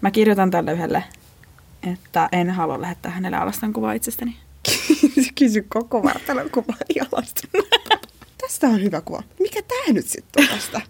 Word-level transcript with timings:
Mä 0.00 0.10
kirjoitan 0.10 0.50
tälle 0.50 0.72
yhdelle, 0.72 1.04
että 1.92 2.28
en 2.32 2.50
halua 2.50 2.80
lähettää 2.80 3.12
hänelle 3.12 3.36
alaston 3.36 3.72
kuvaa 3.72 3.92
itsestäni. 3.92 4.36
Kysy 5.38 5.62
koko 5.68 6.02
vartalon 6.02 6.50
kuva 6.50 6.74
jalasta. 6.94 7.48
Tästä 8.38 8.66
on 8.66 8.82
hyvä 8.82 9.00
kuva. 9.00 9.22
Mikä 9.40 9.62
tää 9.62 9.92
nyt 9.92 10.06
sitten 10.06 10.44
on 10.44 10.48
tästä? 10.48 10.80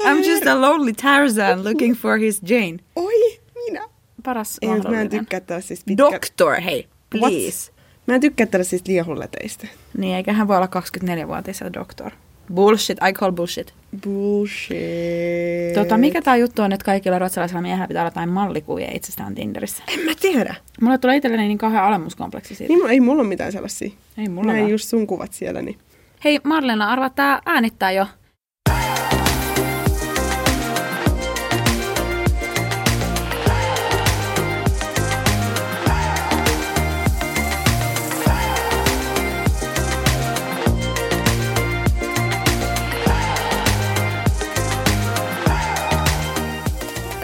I'm 0.00 0.28
just 0.28 0.46
a 0.46 0.60
lonely 0.60 0.92
Tarzan 0.92 1.64
looking 1.64 1.96
for 1.96 2.18
his 2.18 2.40
Jane. 2.48 2.78
Oi, 2.96 3.40
minä. 3.54 3.88
Paras 4.22 4.58
Ei, 4.62 4.68
mä 4.68 5.00
en 5.00 5.10
tykkää 5.10 5.40
tällaisista 5.40 5.84
pitkä... 5.86 6.04
Doctor, 6.04 6.60
hei, 6.60 6.88
please. 7.10 7.72
Mä 8.06 8.14
en 8.14 8.20
tykkää 8.20 8.46
tällaisista 8.46 8.92
liehulleteistä. 8.92 9.66
Niin, 9.98 10.16
eikä 10.16 10.32
hän 10.32 10.48
voi 10.48 10.56
olla 10.56 10.68
24-vuotias 11.02 11.60
ja 11.60 11.72
doktor. 11.72 12.10
Bullshit, 12.54 12.98
I 13.08 13.12
call 13.12 13.32
bullshit. 13.32 13.74
Bullshit. 14.04 15.74
Tota, 15.74 15.98
mikä 15.98 16.22
tämä 16.22 16.36
juttu 16.36 16.62
on, 16.62 16.72
että 16.72 16.84
kaikilla 16.84 17.18
ruotsalaisilla 17.18 17.62
miehillä 17.62 17.88
pitää 17.88 18.02
olla 18.02 18.10
jotain 18.10 18.28
mallikuvia 18.28 18.88
itsestään 18.94 19.34
Tinderissä? 19.34 19.82
En 19.88 20.00
mä 20.00 20.12
tiedä. 20.20 20.54
Mulle 20.80 20.98
tulee 20.98 21.16
itselleni 21.16 21.48
niin 21.48 21.58
kauhean 21.58 21.84
alemuskompleksi 21.84 22.54
siitä. 22.54 22.72
Niin, 22.74 22.90
ei 22.90 23.00
mulla 23.00 23.20
ole 23.20 23.28
mitään 23.28 23.52
sellaisia. 23.52 23.90
Ei 24.18 24.28
mulla 24.28 24.46
Näin 24.46 24.60
vaan. 24.60 24.70
just 24.70 24.88
sun 24.88 25.06
kuvat 25.06 25.32
siellä, 25.32 25.62
niin... 25.62 25.78
Hei 26.24 26.40
Marlena, 26.44 26.92
arvaa 26.92 27.10
tää 27.10 27.42
äänittää 27.46 27.92
jo. 27.92 28.06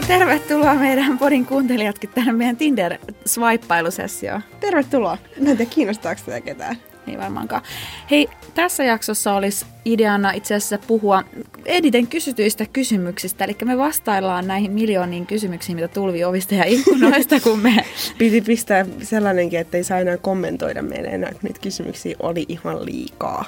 Tervetuloa 0.09 0.75
meidän 0.75 1.19
podin 1.19 1.47
kuuntelijatkin 1.47 2.11
tähän 2.11 2.37
meidän 2.37 2.57
Tinder-swaippailusessioon. 2.57 4.43
Tervetuloa. 4.61 5.19
Mä 5.41 5.51
en 5.51 5.57
tiedä, 5.57 5.71
kiinnostaako 5.71 6.21
tätä 6.27 6.41
ketään. 6.41 6.77
Ei 7.09 7.19
varmaankaan. 7.19 7.63
Hei, 8.11 8.29
tässä 8.55 8.85
jaksossa 8.85 9.35
olisi 9.35 9.67
ideana 9.85 10.33
itse 10.33 10.55
asiassa 10.55 10.79
puhua 10.87 11.25
eniten 11.65 12.07
kysytyistä 12.07 12.67
kysymyksistä. 12.67 13.45
Eli 13.45 13.57
me 13.65 13.79
vastaillaan 13.79 14.47
näihin 14.47 14.73
miljooniin 14.73 15.27
kysymyksiin, 15.27 15.77
mitä 15.77 15.89
tulvii 15.89 16.25
ovista 16.25 16.55
ja 16.55 16.65
ikkunoista, 16.65 17.41
kun 17.45 17.59
me... 17.59 17.85
Piti 18.19 18.41
pistää 18.41 18.87
sellainenkin, 19.03 19.59
että 19.59 19.77
ei 19.77 19.85
saa 19.85 19.99
enää 19.99 20.17
kommentoida 20.17 20.83
meille 20.83 21.09
enää, 21.09 21.31
kun 21.31 21.41
niitä 21.43 21.61
kysymyksiä 21.61 22.17
oli 22.21 22.45
ihan 22.49 22.85
liikaa. 22.85 23.45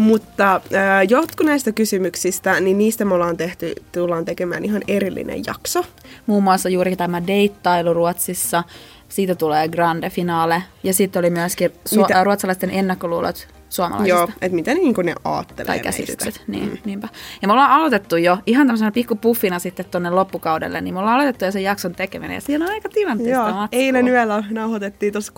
Mutta 0.00 0.54
äh, 0.54 1.08
jotkut 1.08 1.46
näistä 1.46 1.72
kysymyksistä, 1.72 2.60
niin 2.60 2.78
niistä 2.78 3.04
me 3.04 3.14
ollaan 3.14 3.36
tehty, 3.36 3.74
tullaan 3.92 4.24
tekemään 4.24 4.64
ihan 4.64 4.82
erillinen 4.88 5.42
jakso. 5.46 5.84
Muun 6.26 6.42
muassa 6.42 6.68
juuri 6.68 6.96
tämä 6.96 7.26
deittailu 7.26 7.94
Ruotsissa. 7.94 8.64
Siitä 9.08 9.34
tulee 9.34 9.68
grande 9.68 10.10
finale. 10.10 10.62
Ja 10.82 10.94
sitten 10.94 11.20
oli 11.20 11.30
myöskin 11.30 11.70
su- 11.70 12.02
Mitä? 12.02 12.24
ruotsalaisten 12.24 12.70
ennakkoluulot 12.70 13.48
suomalaisista. 13.70 14.18
Joo, 14.18 14.28
että 14.40 14.54
mitä 14.54 14.74
niin 14.74 14.94
ne 15.02 15.14
aattelee 15.24 15.66
tai 15.66 15.76
meistä. 15.76 15.84
käsitykset, 15.84 16.42
niin, 16.46 16.70
mm. 16.70 16.78
niinpä. 16.84 17.08
Ja 17.42 17.48
me 17.48 17.52
ollaan 17.52 17.70
aloitettu 17.70 18.16
jo 18.16 18.38
ihan 18.46 18.66
tämmöisenä 18.66 18.90
pikkupuffina 18.90 19.58
sitten 19.58 19.86
tonne 19.90 20.10
loppukaudelle, 20.10 20.80
niin 20.80 20.94
me 20.94 21.00
ollaan 21.00 21.14
aloitettu 21.14 21.44
jo 21.44 21.52
sen 21.52 21.62
jakson 21.62 21.94
tekeminen, 21.94 22.34
ja 22.34 22.40
siinä 22.40 22.64
on 22.64 22.70
aika 22.70 22.88
tilanteesta 22.88 23.34
Joo, 23.34 23.44
matskua. 23.44 23.68
eilen 23.72 24.08
yöllä 24.08 24.44
nauhoitettiin 24.50 25.12
tuossa 25.12 25.32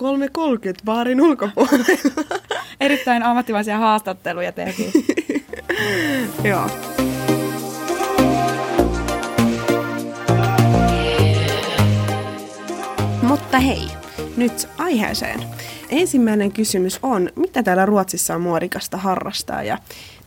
3.30 0.74 0.74
baarin 0.84 1.20
ulkopuolella. 1.20 1.84
Erittäin 2.80 3.22
ammattimaisia 3.22 3.78
haastatteluja 3.78 4.52
tehtiin. 4.52 4.92
Joo. 6.44 6.66
Mutta 13.22 13.58
hei, 13.58 13.88
nyt 14.36 14.68
aiheeseen. 14.78 15.44
Ensimmäinen 15.88 16.52
kysymys 16.52 16.98
on, 17.02 17.30
mitä 17.36 17.62
täällä 17.62 17.86
Ruotsissa 17.86 18.34
on 18.34 18.40
muodikasta 18.40 18.96
harrastaa? 18.96 19.62
Ja 19.62 19.78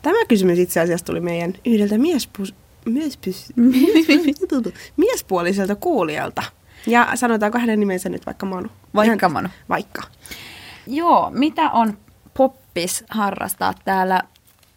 tämä 0.02 0.24
kysymys 0.24 0.58
itse 0.58 0.80
asiassa 0.80 1.06
tuli 1.06 1.20
meidän 1.20 1.54
yhdeltä 1.64 1.98
miespus, 1.98 2.54
miespus, 2.84 3.52
miespuoliselta 4.96 5.74
kuulijalta. 5.74 6.42
Ja 6.86 7.08
sanotaanko 7.14 7.58
hänen 7.58 7.80
nimensä 7.80 8.08
nyt 8.08 8.26
vaikka 8.26 8.46
Manu? 8.46 8.68
Vaikka 8.94 9.28
Manu. 9.28 9.48
Vaikka. 9.68 10.02
Joo, 10.86 11.30
mitä 11.34 11.70
on 11.70 11.98
poppis 12.36 13.04
harrastaa 13.10 13.74
täällä? 13.84 14.22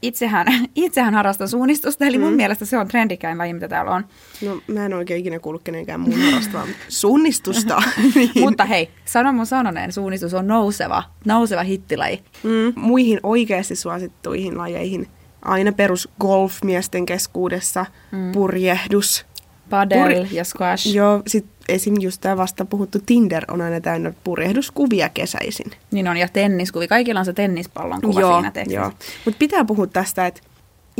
Itsehän, 0.01 0.47
itsehän 0.75 1.13
harrastan 1.13 1.49
suunnistusta, 1.49 2.05
eli 2.05 2.17
mun 2.17 2.33
mielestä 2.33 2.65
se 2.65 2.77
on 2.77 2.87
trendikäin 2.87 3.37
laji, 3.37 3.53
mitä 3.53 3.67
täällä 3.67 3.91
on. 3.91 4.05
No 4.41 4.61
mä 4.67 4.85
en 4.85 4.93
oikein 4.93 5.19
ikinä 5.19 5.39
kuullut 5.39 5.63
kenenkään 5.63 5.99
muun 5.99 6.21
harrastavan 6.21 6.67
suunnistusta. 6.89 7.81
niin. 8.15 8.31
Mutta 8.39 8.65
hei, 8.65 8.89
sano 9.05 9.33
mun 9.33 9.45
sanoneen, 9.45 9.91
suunnistus 9.91 10.33
on 10.33 10.47
nouseva, 10.47 11.03
nouseva 11.25 11.63
hittilaji. 11.63 12.23
mm, 12.43 12.73
muihin 12.75 13.19
oikeasti 13.23 13.75
suosittuihin 13.75 14.57
lajeihin. 14.57 15.07
Aina 15.41 15.71
perus 15.71 16.09
golfmiesten 16.19 17.05
keskuudessa, 17.05 17.85
mm. 18.11 18.31
purjehdus. 18.31 19.25
Padel 19.69 20.03
Puri- 20.03 20.35
ja 20.35 20.43
squash. 20.43 20.93
Joo, 20.95 21.23
sit 21.27 21.45
esim. 21.69 21.93
just 21.99 22.21
tämä 22.21 22.37
vasta 22.37 22.65
puhuttu 22.65 22.99
Tinder 23.05 23.45
on 23.51 23.61
aina 23.61 23.81
täynnä 23.81 24.13
purjehduskuvia 24.23 25.09
kesäisin. 25.09 25.71
Niin 25.91 26.07
on, 26.07 26.17
ja 26.17 26.27
tenniskuvi. 26.27 26.87
Kaikilla 26.87 27.19
on 27.19 27.25
se 27.25 27.33
tennispallon 27.33 28.01
kuva 28.01 28.21
joo, 28.21 28.33
siinä 28.33 28.51
tekstissä. 28.51 28.79
joo. 28.81 28.91
Mutta 29.25 29.37
pitää 29.39 29.65
puhua 29.65 29.87
tästä, 29.87 30.27
että 30.27 30.41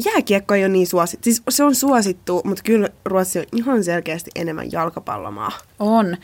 jääkiekko 0.06 0.56
ei 0.56 0.64
ole 0.64 0.70
niin 0.70 0.88
suosittu. 0.88 1.24
Siis 1.24 1.44
se 1.50 1.64
on 1.64 1.76
suosittu, 1.76 2.42
mutta 2.46 2.64
kyllä 2.64 2.90
Ruotsi 3.06 3.40
on 3.40 3.46
ihan 3.56 3.84
selkeästi 3.84 4.32
enemmän 4.36 4.72
jalkapallomaa. 4.72 5.52
On. 5.80 6.18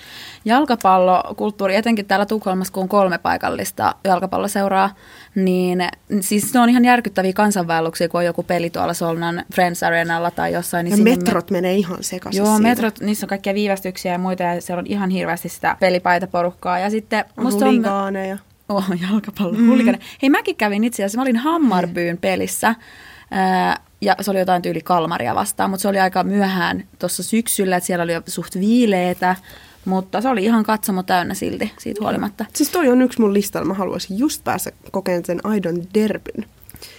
Jalkapallokulttuuri, 0.46 1.76
etenkin 1.76 2.06
täällä 2.06 2.26
Tukholmassa, 2.26 2.74
kun 2.74 2.84
on 2.84 2.90
kolme 2.90 3.18
paikallista 3.18 3.96
jalkapalloseuraa, 4.04 4.96
niin 5.36 5.88
siis 6.22 6.54
ne 6.54 6.60
on 6.60 6.70
ihan 6.70 6.86
järkyttäviä 6.86 7.34
kansanvaelluksia, 7.34 8.10
kun 8.10 8.20
on 8.20 8.26
joku 8.26 8.44
peli 8.44 8.70
tuolla 8.70 8.94
Solnan 8.94 9.44
Friends 9.54 9.84
Arenalla 9.84 10.32
tai 10.32 10.54
jossain. 10.54 10.84
Niin 10.84 10.98
Ja 10.98 11.04
metrot 11.04 11.52
menee 11.52 11.76
ihan 11.76 11.98
sekaisin 12.02 12.38
Joo, 12.38 12.56
siitä. 12.56 12.70
metrot, 12.70 13.00
niissä 13.00 13.26
on 13.26 13.30
kaikkia 13.30 13.54
viivästyksiä 13.54 14.12
ja 14.12 14.18
muita, 14.20 14.44
ja 14.44 14.62
siellä 14.62 14.80
on 14.80 14.88
ihan 14.88 15.10
hirveästi 15.10 15.50
sitä 15.50 15.78
pelipaitaporukkaa. 15.80 16.80
Ja 16.80 16.90
sitten 16.90 17.26
On 17.38 17.44
musta 17.44 17.66
on... 17.66 17.84
Oh, 18.70 18.86
jalkapallo, 19.12 19.54
mm. 19.54 19.98
Hei, 20.22 20.30
mäkin 20.30 20.56
kävin 20.56 20.84
itse 20.84 21.04
asiassa, 21.04 21.18
mä 21.18 21.22
olin 21.22 21.38
Hammarbyyn 21.38 22.18
pelissä, 22.18 22.76
ja 24.02 24.16
se 24.22 24.32
oli 24.32 24.40
jotain 24.40 24.62
tyyli 24.62 24.82
Kalmaria 24.82 25.36
vastaan, 25.36 25.70
mutta 25.70 25.82
se 25.82 25.88
oli 25.88 26.00
aika 26.00 26.24
myöhään 26.24 26.84
tuossa 27.00 27.24
syksyllä, 27.24 27.78
että 27.78 27.88
siellä 27.88 28.04
oli 28.04 28.14
jo 28.14 28.22
suht 28.28 28.56
viileetä, 28.60 29.36
mutta 29.86 30.22
se 30.22 30.30
oli 30.30 30.44
ihan 30.44 30.64
katsomo 30.64 31.04
täynnä 31.04 31.34
silti, 31.34 31.72
siitä 31.80 32.02
huolimatta. 32.02 32.46
Siis 32.54 32.70
toi 32.70 32.90
on 32.90 33.02
yksi 33.02 33.22
mun 33.22 33.34
listalla. 33.34 33.68
Mä 33.68 33.74
haluaisin 33.74 34.18
just 34.18 34.44
päästä 34.44 34.72
kokeen 34.92 35.26
sen 35.26 35.40
aidon 35.44 35.84
derbyn. 35.94 36.46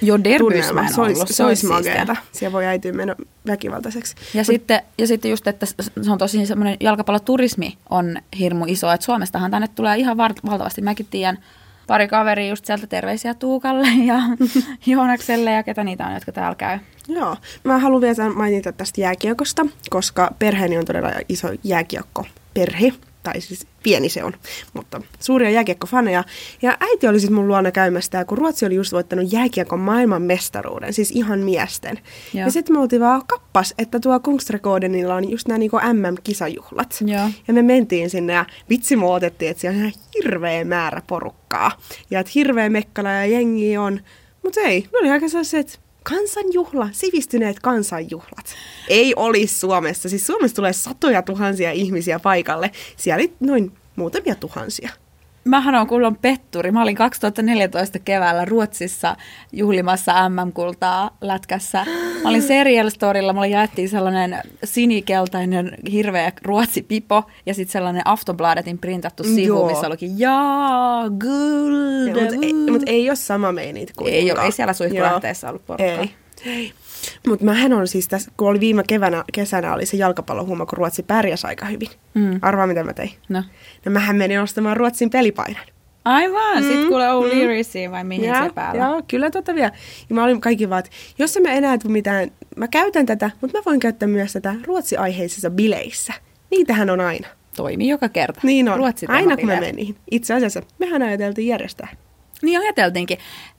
Jo 0.02 0.18
tunnelma. 0.38 0.72
mä 0.72 0.86
en 0.86 0.94
Se 0.94 1.00
olisi, 1.00 1.20
ollut, 1.20 1.28
se 1.30 1.44
olisi 1.44 1.66
makeata. 1.66 2.16
Siellä 2.32 2.52
voi 2.52 2.66
äityä 2.66 2.92
mennä 2.92 3.16
väkivaltaiseksi. 3.46 4.14
Ja, 4.34 4.40
Mut 4.40 4.46
sitten, 4.46 4.82
ja 4.98 5.06
sitten 5.06 5.30
just, 5.30 5.46
että 5.46 5.66
se 6.02 6.10
on 6.10 6.18
tosi 6.18 6.46
semmoinen 6.46 6.76
jalkapalloturismi 6.80 7.78
on 7.90 8.16
hirmu 8.38 8.64
iso, 8.68 8.92
että 8.92 9.04
Suomestahan 9.04 9.50
tänne 9.50 9.68
tulee 9.68 9.96
ihan 9.96 10.16
valtavasti. 10.16 10.82
Mäkin 10.82 11.06
tiedän 11.10 11.38
pari 11.86 12.08
kaveria 12.08 12.48
just 12.48 12.64
sieltä 12.64 12.86
terveisiä 12.86 13.34
Tuukalle 13.34 13.88
ja 14.04 14.18
Joonakselle 14.86 15.50
ja 15.50 15.62
ketä 15.62 15.84
niitä 15.84 16.06
on, 16.06 16.14
jotka 16.14 16.32
täällä 16.32 16.54
käy. 16.54 16.78
Joo. 17.08 17.36
Mä 17.64 17.78
haluan 17.78 18.00
vielä 18.00 18.30
mainita 18.34 18.72
tästä 18.72 19.00
jääkiekosta, 19.00 19.66
koska 19.90 20.34
perheeni 20.38 20.78
on 20.78 20.84
todella 20.84 21.12
iso 21.28 21.48
jääkiekko-perhe. 21.64 22.92
Tai 23.26 23.40
siis 23.40 23.66
pieni 23.82 24.08
se 24.08 24.24
on, 24.24 24.32
mutta 24.74 25.00
suuria 25.20 25.50
jääkiekkofaneja. 25.50 26.24
Ja 26.62 26.76
äiti 26.80 27.08
oli 27.08 27.20
siis 27.20 27.32
mun 27.32 27.48
luona 27.48 27.72
käymässä 27.72 28.10
täällä, 28.10 28.24
kun 28.24 28.38
Ruotsi 28.38 28.66
oli 28.66 28.74
just 28.74 28.92
voittanut 28.92 29.32
jääkiekon 29.32 29.80
maailman 29.80 30.22
mestaruuden, 30.22 30.92
siis 30.92 31.10
ihan 31.10 31.38
miesten. 31.38 31.98
Joo. 32.34 32.44
Ja 32.44 32.52
sitten 32.52 32.76
me 32.76 32.80
oltiin 32.80 33.02
vaan 33.02 33.22
kappas, 33.26 33.74
että 33.78 34.00
tuo 34.00 34.20
Kungstrekodenilla 34.20 35.14
on 35.14 35.30
just 35.30 35.48
nämä 35.48 35.58
niinku 35.58 35.76
MM-kisajuhlat. 35.76 36.98
Joo. 37.06 37.28
Ja 37.48 37.54
me 37.54 37.62
mentiin 37.62 38.10
sinne 38.10 38.32
ja 38.32 38.46
vitsi 38.70 38.96
me 38.96 39.06
otettiin, 39.06 39.50
että 39.50 39.60
siellä 39.60 39.76
on 39.76 39.80
ihan 39.80 39.92
hirveä 40.14 40.64
määrä 40.64 41.02
porukkaa. 41.06 41.80
Ja 42.10 42.20
että 42.20 42.32
hirveä 42.34 42.68
mekkala 42.68 43.10
ja 43.10 43.26
jengi 43.26 43.76
on. 43.76 44.00
Mutta 44.42 44.60
ei, 44.60 44.80
ne 44.80 44.98
oli 44.98 45.10
aika 45.10 45.28
sellaiset, 45.28 45.60
että 45.60 45.78
kansanjuhla, 46.08 46.88
sivistyneet 46.92 47.60
kansanjuhlat. 47.60 48.54
Ei 48.88 49.12
olisi 49.16 49.58
Suomessa. 49.58 50.08
Siis 50.08 50.26
Suomessa 50.26 50.56
tulee 50.56 50.72
satoja 50.72 51.22
tuhansia 51.22 51.72
ihmisiä 51.72 52.18
paikalle. 52.18 52.70
Siellä 52.96 53.20
oli 53.20 53.32
noin 53.40 53.72
muutamia 53.96 54.34
tuhansia. 54.34 54.90
Mähän 55.46 55.74
on 55.74 55.86
kuullut 55.86 56.20
petturi. 56.20 56.70
Mä 56.70 56.82
olin 56.82 56.96
2014 56.96 57.98
keväällä 57.98 58.44
Ruotsissa 58.44 59.16
juhlimassa 59.52 60.28
MM-kultaa 60.28 61.16
lätkässä. 61.20 61.86
Mä 62.22 62.28
olin 62.28 62.42
Serial 62.42 62.90
Storylla, 62.90 63.32
mulla 63.32 63.46
jaettiin 63.46 63.88
sellainen 63.88 64.42
sinikeltainen 64.64 65.78
hirveä 65.92 66.32
ruotsipipo 66.42 67.22
ja 67.46 67.54
sitten 67.54 67.72
sellainen 67.72 68.02
Aftonbladetin 68.04 68.78
printattu 68.78 69.24
sivu, 69.24 69.40
Joo. 69.40 69.66
missä 69.66 69.86
olikin 69.86 70.18
jaa, 70.18 71.10
guld. 71.10 72.20
Mutta 72.20 72.34
ei, 72.42 72.54
mut 72.70 72.82
ei 72.86 73.10
ole 73.10 73.16
sama 73.16 73.52
meininki 73.52 73.92
kuin 73.96 74.14
Ei 74.14 74.32
ole, 74.32 74.40
ei 74.40 74.52
siellä 74.52 74.72
suihkulähteessä 74.72 75.48
ollut 75.48 75.66
porukkaa. 75.66 76.02
Ei. 76.02 76.10
ei. 76.46 76.72
Mutta 77.28 77.44
mähän 77.44 77.72
on 77.72 77.88
siis 77.88 78.08
tässä, 78.08 78.30
kun 78.36 78.48
oli 78.48 78.60
viime 78.60 78.82
keväänä, 78.86 79.24
kesänä 79.32 79.74
oli 79.74 79.86
se 79.86 79.96
jalkapallohuuma, 79.96 80.66
kun 80.66 80.78
Ruotsi 80.78 81.02
pärjäsi 81.02 81.46
aika 81.46 81.66
hyvin. 81.66 81.88
Mm. 82.14 82.38
Arvaa, 82.42 82.66
mitä 82.66 82.84
mä 82.84 82.92
tein. 82.92 83.10
No. 83.28 83.42
No 83.84 83.92
mähän 83.92 84.16
menin 84.16 84.40
ostamaan 84.40 84.76
Ruotsin 84.76 85.10
pelipaidan. 85.10 85.62
Aivan, 86.04 86.62
mm, 86.62 86.68
sit 86.68 86.88
kuule 86.88 87.04
mm. 87.04 87.10
O'Learysiin 87.10 87.90
vai 87.90 88.04
mihin 88.04 88.24
Ja, 88.24 88.44
se 88.44 88.52
päällä? 88.54 88.84
Joo, 88.84 89.02
kyllä 89.08 89.30
tota 89.30 89.54
vielä. 89.54 89.72
Ja 90.08 90.14
mä 90.14 90.24
olin 90.24 90.40
kaikki 90.40 90.70
vaan, 90.70 90.78
että 90.78 90.90
jos 91.18 91.38
mä 91.42 91.52
enää 91.52 91.78
tule 91.78 91.92
mitään, 91.92 92.30
mä 92.56 92.68
käytän 92.68 93.06
tätä, 93.06 93.30
mutta 93.40 93.58
mä 93.58 93.62
voin 93.66 93.80
käyttää 93.80 94.08
myös 94.08 94.32
tätä 94.32 94.54
ruotsi-aiheisissa 94.66 95.50
bileissä. 95.50 96.12
Niitähän 96.50 96.90
on 96.90 97.00
aina. 97.00 97.28
Toimii 97.56 97.88
joka 97.88 98.08
kerta. 98.08 98.40
Niin 98.42 98.68
on. 98.68 98.78
Ruotsi 98.78 99.06
aina 99.08 99.36
kun 99.36 99.46
mä 99.46 99.60
menin. 99.60 99.96
Itse 100.10 100.34
asiassa 100.34 100.62
mehän 100.78 101.02
ajateltiin 101.02 101.48
järjestää. 101.48 101.88
Niin 102.42 102.60
ajateltiinkin. 102.60 103.18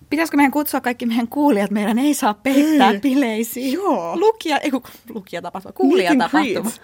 Pitäisikö 0.10 0.38
meidän 0.38 0.52
kutsua 0.52 0.82
kaikki 0.82 1.06
meidän 1.06 1.28
kuulijat? 1.28 1.72
Meidän 1.72 2.00
ei 2.00 2.14
saa 2.14 2.34
peittää 2.34 2.92
Ei. 2.92 3.00
bileisiin. 3.00 3.74
Joo. 3.74 4.20
Lukija, 4.20 4.58
ei 4.58 4.72
kun 4.72 4.82
lukija 5.10 5.42
tapahtuma, 5.42 5.74
kuulija 5.74 6.16
tapahtuma. 6.18 6.72
greet. 6.72 6.82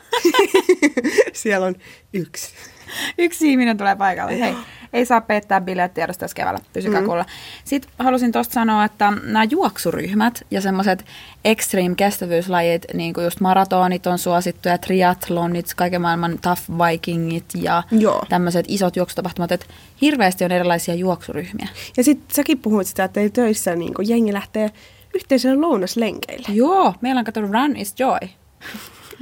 Siellä 1.34 1.66
on 1.68 1.76
yksi. 2.14 2.54
Yksi 3.18 3.52
ihminen 3.52 3.78
tulee 3.78 3.96
paikalle. 3.96 4.40
Hei, 4.40 4.56
ei 4.94 5.06
saa 5.06 5.22
peittää 5.22 5.62
bileet 5.62 5.94
tiedosta 5.94 6.20
tässä 6.20 6.36
keväällä. 6.36 6.60
Pysykää 6.74 7.02
mm. 7.02 7.06
kuulla. 7.06 7.26
Sitten 7.64 7.92
halusin 8.00 8.32
tuosta 8.32 8.54
sanoa, 8.54 8.86
että 8.86 9.14
nämä 9.24 9.44
juoksuryhmät 9.44 10.42
ja 10.52 10.62
semmoiset 10.62 11.06
extreme 11.46 11.96
kestävyyslajit, 11.96 12.86
niin 12.94 13.14
kuin 13.14 13.24
just 13.24 13.40
maratonit 13.40 14.08
on 14.08 14.18
suosittuja, 14.18 14.78
triathlonit, 14.78 15.74
kaiken 15.76 16.02
maailman 16.02 16.40
tough 16.42 16.62
vikingit 16.70 17.46
ja 17.56 17.84
tämmöiset 18.30 18.66
isot 18.68 18.96
juoksutapahtumat, 18.96 19.52
että 19.52 19.66
hirveästi 20.02 20.46
on 20.46 20.52
erilaisia 20.52 20.96
juoksuryhmiä. 20.96 21.68
Ja 21.98 22.04
sitten 22.04 22.36
säkin 22.36 22.60
puhuit 22.60 22.88
sitä, 22.88 23.04
että 23.04 23.20
ei 23.20 23.30
töissä 23.30 23.76
niin 23.76 23.94
jengi 24.08 24.34
lähtee 24.34 24.72
yhteisölle 25.14 25.62
lounaslenkeille. 25.62 26.48
Joo, 26.50 26.94
meillä 27.02 27.20
on 27.20 27.26
kato 27.26 27.42
Run 27.42 27.76
is 27.76 27.96
Joy. 28.00 28.20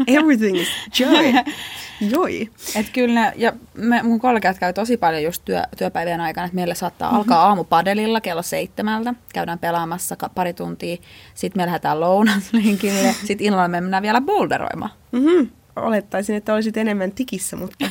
Everything 0.07 0.57
is 0.57 0.67
joy. 0.99 1.33
Joy. 2.11 2.47
Et 2.75 2.89
kyllä 2.93 3.21
ne, 3.21 3.33
ja 3.35 3.53
me, 3.73 4.03
mun 4.03 4.19
kollegat 4.19 4.59
käy 4.59 4.73
tosi 4.73 4.97
paljon 4.97 5.23
just 5.23 5.41
työ, 5.45 5.61
työpäivien 5.77 6.21
aikana, 6.21 6.45
että 6.45 6.55
meillä 6.55 6.73
saattaa 6.73 7.07
mm-hmm. 7.07 7.17
alkaa 7.17 7.47
aamu 7.47 7.63
padelilla 7.63 8.21
kello 8.21 8.41
seitsemältä, 8.41 9.13
käydään 9.33 9.59
pelaamassa 9.59 10.15
ka- 10.15 10.29
pari 10.35 10.53
tuntia, 10.53 10.97
sitten 11.33 11.61
me 11.61 11.65
lähdetään 11.65 11.99
lounaslenkille, 11.99 13.15
sitten 13.27 13.47
illalla 13.47 13.67
me 13.67 13.81
mennään 13.81 14.03
vielä 14.03 14.21
boulderoimaan. 14.21 14.91
Mm-hmm. 15.11 15.49
Olettaisin, 15.75 16.35
että 16.35 16.53
olisit 16.53 16.77
enemmän 16.77 17.11
tikissä, 17.11 17.55
mutta... 17.55 17.85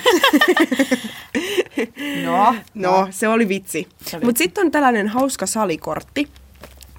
No, 2.24 2.54
No, 2.74 3.08
se 3.10 3.28
oli 3.28 3.48
vitsi. 3.48 3.88
Mutta 4.24 4.38
sitten 4.38 4.64
on 4.64 4.70
tällainen 4.70 5.08
hauska 5.08 5.46
salikortti. 5.46 6.28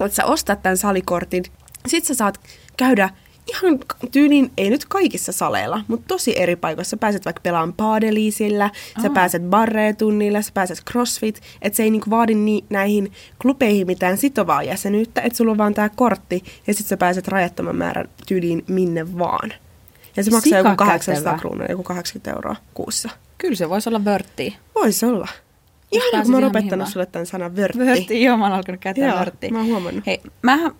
Että 0.00 0.16
sä 0.16 0.24
ostat 0.24 0.62
tämän 0.62 0.76
salikortin, 0.76 1.44
sit 1.86 2.04
sä 2.04 2.14
saat 2.14 2.40
käydä 2.76 3.10
ihan 3.48 3.78
tyyliin, 4.10 4.50
ei 4.56 4.70
nyt 4.70 4.84
kaikissa 4.84 5.32
saleilla, 5.32 5.84
mutta 5.88 6.04
tosi 6.08 6.40
eri 6.40 6.56
paikoissa. 6.56 6.90
Sä 6.90 6.96
pääset 6.96 7.24
vaikka 7.24 7.40
pelaamaan 7.42 7.72
paadelia 7.72 8.32
sillä, 8.32 8.70
sä 9.02 9.10
pääset 9.10 9.42
barreetunnille, 9.42 10.42
sä 10.42 10.50
pääset 10.54 10.82
crossfit. 10.90 11.40
Että 11.62 11.76
se 11.76 11.82
ei 11.82 11.90
niinku 11.90 12.10
vaadi 12.10 12.34
ni- 12.34 12.64
näihin 12.70 13.12
klubeihin 13.42 13.86
mitään 13.86 14.16
sitovaa 14.18 14.62
jäsenyyttä, 14.62 15.20
että 15.20 15.36
sulla 15.36 15.52
on 15.52 15.58
vaan 15.58 15.74
tää 15.74 15.88
kortti 15.88 16.42
ja 16.66 16.74
sit 16.74 16.86
sä 16.86 16.96
pääset 16.96 17.28
rajattoman 17.28 17.76
määrän 17.76 18.08
tyyliin 18.26 18.64
minne 18.68 19.18
vaan. 19.18 19.52
Ja 20.16 20.24
se 20.24 20.30
maksaa 20.30 20.58
joku 20.58 20.70
Sikakätevä. 20.70 20.92
800 20.92 21.38
kruunua, 21.38 21.66
joku 21.66 21.82
80 21.82 22.30
euroa 22.30 22.56
kuussa. 22.74 23.08
kyllä 23.38 23.54
se 23.54 23.68
voisi 23.68 23.88
olla 23.88 24.04
vörttiä. 24.04 24.54
Voisi 24.74 25.06
olla. 25.06 25.28
Ihan 25.92 26.22
kun 26.22 26.30
mä 26.30 26.36
oon 26.36 26.44
opettanut 26.44 26.88
sulle 26.88 27.06
tämän 27.06 27.26
sanan 27.26 27.56
vörtti. 27.56 27.78
Vörtti, 27.78 28.22
joo, 28.22 28.36
mä 28.36 28.44
oon 28.44 28.52
alkanut 28.52 28.80
käyttää 28.80 29.08
Joo, 29.08 29.18
vörttiä. 29.18 29.50
mä 29.50 29.58
oon 29.58 29.66
huomannut. 29.66 30.06
Hei, 30.06 30.20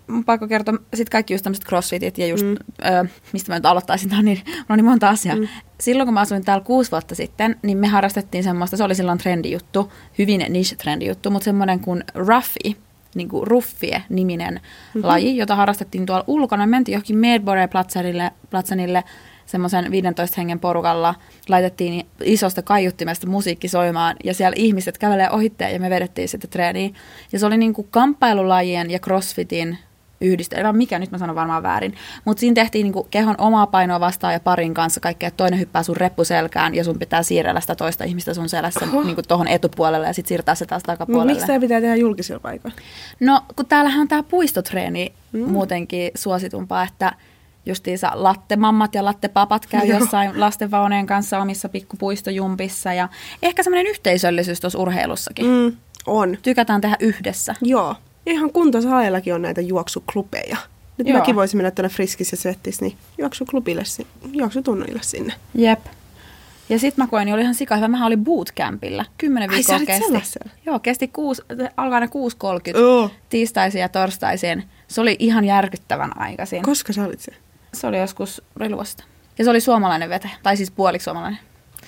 mun 0.07 0.25
pakko 0.25 0.49
kertoa 0.49 0.75
sit 0.95 1.11
kaikki 1.11 1.35
just 1.35 1.45
tämmöiset 1.45 1.65
crossfitit 1.65 2.19
ja 2.19 2.27
just, 2.27 2.45
mm. 2.45 2.53
ö, 2.53 3.07
mistä 3.33 3.53
mä 3.53 3.57
nyt 3.57 3.67
aloittaisin, 3.67 4.11
tää 4.11 4.19
on 4.19 4.25
niin, 4.25 4.41
on 4.69 4.79
niin 4.79 4.85
monta 4.85 5.09
asiaa. 5.09 5.37
Mm. 5.37 5.49
Silloin 5.81 6.07
kun 6.07 6.15
mä 6.15 6.21
asuin 6.21 6.45
täällä 6.45 6.65
kuusi 6.65 6.91
vuotta 6.91 7.15
sitten, 7.15 7.57
niin 7.63 7.79
me 7.79 7.87
harrastettiin 7.89 8.45
semmoista, 8.45 8.77
se 8.77 8.85
oli 8.85 8.95
silloin 8.95 9.19
trendijuttu, 9.19 9.93
hyvin 10.19 10.41
niche-trendijuttu, 10.49 11.31
mutta 11.31 11.45
semmoinen 11.45 11.81
kuin 11.81 12.05
Ruffy, 12.15 12.77
niin 13.15 13.29
kuin 13.29 13.47
Ruffie 13.47 14.03
niminen 14.09 14.55
mm-hmm. 14.55 15.09
laji, 15.09 15.37
jota 15.37 15.57
harrastettiin 15.57 16.07
tuolla 16.07 16.25
ulkona. 16.27 16.67
Me 16.67 16.71
mentiin 16.71 16.93
johonkin 16.93 17.17
Medborg-platsanille 17.17 18.31
platsanille, 18.51 19.05
semmoisen 19.53 19.91
15 19.91 20.35
hengen 20.37 20.61
porukalla, 20.61 21.15
laitettiin 21.49 22.07
isosta 22.25 22.63
kaiuttimesta 22.63 23.27
musiikki 23.27 23.69
soimaan 23.69 24.17
ja 24.25 24.35
siellä 24.35 24.55
ihmiset 24.57 24.99
kävelee 24.99 25.31
ohitteen 25.31 25.73
ja 25.73 25.81
me 25.81 25.91
vedettiin 25.91 26.29
sitten 26.29 26.51
treeniin. 26.51 26.95
Ja 27.33 27.39
se 27.39 27.47
oli 27.47 27.57
niin 27.57 27.75
kuin 27.75 27.89
kamppailulajien 27.91 28.91
ja 28.91 28.99
crossfitin 28.99 29.79
yhdistelmä, 30.21 30.73
mikä 30.73 30.99
nyt 30.99 31.11
mä 31.11 31.19
sanon 31.19 31.37
varmaan 31.37 31.63
väärin, 31.63 31.95
mutta 32.25 32.41
siinä 32.41 32.55
tehtiin 32.55 32.85
niinku 32.85 33.07
kehon 33.11 33.35
omaa 33.39 33.67
painoa 33.67 34.01
vastaan 34.01 34.33
ja 34.33 34.41
parin 34.41 34.75
kanssa 34.75 35.01
kaikkea, 35.01 35.27
että 35.27 35.37
toinen 35.37 35.61
hyppää 35.61 35.83
sun 35.83 35.97
reppuselkään 35.97 36.75
ja 36.75 36.85
sun 36.85 36.99
pitää 36.99 37.23
siirrellä 37.23 37.61
sitä 37.61 37.75
toista 37.75 38.05
ihmistä 38.05 38.35
sun 38.35 38.49
selässä 38.49 38.87
Oho. 38.93 39.03
niinku 39.03 39.23
tohon 39.23 39.49
etupuolelle 39.49 40.07
ja 40.07 40.13
sitten 40.13 40.29
siirtää 40.29 40.55
se 40.55 40.67
taas 40.67 40.83
Mut 40.83 40.87
takapuolelle. 40.87 41.33
miksi 41.33 41.47
tämä 41.47 41.61
pitää 41.61 41.81
tehdä 41.81 41.97
julkisilla 41.97 42.41
paikoilla? 42.41 42.77
No, 43.21 43.43
kun 43.57 43.67
täällähän 43.67 44.01
on 44.01 44.09
tämä 44.09 44.23
puistotreeni 44.23 45.13
mm. 45.33 45.51
muutenkin 45.51 46.11
suositumpaa, 46.15 46.85
että 46.85 47.13
justiinsa 47.67 48.11
lattemammat 48.15 48.95
ja 48.95 49.05
lattepapat 49.05 49.67
käy 49.67 49.87
Joo. 49.87 49.99
jossain 49.99 50.41
lastenvauneen 50.41 51.07
kanssa 51.07 51.39
omissa 51.39 51.69
pikkupuistojumpissa 51.69 52.93
ja 52.93 53.09
ehkä 53.43 53.63
semmoinen 53.63 53.87
yhteisöllisyys 53.91 54.61
tuossa 54.61 54.79
urheilussakin. 54.79 55.47
Mm. 55.47 55.77
On. 56.07 56.39
Tykätään 56.43 56.81
tehdä 56.81 56.97
yhdessä. 57.01 57.55
Joo. 57.63 57.97
Ihan 58.27 58.53
kuntosaleillakin 58.53 59.35
on 59.35 59.43
näitä 59.43 59.61
juoksuklubeja. 59.61 60.57
Nyt 60.99 61.09
Joo. 61.09 61.19
mäkin 61.19 61.37
voisin 61.37 61.59
mennä 61.59 61.71
tuonne 61.71 61.89
Friskis 61.89 62.33
ja 62.33 62.39
Svettis, 62.39 62.81
niin 62.81 62.97
juoksuklubille, 63.19 63.83
juoksutunnille 64.33 65.01
sinne. 65.03 65.35
Jep. 65.55 65.81
Ja 66.69 66.79
sitten 66.79 67.05
mä 67.05 67.09
koin, 67.09 67.27
niin 67.27 67.35
oli 67.35 67.43
ihan 67.43 67.55
sika 67.55 67.77
hyvä. 67.77 67.89
Mähän 67.89 68.07
olin 68.07 68.25
bootcampilla. 68.25 69.05
Kymmenen 69.19 69.51
Ai, 69.51 69.57
viikkoa 69.57 69.77
olit 69.77 69.87
kesti. 69.87 70.05
sellaisella? 70.05 70.51
Joo, 70.67 70.79
kesti 70.79 71.09
kuusi, 71.09 71.43
alkaa 71.77 71.97
aina 71.97 72.07
6.30 72.07 72.79
Oo. 72.81 73.11
tiistaisin 73.29 73.81
ja 73.81 73.89
torstaisin. 73.89 74.65
Se 74.89 75.01
oli 75.01 75.17
ihan 75.19 75.45
järkyttävän 75.45 76.19
aikaisin. 76.21 76.63
Koska 76.63 76.93
sä 76.93 77.05
olit 77.05 77.21
se? 77.21 77.33
Se 77.75 77.87
oli 77.87 77.99
joskus 77.99 78.43
reluasta. 78.57 79.05
Ja 79.39 79.45
se 79.45 79.51
oli 79.51 79.61
suomalainen 79.61 80.11
vetäjä, 80.11 80.35
tai 80.43 80.57
siis 80.57 80.71
puoliksi 80.71 81.05
suomalainen. 81.05 81.39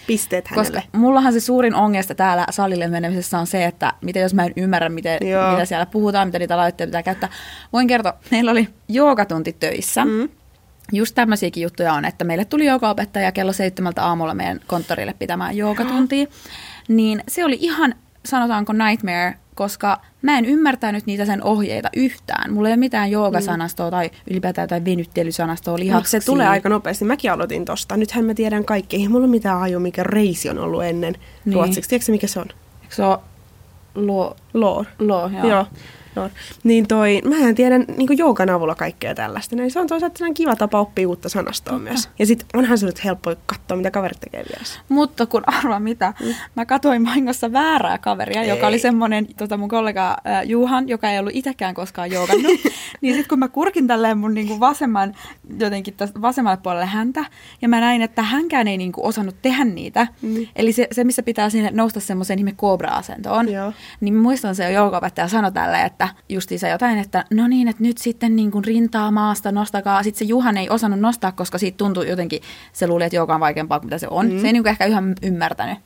Pisteet 0.07 0.49
Koska 0.55 0.79
hänelle. 0.81 0.99
mullahan 0.99 1.33
se 1.33 1.41
suurin 1.41 1.75
ongelma 1.75 2.15
täällä 2.15 2.47
salille 2.51 2.89
menemisessä 2.89 3.39
on 3.39 3.47
se, 3.47 3.65
että 3.65 3.93
miten 4.01 4.23
jos 4.23 4.35
mä 4.35 4.45
en 4.45 4.53
ymmärrä, 4.57 4.89
miten, 4.89 5.19
Joo. 5.29 5.51
mitä 5.53 5.65
siellä 5.65 5.87
puhutaan, 5.87 6.29
mitä 6.29 6.39
niitä 6.39 6.57
laitteita 6.57 6.89
pitää 6.89 7.03
käyttää. 7.03 7.29
Voin 7.73 7.87
kertoa, 7.87 8.15
meillä 8.31 8.51
oli 8.51 8.69
joogatunti 8.89 9.53
töissä. 9.53 10.05
Mm. 10.05 10.29
Just 10.93 11.15
tämmöisiäkin 11.15 11.63
juttuja 11.63 11.93
on, 11.93 12.05
että 12.05 12.25
meille 12.25 12.45
tuli 12.45 12.67
joogaopettaja 12.67 13.33
kello 13.33 13.53
seitsemältä 13.53 14.05
aamulla 14.05 14.35
meidän 14.35 14.61
konttorille 14.67 15.15
pitämään 15.19 15.57
joogatuntia. 15.57 16.27
Niin 16.89 17.23
se 17.29 17.45
oli 17.45 17.59
ihan, 17.61 17.95
sanotaanko 18.27 18.73
nightmare, 18.73 19.35
koska 19.55 20.01
mä 20.23 20.39
en 20.39 20.45
ymmärtänyt 20.45 21.07
niitä 21.07 21.25
sen 21.27 21.43
ohjeita 21.43 21.89
yhtään. 21.97 22.53
Mulla 22.53 22.69
ei 22.69 22.73
ole 22.73 22.77
mitään 22.81 23.11
joogasanastoa 23.11 23.91
tai 23.91 24.11
ylipäätään 24.31 24.69
tai 24.69 24.85
venyttelysanastoa 24.85 25.79
lihaksi. 25.79 26.11
se 26.21 26.27
tulee 26.27 26.49
aika 26.49 26.69
nopeasti. 26.69 27.05
Mäkin 27.05 27.33
aloitin 27.33 27.65
tosta. 27.65 27.97
Nythän 27.97 28.25
mä 28.25 28.35
tiedän 28.35 28.65
kaikki. 28.65 28.97
Ei 28.97 29.09
mulla 29.09 29.25
ole 29.25 29.31
mitään 29.31 29.63
aju, 29.63 29.81
mikä 29.81 30.03
reisi 30.03 30.49
on 30.51 30.59
ollut 30.59 30.85
ennen 30.85 31.15
Niin. 31.45 31.55
ruotsiksi. 31.55 31.89
Tiedätkö 31.91 32.13
mikä 32.13 32.27
se 32.27 32.41
on? 32.41 32.47
Eikö 32.83 32.95
se 32.95 33.03
ole 33.05 33.19
luo, 33.95 34.37
Lore. 34.55 34.89
luo 34.99 35.31
joo. 35.39 35.49
Joo. 35.49 35.67
Lore. 36.17 36.31
Niin 36.65 36.89
toi, 36.89 37.21
mähän 37.25 37.55
tiedän 37.55 37.85
niin 37.97 38.19
joogan 38.19 38.51
avulla 38.51 38.75
kaikkea 38.75 39.15
tällaista. 39.15 39.57
Niin 39.57 39.71
se 39.71 39.81
on 39.81 39.87
toisaalta 39.87 40.19
sellainen 40.19 40.35
kiva 40.35 40.57
tapa 40.57 40.81
oppia 40.81 41.09
uutta 41.09 41.29
sanastoa 41.29 41.79
myös. 41.79 42.09
Ja 42.19 42.27
sit 42.27 42.45
onhan 42.55 42.79
se 42.79 42.87
nyt 42.87 43.05
helppo 43.05 43.35
katsoa, 43.47 43.77
mitä 43.77 43.91
kaverit 43.91 44.21
tekee 44.21 44.45
vieressä. 44.49 44.81
Mutta 44.89 45.27
kun 45.27 45.43
arvaa 45.47 45.81
mitä, 45.81 46.15
mm. 46.21 46.35
mä 46.57 46.67
katsoin 46.67 47.05
vahingossa 47.05 47.53
väärää 47.53 47.99
kaveria, 47.99 48.43
ei. 48.43 48.49
joka 48.49 48.67
oli 48.67 48.79
semmoinen 48.79 49.27
tota 49.37 49.57
mun 49.57 49.69
kollega 49.69 50.17
äh, 50.27 50.43
Juhan, 50.45 50.89
joka 50.89 51.11
ei 51.11 51.19
ollut 51.19 51.33
itsekään 51.35 51.75
koskaan 51.75 52.11
joogannut. 52.11 52.53
niin 53.01 53.15
sitten 53.15 53.29
kun 53.29 53.39
mä 53.39 53.49
kurkin 53.49 53.87
tälleen 53.87 54.19
mun 54.19 54.35
niinku 54.35 54.61
vasemman, 54.61 55.15
jotenkin 55.59 55.95
vasemmalle 56.23 56.59
puolelle 56.63 56.87
häntä, 56.87 57.25
ja 57.63 57.69
mä 57.69 57.81
näin, 57.81 58.03
että 58.03 58.23
hänkään 58.23 58.69
ei 58.69 58.77
niinku 58.77 59.07
osannut 59.07 59.37
tehdä 59.43 59.65
niitä. 59.65 60.07
Mm. 60.23 60.47
Eli 60.57 60.73
se, 60.73 60.89
se, 60.93 61.05
missä 61.05 61.23
pitää 61.23 61.51
sinne 61.51 61.71
nousta 61.71 62.01
semmoiseen 62.01 62.39
ihme 62.39 62.53
kobra-asentoon. 62.57 63.53
Joo. 63.53 63.73
Niin 64.01 64.15
muistan 64.15 64.55
se 64.55 64.73
joogaopettaja 64.73 65.29
sanoi 65.29 65.53
tälle, 65.53 65.83
että 65.83 66.04
justiinsa 66.29 66.69
jotain, 66.69 66.99
että 66.99 67.25
no 67.31 67.49
niin, 67.49 67.69
että 67.69 67.83
nyt 67.83 67.99
sitten 67.99 68.37
niin 68.37 68.51
kuin 68.51 68.65
rintaa 68.65 69.11
maasta 69.11 69.53
nostakaa. 69.53 70.03
Sitten 70.03 70.19
se 70.19 70.25
Juhan 70.25 70.57
ei 70.57 70.71
osannut 70.71 71.01
nostaa, 71.01 71.33
koska 71.33 71.59
siitä 71.59 71.77
tuntui 71.77 72.09
jotenkin, 72.09 72.41
se 72.73 72.87
luuli, 72.87 73.05
että 73.05 73.17
jooga 73.17 73.35
on 73.35 73.41
vaikeampaa 73.41 73.81
kuin 73.81 73.87
mitä 73.87 73.99
se 73.99 74.09
on. 74.11 74.31
Mm. 74.31 74.41
Se 74.41 74.47
ei 74.47 74.53
niin 74.53 74.63
kuin 74.63 74.71
ehkä 74.71 74.85
ihan 74.85 75.15
ymmärtänyt. 75.23 75.79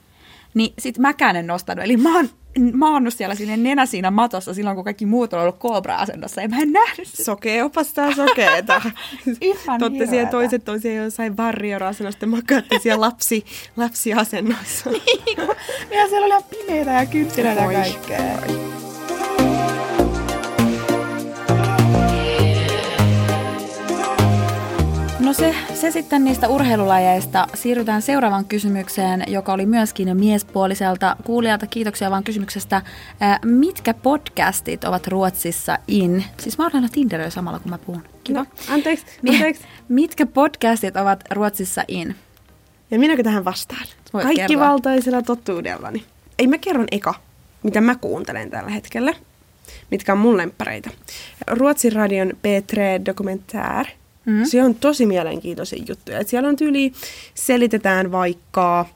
Niin 0.54 0.74
sit 0.78 0.98
mäkään 0.98 1.36
en 1.36 1.46
nostanut. 1.46 1.84
Eli 1.84 1.96
mä 1.96 2.16
oon 2.16 2.28
maannut 2.72 3.14
siellä 3.14 3.34
sinne 3.34 3.56
nenä 3.56 3.86
siinä 3.86 4.10
matossa 4.10 4.54
silloin, 4.54 4.76
kun 4.76 4.84
kaikki 4.84 5.06
muut 5.06 5.32
on 5.32 5.40
ollut 5.40 5.58
kobra-asennossa. 5.58 6.42
Ja 6.42 6.48
mä 6.48 6.58
en 6.58 6.72
nähnyt 6.72 7.08
sitä. 7.08 7.24
Sokea 7.24 7.64
opastaa 7.64 8.14
sokeeta. 8.14 8.82
Ihan 9.40 9.80
Totte 9.80 10.06
siellä 10.06 10.30
toiset 10.30 10.64
toisia 10.64 11.04
jossain 11.04 11.36
varriora-asennosta, 11.36 12.26
makaatte 12.26 12.78
siellä 12.78 13.00
lapsi, 13.00 13.44
lapsiasennossa. 13.76 14.90
Ja 15.90 16.08
siellä 16.08 16.24
oli 16.24 16.28
ihan 16.28 16.42
pimeitä 16.50 16.90
ja 16.90 17.06
kynttilöitä 17.06 17.60
ja 17.60 17.68
Oi. 17.68 18.97
No 25.28 25.34
se, 25.34 25.54
se 25.74 25.90
sitten 25.90 26.24
niistä 26.24 26.48
urheilulajeista. 26.48 27.46
Siirrytään 27.54 28.02
seuraavaan 28.02 28.44
kysymykseen, 28.44 29.24
joka 29.26 29.52
oli 29.52 29.66
myöskin 29.66 30.16
miespuoliselta 30.16 31.16
kuulijalta. 31.24 31.66
Kiitoksia 31.66 32.10
vaan 32.10 32.24
kysymyksestä. 32.24 32.82
Ää, 33.20 33.38
mitkä 33.44 33.94
podcastit 33.94 34.84
ovat 34.84 35.06
Ruotsissa 35.06 35.78
in? 35.88 36.24
Siis 36.40 36.58
mä 36.58 36.70
olen 36.72 36.90
Tinderöi 36.92 37.30
samalla, 37.30 37.58
kun 37.58 37.70
mä 37.70 37.78
puhun. 37.78 38.02
Kiva. 38.24 38.38
No, 38.38 38.46
anteeksi, 38.68 39.06
anteeksi. 39.30 39.62
Mitkä 39.88 40.26
podcastit 40.26 40.96
ovat 40.96 41.24
Ruotsissa 41.30 41.84
in? 41.88 42.16
Ja 42.90 42.98
minäkö 42.98 43.22
tähän 43.22 43.44
vastaan? 43.44 43.86
Voit 44.12 44.24
Kaikki 44.24 44.46
kertoa. 44.46 44.68
valtaisella 44.68 45.22
totuudellani. 45.22 46.04
Ei 46.38 46.46
mä 46.46 46.58
kerron 46.58 46.88
eka, 46.92 47.14
mitä 47.62 47.80
mä 47.80 47.94
kuuntelen 47.94 48.50
tällä 48.50 48.70
hetkellä. 48.70 49.14
Mitkä 49.90 50.12
on 50.12 50.18
mun 50.18 50.36
lemppareita. 50.36 50.90
Ruotsin 51.46 51.92
radion 51.92 52.30
P3 52.30 53.06
Dokumentär. 53.06 53.86
Mhm. 54.24 54.38
Mm. 54.38 54.44
Se 54.44 54.62
on 54.62 54.74
tosi 54.74 55.06
mielenkiintoisia 55.06 55.84
juttuja. 55.88 56.18
Et 56.18 56.28
siellä 56.28 56.48
on 56.48 56.56
tyyli, 56.56 56.92
selitetään 57.34 58.12
vaikka 58.12 58.86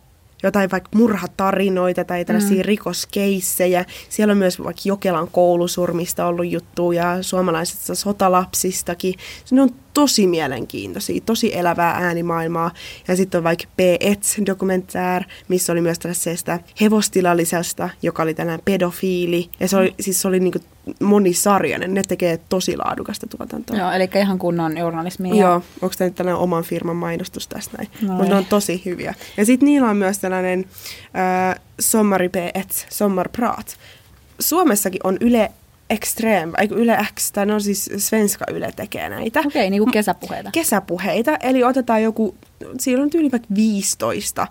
jotain 0.42 0.70
vaikka 0.70 0.90
murhatarinoita 0.94 2.04
tai 2.04 2.24
tällaisia 2.24 2.56
mm. 2.56 2.64
rikoskeissejä. 2.64 3.84
Siellä 4.08 4.32
on 4.32 4.38
myös 4.38 4.58
vaikka 4.58 4.82
Jokelan 4.84 5.28
koulusurmista 5.28 6.26
ollut 6.26 6.50
juttuja, 6.50 7.18
suomalaisista 7.20 7.94
sotalapsistakin. 7.94 9.14
Ne 9.50 9.62
on 9.62 9.70
tosi 9.94 10.26
mielenkiintoisia, 10.26 11.20
tosi 11.26 11.56
elävää 11.56 11.90
äänimaailmaa. 11.90 12.70
Ja 13.08 13.16
sitten 13.16 13.38
on 13.38 13.44
vaikka 13.44 13.64
P1 13.64 14.46
dokumentär, 14.46 15.24
missä 15.48 15.72
oli 15.72 15.80
myös 15.80 15.98
tällaisesta 15.98 16.58
hevostilallisesta, 16.80 17.88
joka 18.02 18.22
oli 18.22 18.34
tällainen 18.34 18.64
pedofiili. 18.64 19.50
Ja 19.60 19.68
se 19.68 19.76
oli, 19.76 19.94
siis 20.00 20.20
se 20.22 20.28
oli 20.28 20.40
niinku 20.40 20.58
monisarjainen, 21.00 21.94
ne 21.94 22.02
tekee 22.08 22.40
tosi 22.48 22.76
laadukasta 22.76 23.26
tuotantoa. 23.26 23.76
Joo, 23.76 23.90
eli 23.90 24.08
ihan 24.16 24.38
kunnon 24.38 24.78
journalismia. 24.78 25.34
Joo, 25.34 25.54
onko 25.54 25.94
tämä 25.98 26.08
nyt 26.08 26.14
tällainen 26.14 26.42
oman 26.42 26.64
firman 26.64 26.96
mainostus 26.96 27.48
tästä 27.48 27.76
näin? 27.76 27.90
No 28.02 28.08
Mutta 28.08 28.24
ne 28.24 28.34
ei. 28.34 28.38
on 28.38 28.44
tosi 28.44 28.82
hyviä. 28.84 29.14
Ja 29.36 29.46
sitten 29.46 29.66
niillä 29.66 29.90
on 29.90 29.96
myös 29.96 30.18
tällainen 30.18 30.64
äh, 31.16 31.60
Sommari 31.80 32.28
P1, 32.28 32.86
Sommarprat. 32.90 33.76
Suomessakin 34.40 35.00
on 35.04 35.16
Yle 35.20 35.52
Extreme, 35.90 36.52
eikö 36.58 36.74
Yle 36.74 37.06
X, 37.14 37.32
tai 37.32 37.46
ne 37.46 37.54
on 37.54 37.60
siis 37.60 37.90
Svenska 37.96 38.44
Yle 38.50 38.72
tekee 38.76 39.08
näitä. 39.08 39.40
Okei, 39.40 39.70
niin 39.70 39.82
kuin 39.82 39.92
kesäpuheita. 39.92 40.50
Kesäpuheita, 40.50 41.36
eli 41.36 41.64
otetaan 41.64 42.02
joku, 42.02 42.34
siellä 42.80 43.02
on 43.02 43.10
tyyli 43.10 43.32
vaikka 43.32 43.48
15 43.54 44.46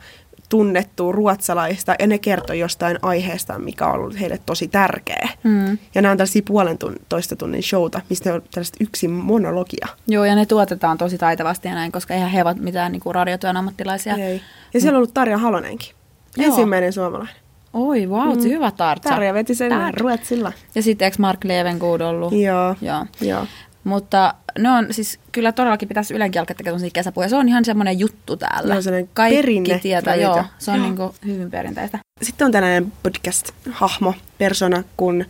tunnettua 0.51 1.11
ruotsalaista, 1.11 1.95
ja 1.99 2.07
ne 2.07 2.17
kertoo 2.17 2.55
jostain 2.55 2.99
aiheesta, 3.01 3.59
mikä 3.59 3.87
on 3.87 3.93
ollut 3.93 4.19
heille 4.19 4.39
tosi 4.45 4.67
tärkeä. 4.67 5.29
Mm. 5.43 5.77
Ja 5.95 6.01
nämä 6.01 6.11
on 6.11 6.17
tällaisia 6.17 6.41
puolen 6.47 6.77
tun, 6.77 6.95
toista 7.09 7.35
tunnin 7.35 7.63
showta, 7.63 8.01
mistä 8.09 8.33
on 8.33 8.41
tällaista 8.51 8.77
yksin 8.79 9.11
monologia. 9.11 9.87
Joo, 10.07 10.25
ja 10.25 10.35
ne 10.35 10.45
tuotetaan 10.45 10.97
tosi 10.97 11.17
taitavasti 11.17 11.67
ja 11.67 11.73
näin, 11.73 11.91
koska 11.91 12.13
eihän 12.13 12.29
he 12.29 12.43
ole 12.43 12.53
mitään 12.53 12.91
niin 12.91 12.99
kuin 12.99 13.15
radiotyön 13.15 13.57
ammattilaisia. 13.57 14.15
Ei. 14.15 14.41
Ja 14.73 14.81
siellä 14.81 14.95
on 14.95 14.97
ollut 14.97 15.13
Tarja 15.13 15.37
Halonenkin. 15.37 15.95
Joo. 16.37 16.47
Ensimmäinen 16.47 16.93
suomalainen. 16.93 17.35
Oi, 17.73 18.07
wow, 18.07 18.37
mm. 18.37 18.43
hyvä 18.43 18.71
tartsa. 18.71 19.09
Tarja 19.09 19.33
veti 19.33 19.55
sen 19.55 19.71
Tär- 19.71 19.99
Ruotsilla. 19.99 20.51
Ja 20.75 20.83
sitten 20.83 21.05
eikö 21.05 21.17
Mark 21.19 21.43
Levengood 21.43 22.01
ollut? 22.01 22.33
Joo. 22.33 22.75
Joo. 22.81 23.05
Joo. 23.21 23.45
Mutta 23.83 24.33
ne 24.59 24.69
on 24.69 24.87
siis, 24.91 25.19
kyllä 25.31 25.51
todellakin 25.51 25.87
pitäisi 25.87 26.13
Ylenkin 26.13 26.39
alkaa 26.39 26.55
tekemään 26.55 26.91
kesäpuheja. 26.93 27.29
Se 27.29 27.35
on 27.35 27.47
ihan 27.47 27.65
semmoinen 27.65 27.99
juttu 27.99 28.37
täällä. 28.37 28.73
Joo, 28.73 28.81
sellainen 28.81 29.09
Kaikki 29.13 29.35
perinne 29.35 29.79
tietää, 29.79 30.15
joo. 30.15 30.43
Se 30.59 30.71
on 30.71 30.77
Joo. 30.77 30.85
niin 30.85 30.97
kuin 30.97 31.13
hyvin 31.25 31.51
perinteistä. 31.51 31.99
Sitten 32.21 32.45
on 32.45 32.51
tällainen 32.51 32.93
podcast-hahmo, 33.03 34.13
persona 34.37 34.83
kuin 34.97 35.25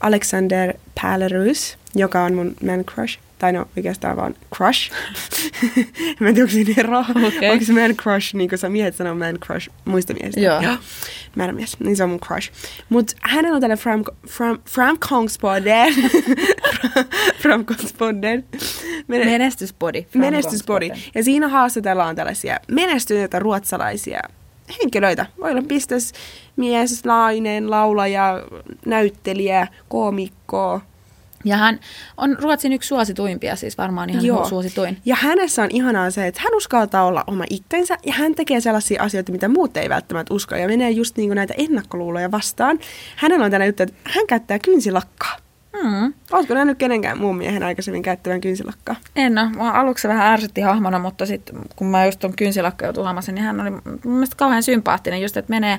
Alexander 0.00 0.74
Pälerus, 1.02 1.78
joka 1.94 2.24
on 2.24 2.34
mun 2.34 2.56
man 2.66 2.84
crush. 2.84 3.18
Tai 3.42 3.52
no 3.52 3.68
oikeastaan 3.76 4.16
vaan 4.16 4.34
crush. 4.54 4.90
Mä 6.20 6.28
en 6.28 6.34
tiedä, 6.34 6.44
onko 6.44 6.52
siinä 6.52 6.74
eroa. 6.76 7.04
Okei. 7.26 7.50
Onko 7.50 7.64
se 7.64 7.72
man 7.72 7.96
crush, 7.96 8.34
niin 8.34 8.48
kuin 8.48 8.58
sä 8.58 8.68
miehet 8.68 8.96
sanoo 8.96 9.14
man 9.14 9.38
crush 9.46 9.70
muista 9.84 10.14
miehistä. 10.14 10.40
Joo. 10.40 10.62
Mä 11.34 11.44
en 11.44 11.54
mies, 11.54 11.80
niin 11.80 11.96
se 11.96 12.04
on 12.04 12.10
mun 12.10 12.20
crush. 12.20 12.52
Mut 12.88 13.12
hänellä 13.22 13.54
on 13.54 13.60
tällainen 13.60 13.82
Fram, 13.82 14.04
Fram, 14.28 14.58
Fram 14.68 14.98
Kongspodden. 15.08 15.94
Fram 17.42 17.64
Kongspodden. 17.64 18.44
Mene- 19.08 19.24
Menestyspodi. 19.24 20.06
Menestyspodi. 20.14 20.90
Ja 21.14 21.24
siinä 21.24 21.48
haastatellaan 21.48 22.16
tällaisia 22.16 22.60
menestyneitä 22.68 23.38
ruotsalaisia 23.38 24.20
henkilöitä. 24.82 25.26
Voi 25.40 25.50
olla 25.50 25.62
bisnesmies, 25.62 27.04
nainen, 27.04 27.70
laulaja, 27.70 28.42
näyttelijä, 28.86 29.66
koomikko. 29.88 30.80
Ja 31.44 31.56
hän 31.56 31.80
on 32.16 32.36
Ruotsin 32.40 32.72
yksi 32.72 32.86
suosituimpia, 32.86 33.56
siis 33.56 33.78
varmaan 33.78 34.10
ihan 34.10 34.24
Joo. 34.24 34.48
suosituin. 34.48 34.98
Ja 35.04 35.16
hänessä 35.16 35.62
on 35.62 35.68
ihanaa 35.70 36.10
se, 36.10 36.26
että 36.26 36.40
hän 36.44 36.54
uskaltaa 36.54 37.04
olla 37.04 37.24
oma 37.26 37.44
itsensä 37.50 37.98
ja 38.06 38.12
hän 38.12 38.34
tekee 38.34 38.60
sellaisia 38.60 39.02
asioita, 39.02 39.32
mitä 39.32 39.48
muut 39.48 39.76
ei 39.76 39.88
välttämättä 39.88 40.34
usko 40.34 40.54
ja 40.56 40.68
menee 40.68 40.90
just 40.90 41.16
niin 41.16 41.34
näitä 41.34 41.54
ennakkoluuloja 41.58 42.30
vastaan. 42.30 42.78
Hänellä 43.16 43.44
on 43.44 43.50
tällainen 43.50 43.68
juttu, 43.68 43.82
että 43.82 43.94
hän 44.04 44.26
käyttää 44.26 44.58
kynsilakkaa. 44.58 45.41
Mm. 45.82 46.14
Oletko 46.32 46.54
nähnyt 46.54 46.78
kenenkään 46.78 47.18
muun 47.18 47.36
miehen 47.36 47.62
aikaisemmin 47.62 48.02
käyttävän 48.02 48.40
kynsilakkaa? 48.40 48.96
En 49.16 49.38
ole. 49.38 49.48
Mua 49.48 49.70
aluksi 49.70 50.08
vähän 50.08 50.32
ärsytti 50.32 50.60
hahmona, 50.60 50.98
mutta 50.98 51.26
sitten 51.26 51.56
kun 51.76 51.86
mä 51.86 52.06
just 52.06 52.20
tuon 52.20 52.36
kynsilakka 52.36 52.86
huomasin, 52.96 53.34
niin 53.34 53.44
hän 53.44 53.60
oli 53.60 53.70
mun 53.70 53.98
mielestä 54.04 54.36
kauhean 54.36 54.62
sympaattinen, 54.62 55.22
just 55.22 55.36
että 55.36 55.50
menee, 55.50 55.78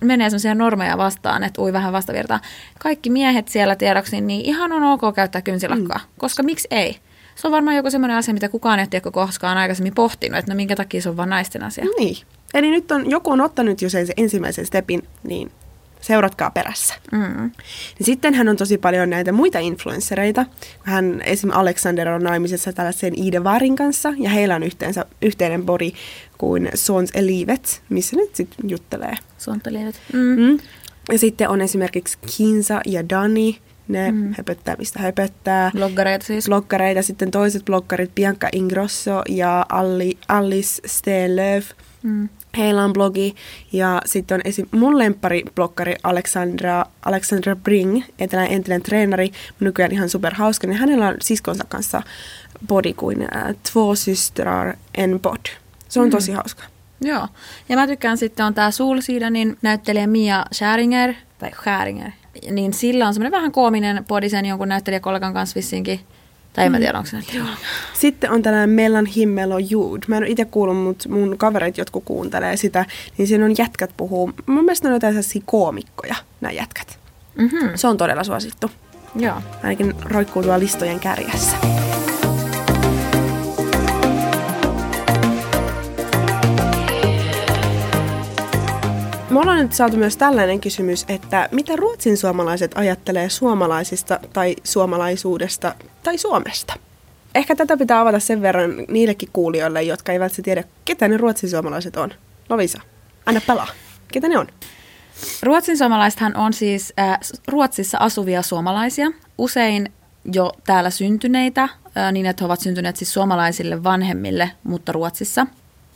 menee 0.00 0.30
sellaisia 0.30 0.54
normeja 0.54 0.98
vastaan, 0.98 1.44
että 1.44 1.62
ui 1.62 1.72
vähän 1.72 1.92
vastavirtaan. 1.92 2.40
Kaikki 2.78 3.10
miehet 3.10 3.48
siellä 3.48 3.76
tiedoksi, 3.76 4.20
niin 4.20 4.44
ihan 4.44 4.72
on 4.72 4.82
ok 4.82 5.14
käyttää 5.14 5.42
kynsilakkaa, 5.42 5.98
mm. 5.98 6.14
koska 6.18 6.42
miksi 6.42 6.68
ei? 6.70 6.98
Se 7.34 7.46
on 7.46 7.52
varmaan 7.52 7.76
joku 7.76 7.90
semmoinen 7.90 8.16
asia, 8.16 8.34
mitä 8.34 8.48
kukaan 8.48 8.78
ei 8.78 8.86
ole 9.04 9.12
koskaan 9.12 9.58
aikaisemmin 9.58 9.94
pohtinut, 9.94 10.38
että 10.38 10.52
no 10.52 10.56
minkä 10.56 10.76
takia 10.76 11.02
se 11.02 11.08
on 11.08 11.16
vain 11.16 11.30
naisten 11.30 11.62
asia. 11.62 11.84
Niin. 11.98 12.16
Eli 12.54 12.70
nyt 12.70 12.92
on, 12.92 13.10
joku 13.10 13.30
on 13.30 13.40
ottanut 13.40 13.82
jo 13.82 13.90
sen 13.90 14.06
ensimmäisen 14.16 14.66
stepin, 14.66 15.02
niin 15.22 15.50
seuratkaa 16.00 16.50
perässä. 16.50 16.94
Mm. 17.12 17.50
Niin 17.98 18.06
sitten 18.06 18.34
hän 18.34 18.48
on 18.48 18.56
tosi 18.56 18.78
paljon 18.78 19.10
näitä 19.10 19.32
muita 19.32 19.58
influenssereita. 19.58 20.46
Hän 20.82 21.22
esim. 21.24 21.50
Alexander 21.52 22.08
on 22.08 22.22
naimisessa 22.22 22.72
tällaisen 22.72 23.18
Ida 23.18 23.44
Varin 23.44 23.76
kanssa, 23.76 24.14
ja 24.16 24.30
heillä 24.30 24.54
on 24.54 24.62
yhteensä, 24.62 25.04
yhteinen 25.22 25.66
body 25.66 25.90
kuin 26.38 26.70
Sons 26.74 27.10
Elivet, 27.14 27.82
missä 27.88 28.16
nyt 28.16 28.34
sitten 28.34 28.70
juttelee. 28.70 29.14
Suonteliivät. 29.38 29.94
Mm. 30.12 30.40
Mm. 30.40 30.58
Ja 31.12 31.18
sitten 31.18 31.48
on 31.48 31.60
esimerkiksi 31.60 32.18
Kinsa 32.36 32.80
ja 32.86 33.08
Dani, 33.08 33.58
ne 33.88 34.12
mm. 34.12 34.34
höpöttää, 34.38 34.76
mistä 34.78 35.02
höpöttää. 35.02 35.70
Bloggareita 35.74 36.26
siis. 36.26 36.46
Bloggareita, 36.46 37.02
sitten 37.02 37.30
toiset 37.30 37.64
bloggarit, 37.64 38.14
Bianca 38.14 38.48
Ingrosso 38.52 39.22
ja 39.28 39.66
Alli, 39.68 40.18
Alice 40.28 40.82
Stenlöf. 40.86 41.70
Mm. 42.02 42.28
Heillä 42.58 42.84
on 42.84 42.92
blogi 42.92 43.34
ja 43.72 44.02
sitten 44.06 44.34
on 44.34 44.40
esim. 44.44 44.66
mun 44.70 44.98
lemppari 44.98 45.42
blokkari 45.54 45.94
Alexandra, 46.02 46.84
Alexandra 47.04 47.56
Bring, 47.56 48.02
etelän 48.18 48.46
entinen 48.50 48.82
treenari, 48.82 49.32
nykyään 49.60 49.92
ihan 49.92 50.08
superhauska, 50.08 50.66
niin 50.66 50.78
hänellä 50.78 51.08
on 51.08 51.16
siskonsa 51.22 51.64
kanssa 51.68 52.02
body 52.66 52.92
kuin 52.92 53.22
äh, 53.22 53.54
Två 53.62 53.94
systrar 53.94 54.76
en 54.94 55.20
bod. 55.20 55.46
Se 55.88 56.00
on 56.00 56.06
mm. 56.06 56.10
tosi 56.10 56.32
hauska. 56.32 56.62
Joo. 57.00 57.28
Ja 57.68 57.76
mä 57.76 57.86
tykkään 57.86 58.18
sitten 58.18 58.46
on 58.46 58.54
tää 58.54 58.70
Sulsiidanin 58.70 59.58
näyttelijä 59.62 60.06
Mia 60.06 60.44
Schäringer, 60.52 61.14
tai 61.38 61.50
Schäringer, 61.60 62.10
niin 62.50 62.72
sillä 62.72 63.06
on 63.06 63.14
semmoinen 63.14 63.32
vähän 63.32 63.52
koominen 63.52 64.04
podi 64.04 64.28
sen 64.28 64.46
jonkun 64.46 64.68
näyttelijäkollegan 64.68 65.34
kanssa 65.34 65.54
vissinkin. 65.54 66.00
Tai 66.58 66.66
en 66.66 66.72
mä 66.72 66.78
tiedä, 66.78 66.98
onko 66.98 67.10
se 67.10 67.16
näyttelijä. 67.16 67.44
Sitten 67.94 68.30
on 68.30 68.42
tällainen 68.42 68.70
Mellan 68.70 69.06
himmel 69.06 69.52
och 69.52 69.70
jord. 69.70 70.02
Mä 70.08 70.16
en 70.16 70.22
ole 70.22 70.30
itse 70.30 70.44
kuullut, 70.44 70.76
mutta 70.76 71.08
mun 71.08 71.38
kaverit 71.38 71.78
jotkut 71.78 72.04
kuuntelee 72.04 72.56
sitä, 72.56 72.84
niin 73.18 73.28
siinä 73.28 73.44
on 73.44 73.54
jätkät 73.58 73.90
puhuu. 73.96 74.32
Mun 74.46 74.64
mielestä 74.64 74.88
ne 74.88 74.92
on 74.92 74.96
jotain 74.96 75.12
sellaisia 75.12 75.42
koomikkoja, 75.46 76.14
nämä 76.40 76.52
jätkät. 76.52 76.98
Mm-hmm. 77.34 77.70
Se 77.74 77.86
on 77.86 77.96
todella 77.96 78.24
suosittu. 78.24 78.70
Joo. 79.16 79.36
Ainakin 79.62 79.94
roikkuu 80.04 80.42
tuolla 80.42 80.58
listojen 80.58 81.00
kärjessä. 81.00 81.56
Me 89.30 89.40
ollaan 89.40 89.58
nyt 89.58 89.72
saatu 89.72 89.96
myös 89.96 90.16
tällainen 90.16 90.60
kysymys, 90.60 91.04
että 91.08 91.48
mitä 91.52 91.76
ruotsin 91.76 92.16
suomalaiset 92.16 92.72
ajattelee 92.74 93.28
suomalaisista 93.28 94.20
tai 94.32 94.56
suomalaisuudesta 94.64 95.74
tai 96.08 96.18
Suomesta? 96.18 96.74
Ehkä 97.34 97.56
tätä 97.56 97.76
pitää 97.76 98.00
avata 98.00 98.20
sen 98.20 98.42
verran 98.42 98.70
niillekin 98.88 99.28
kuulijoille, 99.32 99.82
jotka 99.82 100.12
eivät 100.12 100.32
se 100.32 100.42
tiedä, 100.42 100.64
ketä 100.84 101.08
ne 101.08 101.16
ruotsin 101.16 101.50
suomalaiset 101.50 101.96
on. 101.96 102.10
Lovisa, 102.48 102.80
anna 103.26 103.40
palaa. 103.46 103.68
Ketä 104.12 104.28
ne 104.28 104.38
on? 104.38 104.46
Ruotsin 105.42 105.78
suomalaisethan 105.78 106.36
on 106.36 106.52
siis 106.52 106.92
äh, 106.98 107.18
Ruotsissa 107.48 107.98
asuvia 107.98 108.42
suomalaisia, 108.42 109.10
usein 109.38 109.92
jo 110.32 110.52
täällä 110.66 110.90
syntyneitä, 110.90 111.62
äh, 111.62 112.12
niin 112.12 112.26
että 112.26 112.42
he 112.42 112.46
ovat 112.46 112.60
syntyneet 112.60 112.96
siis 112.96 113.12
suomalaisille 113.12 113.84
vanhemmille, 113.84 114.50
mutta 114.64 114.92
Ruotsissa. 114.92 115.46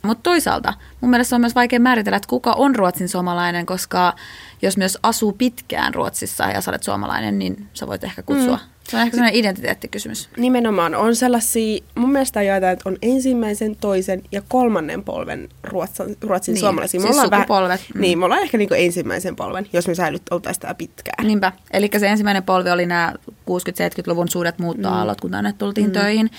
Mutta 0.01 0.23
toisaalta 0.23 0.73
mun 1.01 1.09
mielestä 1.09 1.35
on 1.35 1.41
myös 1.41 1.55
vaikea 1.55 1.79
määritellä, 1.79 2.17
että 2.17 2.29
kuka 2.29 2.53
on 2.53 2.75
ruotsin 2.75 3.09
suomalainen, 3.09 3.65
koska 3.65 4.15
jos 4.61 4.77
myös 4.77 4.97
asuu 5.03 5.31
pitkään 5.31 5.93
Ruotsissa 5.93 6.43
ja 6.43 6.61
sä 6.61 6.71
olet 6.71 6.83
suomalainen, 6.83 7.39
niin 7.39 7.69
sä 7.73 7.87
voit 7.87 8.03
ehkä 8.03 8.23
kutsua 8.23 8.55
mm. 8.55 8.72
Se 8.89 8.97
on 8.97 9.03
ehkä 9.03 9.15
sellainen 9.15 9.39
identiteettikysymys. 9.39 10.29
Nimenomaan 10.37 10.95
on 10.95 11.15
sellaisia, 11.15 11.83
mun 11.95 12.11
mielestä 12.11 12.39
ajataan, 12.39 12.73
että 12.73 12.89
on 12.89 12.97
ensimmäisen, 13.01 13.75
toisen 13.75 14.21
ja 14.31 14.41
kolmannen 14.47 15.03
polven 15.03 15.49
ruotsin, 15.63 16.17
ruotsin 16.21 16.53
Niin, 16.53 16.59
suomalaisia. 16.59 17.01
siis 17.01 17.15
sukupolvet. 17.15 17.69
Vähän, 17.69 18.01
Niin, 18.01 18.19
me 18.19 18.25
ollaan 18.25 18.41
ehkä 18.41 18.57
niinku 18.57 18.73
ensimmäisen 18.73 19.35
polven, 19.35 19.67
jos 19.73 19.87
me 19.87 19.95
säilyt 19.95 20.21
oltaisiin 20.31 20.61
tää 20.61 20.73
pitkään. 20.73 21.27
Niinpä. 21.27 21.51
Eli 21.71 21.89
se 21.97 22.07
ensimmäinen 22.07 22.43
polvi 22.43 22.71
oli 22.71 22.85
nämä 22.85 23.13
60-70-luvun 23.29 24.29
suuret 24.29 24.59
muuttoaallot, 24.59 25.21
kun 25.21 25.31
tänne 25.31 25.53
tultiin 25.57 25.87
mm. 25.87 25.93
töihin. 25.93 26.29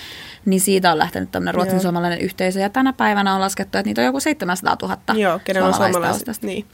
Niin 0.44 0.60
siitä 0.60 0.92
on 0.92 0.98
lähtenyt 0.98 1.30
tämmöinen 1.30 1.54
ruotsin 1.54 1.80
suomalainen 1.80 2.20
yhteisö. 2.20 2.60
Ja 2.60 2.70
tänä 2.70 2.92
päivänä 2.92 3.34
on 3.34 3.40
laskettu, 3.40 3.78
että 3.78 3.88
niitä 3.88 4.00
on 4.00 4.04
joku 4.04 4.20
700 4.20 4.76
000 4.82 4.98
Joo, 5.14 5.40
kenellä 5.44 5.68
on 5.68 5.74
suomalaiset. 5.74 6.42
Niin. 6.42 6.64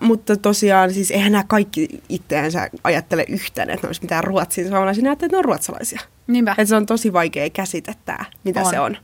Mutta 0.00 0.36
tosiaan, 0.36 0.92
siis 0.92 1.10
eihän 1.10 1.32
nämä 1.32 1.44
kaikki 1.48 1.88
itseänsä 2.08 2.70
ajattele 2.84 3.24
yhtään, 3.28 3.70
että 3.70 3.86
ne 3.86 3.88
olisi 3.88 4.02
mitään 4.02 4.24
ruotsin 4.24 4.68
suomalaisia. 4.68 5.04
Että 5.14 5.28
ne 5.32 5.38
on 5.38 5.44
ruotsalaisia. 5.44 6.00
Niinpä. 6.26 6.50
Että 6.50 6.64
se 6.64 6.76
on 6.76 6.86
tosi 6.86 7.12
vaikea 7.12 7.50
käsitettää, 7.50 8.24
mitä 8.44 8.60
On. 8.60 8.70
se 8.70 8.80
on. 8.80 8.96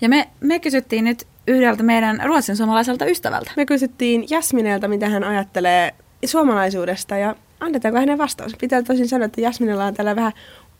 Ja 0.00 0.08
me, 0.08 0.28
me 0.40 0.58
kysyttiin 0.58 1.04
nyt 1.04 1.26
yhdeltä 1.46 1.82
meidän 1.82 2.20
ruotsin 2.24 2.56
suomalaiselta 2.56 3.06
ystävältä. 3.06 3.50
Me 3.56 3.66
kysyttiin 3.66 4.24
Jasminelta, 4.30 4.88
mitä 4.88 5.08
hän 5.08 5.24
ajattelee 5.24 5.94
suomalaisuudesta 6.24 7.16
ja 7.16 7.36
annetaanko 7.60 8.00
hänen 8.00 8.18
vastaus. 8.18 8.56
Pitää 8.60 8.82
tosin 8.82 9.08
sanoa, 9.08 9.26
että 9.26 9.40
Jasminella 9.40 9.84
on 9.84 9.94
tällä 9.94 10.16
vähän 10.16 10.32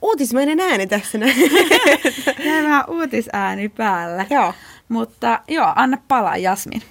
uutismainen 0.03 0.61
ääni 0.61 0.87
tässä. 0.87 1.19
näin. 1.19 1.35
Jäi 2.47 2.63
vähän 2.63 2.85
uutisääni 2.89 3.69
päälle. 3.69 4.27
Joo. 4.31 4.55
Mutta 4.89 5.41
joo, 5.49 5.73
anna 5.77 5.99
palaa 6.09 6.37
Jasmin. 6.37 6.83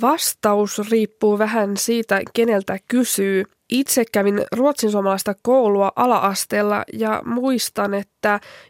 Vastaus 0.00 0.90
riippuu 0.90 1.38
vähän 1.38 1.76
siitä, 1.76 2.20
keneltä 2.32 2.78
kysyy. 2.88 3.44
Itse 3.70 4.04
kävin 4.12 4.42
ruotsinsuomalaista 4.52 5.34
koulua 5.42 5.92
ala-asteella 5.96 6.84
ja 6.92 7.22
muistan, 7.24 7.94
että 7.94 8.19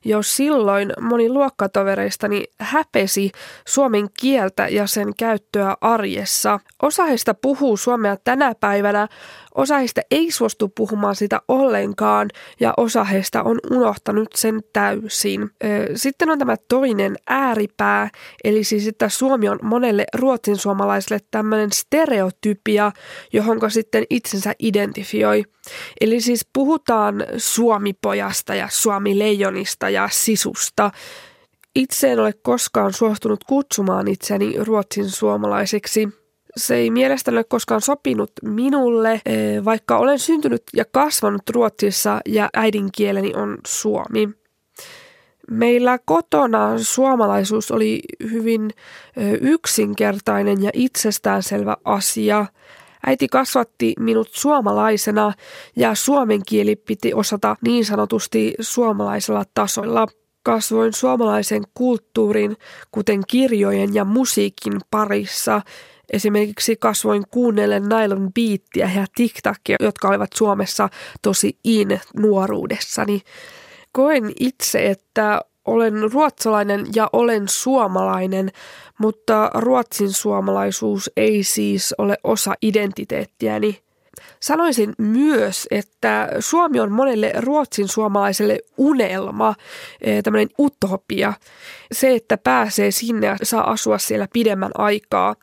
jo 0.05 0.23
silloin 0.23 0.93
moni 1.01 1.29
luokkatovereistani 1.29 2.45
häpesi 2.61 3.31
suomen 3.69 4.09
kieltä 4.21 4.69
ja 4.69 4.87
sen 4.87 5.13
käyttöä 5.19 5.77
arjessa. 5.81 6.61
Osa 6.83 7.05
heistä 7.05 7.35
puhuu 7.35 7.77
suomea 7.77 8.17
tänä 8.17 8.55
päivänä, 8.61 9.09
osa 9.55 9.79
heistä 9.79 10.03
ei 10.11 10.31
suostu 10.31 10.69
puhumaan 10.69 11.17
sitä 11.17 11.41
ollenkaan 11.49 12.29
ja 12.61 12.75
osa 12.77 13.05
heistä 13.05 13.43
on 13.43 13.59
unohtanut 13.71 14.29
sen 14.35 14.61
täysin. 14.73 15.51
Sitten 15.95 16.31
on 16.31 16.39
tämä 16.39 16.57
toinen 16.69 17.17
ääripää, 17.27 18.11
eli 18.45 18.65
siis 18.65 18.87
että 18.87 19.09
Suomi 19.09 19.49
on 19.49 19.59
monelle 19.63 20.05
ruotsinsuomalaiselle 20.15 21.21
tämmöinen 21.31 21.73
stereotypia, 21.73 22.93
johonka 23.33 23.69
sitten 23.69 24.05
itsensä 24.11 24.55
identifioi. 24.59 25.45
Eli 26.01 26.21
siis 26.21 26.47
puhutaan 26.53 27.25
suomipojasta 27.37 28.55
ja 28.55 28.69
suomileijonista 29.41 29.91
ja 29.91 30.09
sisusta. 30.13 30.91
Itse 31.75 32.13
en 32.13 32.21
ole 32.21 32.33
koskaan 32.43 32.93
suostunut 32.93 33.45
kutsumaan 33.45 34.09
itseni 34.09 34.55
ruotsin 34.59 35.11
suomalaiseksi. 35.11 36.09
Se 36.57 36.75
ei 36.75 36.91
mielestäni 36.91 37.37
ole 37.37 37.45
koskaan 37.45 37.81
sopinut 37.81 38.33
minulle, 38.43 39.21
eh, 39.27 39.65
vaikka 39.65 39.99
olen 39.99 40.19
syntynyt 40.19 40.63
ja 40.75 40.85
kasvanut 40.85 41.51
Ruotsissa 41.51 42.21
ja 42.27 42.49
äidinkieleni 42.55 43.33
on 43.35 43.59
suomi. 43.67 44.29
Meillä 45.51 45.99
kotona 46.05 46.79
suomalaisuus 46.79 47.71
oli 47.71 48.01
hyvin 48.31 48.71
ö, 48.71 49.39
yksinkertainen 49.41 50.63
ja 50.63 50.71
itsestäänselvä 50.75 51.77
asia. 51.85 52.47
Äiti 53.07 53.29
kasvatti 53.29 53.95
minut 53.99 54.29
suomalaisena 54.31 55.33
ja 55.77 55.95
suomen 55.95 56.41
kieli 56.49 56.77
piti 56.77 57.15
osata 57.15 57.57
niin 57.65 57.85
sanotusti 57.85 58.55
suomalaisella 58.61 59.45
tasolla. 59.55 60.07
Kasvoin 60.43 60.93
suomalaisen 60.93 61.63
kulttuurin, 61.75 62.57
kuten 62.91 63.23
kirjojen 63.29 63.95
ja 63.95 64.05
musiikin 64.05 64.81
parissa. 64.91 65.63
Esimerkiksi 66.13 66.77
kasvoin 66.77 67.23
kuunnellen 67.31 67.83
nylon 67.83 68.33
biittiä 68.33 68.91
ja 68.97 69.07
tiktakia, 69.17 69.77
jotka 69.81 70.09
olivat 70.09 70.31
Suomessa 70.35 70.89
tosi 71.23 71.59
in 71.65 72.01
nuoruudessani. 72.17 73.21
Koen 73.93 74.33
itse, 74.41 74.87
että 74.87 75.41
olen 75.71 76.13
ruotsalainen 76.13 76.87
ja 76.95 77.09
olen 77.13 77.49
suomalainen, 77.49 78.51
mutta 78.99 79.51
ruotsin 79.55 80.13
suomalaisuus 80.13 81.11
ei 81.17 81.45
siis 81.45 81.95
ole 81.99 82.17
osa 82.25 82.55
identiteettiäni. 82.63 83.79
Sanoisin 84.41 84.93
myös, 84.99 85.67
että 85.71 86.29
Suomi 86.39 86.81
on 86.81 86.93
monelle 86.93 87.33
ruotsin 87.39 87.89
suomalaiselle 87.89 88.59
unelma, 88.77 89.55
eh, 90.01 90.23
tämmöinen 90.23 90.49
utopia. 90.59 91.33
Se, 91.93 92.15
että 92.15 92.39
pääsee 92.39 92.91
sinne 92.91 93.27
ja 93.27 93.37
saa 93.43 93.71
asua 93.71 93.99
siellä 93.99 94.29
pidemmän 94.33 94.71
aikaa. 94.75 95.37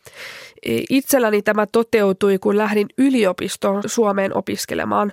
Eh, 0.64 0.84
Itselläni 0.90 1.42
tämä 1.42 1.66
toteutui, 1.66 2.38
kun 2.40 2.58
lähdin 2.58 2.88
yliopistoon 2.98 3.84
Suomeen 3.86 4.38
opiskelemaan. 4.38 5.12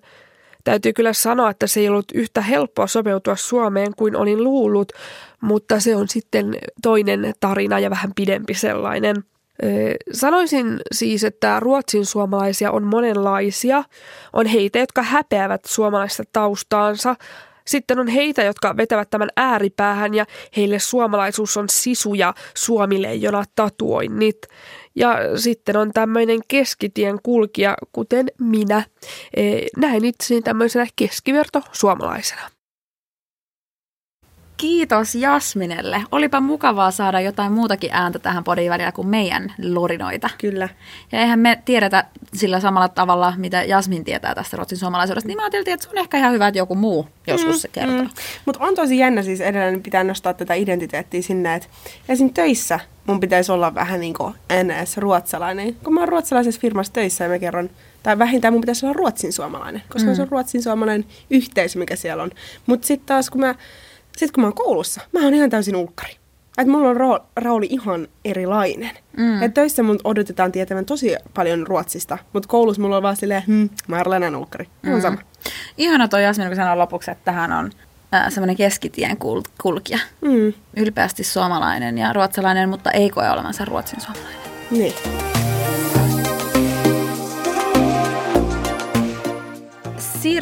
Täytyy 0.64 0.92
kyllä 0.92 1.12
sanoa, 1.12 1.50
että 1.50 1.66
se 1.66 1.80
ei 1.80 1.88
ollut 1.88 2.12
yhtä 2.14 2.40
helppoa 2.40 2.86
sopeutua 2.86 3.36
Suomeen 3.36 3.92
kuin 3.96 4.16
olin 4.16 4.44
luullut, 4.44 4.92
mutta 5.40 5.80
se 5.80 5.96
on 5.96 6.08
sitten 6.08 6.56
toinen 6.82 7.34
tarina 7.40 7.78
ja 7.78 7.90
vähän 7.90 8.12
pidempi 8.16 8.54
sellainen. 8.54 9.16
Sanoisin 10.12 10.80
siis, 10.92 11.24
että 11.24 11.60
ruotsin 11.60 12.06
suomalaisia 12.06 12.70
on 12.70 12.84
monenlaisia. 12.84 13.84
On 14.32 14.46
heitä, 14.46 14.78
jotka 14.78 15.02
häpeävät 15.02 15.64
suomalaista 15.64 16.22
taustaansa. 16.32 17.16
Sitten 17.66 17.98
on 17.98 18.08
heitä, 18.08 18.42
jotka 18.42 18.76
vetävät 18.76 19.10
tämän 19.10 19.28
ääripäähän 19.36 20.14
ja 20.14 20.26
heille 20.56 20.78
suomalaisuus 20.78 21.56
on 21.56 21.68
sisu 21.68 22.14
ja 22.14 22.34
suomileijona 22.54 23.44
tatuoinnit. 23.56 24.38
Ja 24.96 25.38
sitten 25.38 25.76
on 25.76 25.92
tämmöinen 25.92 26.40
keskitien 26.48 27.18
kulkija, 27.22 27.76
kuten 27.92 28.26
minä. 28.40 28.84
E, 29.36 29.42
Näen 29.76 30.04
itseni 30.04 30.42
tämmöisenä 30.42 30.86
keskiverto 30.96 31.62
suomalaisena. 31.72 32.50
Kiitos 34.56 35.14
Jasminelle. 35.14 36.02
Olipa 36.12 36.40
mukavaa 36.40 36.90
saada 36.90 37.20
jotain 37.20 37.52
muutakin 37.52 37.90
ääntä 37.92 38.18
tähän 38.18 38.44
podin 38.44 38.70
välillä 38.70 38.92
kuin 38.92 39.08
meidän 39.08 39.54
lorinoita. 39.62 40.30
Kyllä. 40.38 40.68
Ja 41.12 41.20
eihän 41.20 41.38
me 41.38 41.62
tiedetä 41.64 42.04
sillä 42.34 42.60
samalla 42.60 42.88
tavalla, 42.88 43.34
mitä 43.36 43.62
Jasmin 43.62 44.04
tietää 44.04 44.34
tästä 44.34 44.56
ruotsin 44.56 44.78
suomalaisuudesta, 44.78 45.28
niin 45.28 45.36
mä 45.36 45.42
ajattelin, 45.42 45.68
että 45.68 45.84
se 45.84 45.90
on 45.90 45.98
ehkä 45.98 46.18
ihan 46.18 46.32
hyvä, 46.32 46.48
että 46.48 46.58
joku 46.58 46.74
muu 46.74 47.08
joskus 47.26 47.62
se 47.62 47.68
kertoo. 47.68 48.02
Mm. 48.02 48.10
Mutta 48.44 48.64
on 48.64 48.74
tosi 48.74 48.98
jännä 48.98 49.22
siis 49.22 49.40
edelleen 49.40 49.82
pitää 49.82 50.04
nostaa 50.04 50.34
tätä 50.34 50.54
identiteettiä 50.54 51.22
sinne, 51.22 51.54
että 51.54 51.68
esim. 52.08 52.34
töissä 52.34 52.80
mun 53.06 53.20
pitäisi 53.20 53.52
olla 53.52 53.74
vähän 53.74 54.00
niin 54.00 54.14
kuin 54.14 54.34
NS 54.52 54.96
ruotsalainen. 54.96 55.74
Kun 55.74 55.94
mä 55.94 56.00
oon 56.00 56.08
ruotsalaisessa 56.08 56.60
firmassa 56.60 56.92
töissä 56.92 57.24
ja 57.24 57.30
mä 57.30 57.38
kerron, 57.38 57.70
tai 58.02 58.18
vähintään 58.18 58.54
mun 58.54 58.60
pitäisi 58.60 58.86
olla 58.86 58.92
ruotsin 58.92 59.32
suomalainen, 59.32 59.82
koska 59.88 60.10
mm. 60.10 60.16
se 60.16 60.22
on 60.22 60.28
ruotsin 60.28 60.62
suomalainen 60.62 61.06
yhteisö, 61.30 61.78
mikä 61.78 61.96
siellä 61.96 62.22
on. 62.22 62.30
Mutta 62.66 62.86
sitten 62.86 63.06
taas 63.06 63.30
kun 63.30 63.40
mä, 63.40 63.54
sit 64.16 64.30
kun 64.32 64.42
mä 64.42 64.46
oon 64.46 64.54
koulussa, 64.54 65.00
mä 65.12 65.20
oon 65.24 65.34
ihan 65.34 65.50
täysin 65.50 65.76
ulkkari. 65.76 66.16
Että 66.58 66.72
mulla 66.72 66.88
on 66.88 66.96
ro- 66.96 67.24
rooli 67.36 67.66
ihan 67.70 68.08
erilainen. 68.24 68.90
Mm. 69.16 69.42
Että 69.42 69.54
töissä 69.60 69.82
mun 69.82 69.98
odotetaan 70.04 70.52
tietävän 70.52 70.84
tosi 70.84 71.16
paljon 71.34 71.66
ruotsista, 71.66 72.18
mutta 72.32 72.48
koulussa 72.48 72.82
mulla 72.82 72.96
on 72.96 73.02
vaan 73.02 73.16
silleen, 73.16 73.42
hm, 73.46 73.66
mä 73.88 74.02
oon 74.06 74.14
enää 74.14 74.38
ulkkari. 74.38 74.68
Mm. 74.82 74.94
On 74.94 75.00
sama. 75.02 75.18
Ihana 75.78 76.08
toi 76.08 76.22
Jasmin, 76.22 76.46
kun 76.46 76.56
sanoi 76.56 76.76
lopuksi, 76.76 77.10
että 77.10 77.24
tähän 77.24 77.52
on 77.52 77.70
äh, 78.14 78.32
semmoinen 78.32 78.56
keskitien 78.56 79.16
kul- 79.16 79.50
kulkija. 79.62 79.98
Mm. 80.20 80.52
Ylpeästi 80.76 81.24
suomalainen 81.24 81.98
ja 81.98 82.12
ruotsalainen, 82.12 82.68
mutta 82.68 82.90
ei 82.90 83.10
koe 83.10 83.30
olevansa 83.30 83.64
ruotsin 83.64 84.00
suomalainen. 84.00 84.40
Niin. 84.70 85.43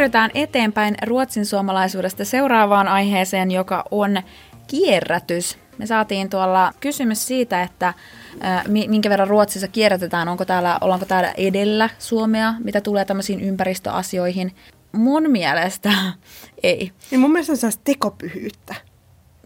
Siirrytään 0.03 0.31
eteenpäin 0.35 0.95
ruotsin 1.07 1.47
suomalaisuudesta 1.47 2.25
seuraavaan 2.25 2.89
aiheeseen, 2.89 3.51
joka 3.51 3.85
on 3.91 4.23
kierrätys. 4.67 5.59
Me 5.79 5.87
saatiin 5.87 6.31
tuolla 6.31 6.73
kysymys 6.81 7.27
siitä, 7.27 7.63
että 7.63 7.95
mi- 8.69 8.89
minkä 8.89 9.11
verran 9.11 9.29
Ruotsissa 9.29 9.69
kierrätetään, 9.69 10.29
onko 10.29 10.45
täällä, 10.45 10.79
ollaanko 10.81 11.07
täällä 11.07 11.33
edellä 11.37 11.91
Suomea, 11.99 12.55
mitä 12.65 12.81
tulee 12.81 13.05
tämmöisiin 13.05 13.41
ympäristöasioihin. 13.41 14.53
Mun 14.93 15.31
mielestä 15.31 15.93
ei. 16.63 16.93
Niin 17.11 17.21
mun 17.21 17.33
mielestä 17.33 17.53
on 17.53 17.57
sellaista 17.57 17.83
tekopyhyyttä. 17.85 18.75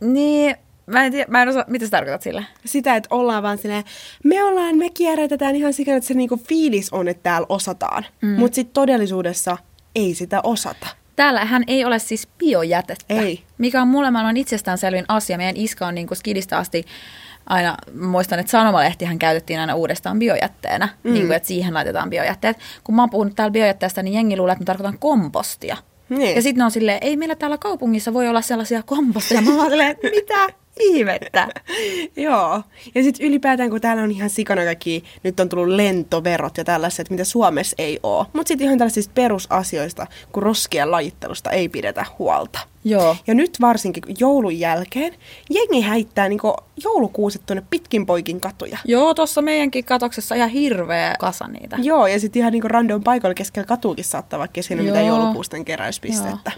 Niin, 0.00 0.56
mä 0.86 1.04
en 1.04 1.12
tiedä, 1.12 1.26
mä 1.28 1.42
en 1.42 1.48
osaa, 1.48 1.64
mitä 1.66 1.84
sä 1.84 1.90
tarkoitat 1.90 2.22
sillä? 2.22 2.44
Sitä, 2.64 2.96
että 2.96 3.14
ollaan 3.14 3.42
vaan 3.42 3.58
silleen, 3.58 3.84
me 4.24 4.44
ollaan, 4.44 4.78
me 4.78 4.90
kierrätetään 4.90 5.56
ihan 5.56 5.72
sikana, 5.72 5.96
että 5.96 6.08
se 6.08 6.14
niinku 6.14 6.40
fiilis 6.48 6.92
on, 6.92 7.08
että 7.08 7.22
täällä 7.22 7.46
osataan. 7.48 8.06
Mm. 8.22 8.28
Mutta 8.28 8.54
sitten 8.54 8.74
todellisuudessa 8.74 9.56
ei 9.96 10.14
sitä 10.14 10.40
osata. 10.42 10.86
Täällähän 11.16 11.64
ei 11.66 11.84
ole 11.84 11.98
siis 11.98 12.28
biojätettä, 12.38 13.14
Ei. 13.14 13.42
mikä 13.58 13.82
on 13.82 13.88
mulle 13.88 14.10
maailman 14.10 14.36
itsestäänselvin 14.36 15.04
asia. 15.08 15.36
Meidän 15.36 15.56
iska 15.56 15.86
on 15.86 15.94
niin 15.94 16.06
kuin 16.06 16.18
skidistä 16.18 16.58
asti 16.58 16.84
aina, 17.46 17.76
muistan, 18.00 18.38
että 18.38 18.50
sanomalehtihän 18.50 19.18
käytettiin 19.18 19.60
aina 19.60 19.74
uudestaan 19.74 20.18
biojätteenä, 20.18 20.88
mm. 21.02 21.12
niin 21.12 21.26
kuin, 21.26 21.36
että 21.36 21.46
siihen 21.46 21.74
laitetaan 21.74 22.10
biojätteet. 22.10 22.56
Kun 22.84 22.94
mä 22.94 23.02
oon 23.02 23.10
puhunut 23.10 23.36
täällä 23.36 23.52
biojätteestä, 23.52 24.02
niin 24.02 24.14
jengi 24.14 24.36
luulee, 24.36 24.52
että 24.52 24.62
mä 24.62 24.66
tarkoitan 24.66 24.98
kompostia. 24.98 25.76
Niin. 26.08 26.36
Ja 26.36 26.42
sitten 26.42 26.58
ne 26.58 26.64
on 26.64 26.70
silleen, 26.70 26.98
ei 27.00 27.16
meillä 27.16 27.34
täällä 27.34 27.58
kaupungissa 27.58 28.14
voi 28.14 28.28
olla 28.28 28.40
sellaisia 28.40 28.82
komposteja. 28.82 29.40
Mä 29.40 29.62
oon 29.62 29.80
että 29.80 30.10
mitä 30.10 30.48
ihmettä? 30.80 31.48
Joo. 32.16 32.62
Ja 32.94 33.02
sitten 33.02 33.26
ylipäätään, 33.26 33.70
kun 33.70 33.80
täällä 33.80 34.02
on 34.02 34.10
ihan 34.10 34.30
sikana 34.30 34.64
kaikki, 34.64 35.04
nyt 35.22 35.40
on 35.40 35.48
tullut 35.48 35.68
lentoverot 35.68 36.58
ja 36.58 36.64
tällaiset, 36.64 37.10
mitä 37.10 37.24
Suomessa 37.24 37.74
ei 37.78 38.00
ole. 38.02 38.26
Mutta 38.32 38.48
sitten 38.48 38.64
ihan 38.64 38.78
tällaisista 38.78 39.12
perusasioista, 39.14 40.06
kun 40.32 40.42
roskien 40.42 40.90
lajittelusta 40.90 41.50
ei 41.50 41.68
pidetä 41.68 42.06
huolta. 42.18 42.58
Joo. 42.84 43.16
Ja 43.26 43.34
nyt 43.34 43.58
varsinkin 43.60 44.02
joulun 44.18 44.58
jälkeen 44.58 45.14
jengi 45.50 45.80
häittää 45.80 46.28
niinku 46.28 46.54
joulukuuset 46.84 47.42
tuonne 47.46 47.62
pitkin 47.70 48.06
poikin 48.06 48.40
katuja. 48.40 48.78
Joo, 48.84 49.14
tuossa 49.14 49.42
meidänkin 49.42 49.84
katoksessa 49.84 50.34
ihan 50.34 50.48
hirveä 50.48 51.14
kasa 51.20 51.48
niitä. 51.48 51.76
Joo, 51.82 52.06
ja 52.06 52.20
sitten 52.20 52.40
ihan 52.40 52.52
niinku 52.52 52.68
random 52.68 53.02
paikoilla 53.02 53.34
keskellä 53.34 53.66
katuukin 53.66 54.04
saattaa 54.04 54.38
vaikka 54.38 54.62
siinä 54.62 54.82
mitä 54.82 55.00
Joo. 55.00 55.08
joulukuusten 55.08 55.64
keräyspistettä. 55.64 56.52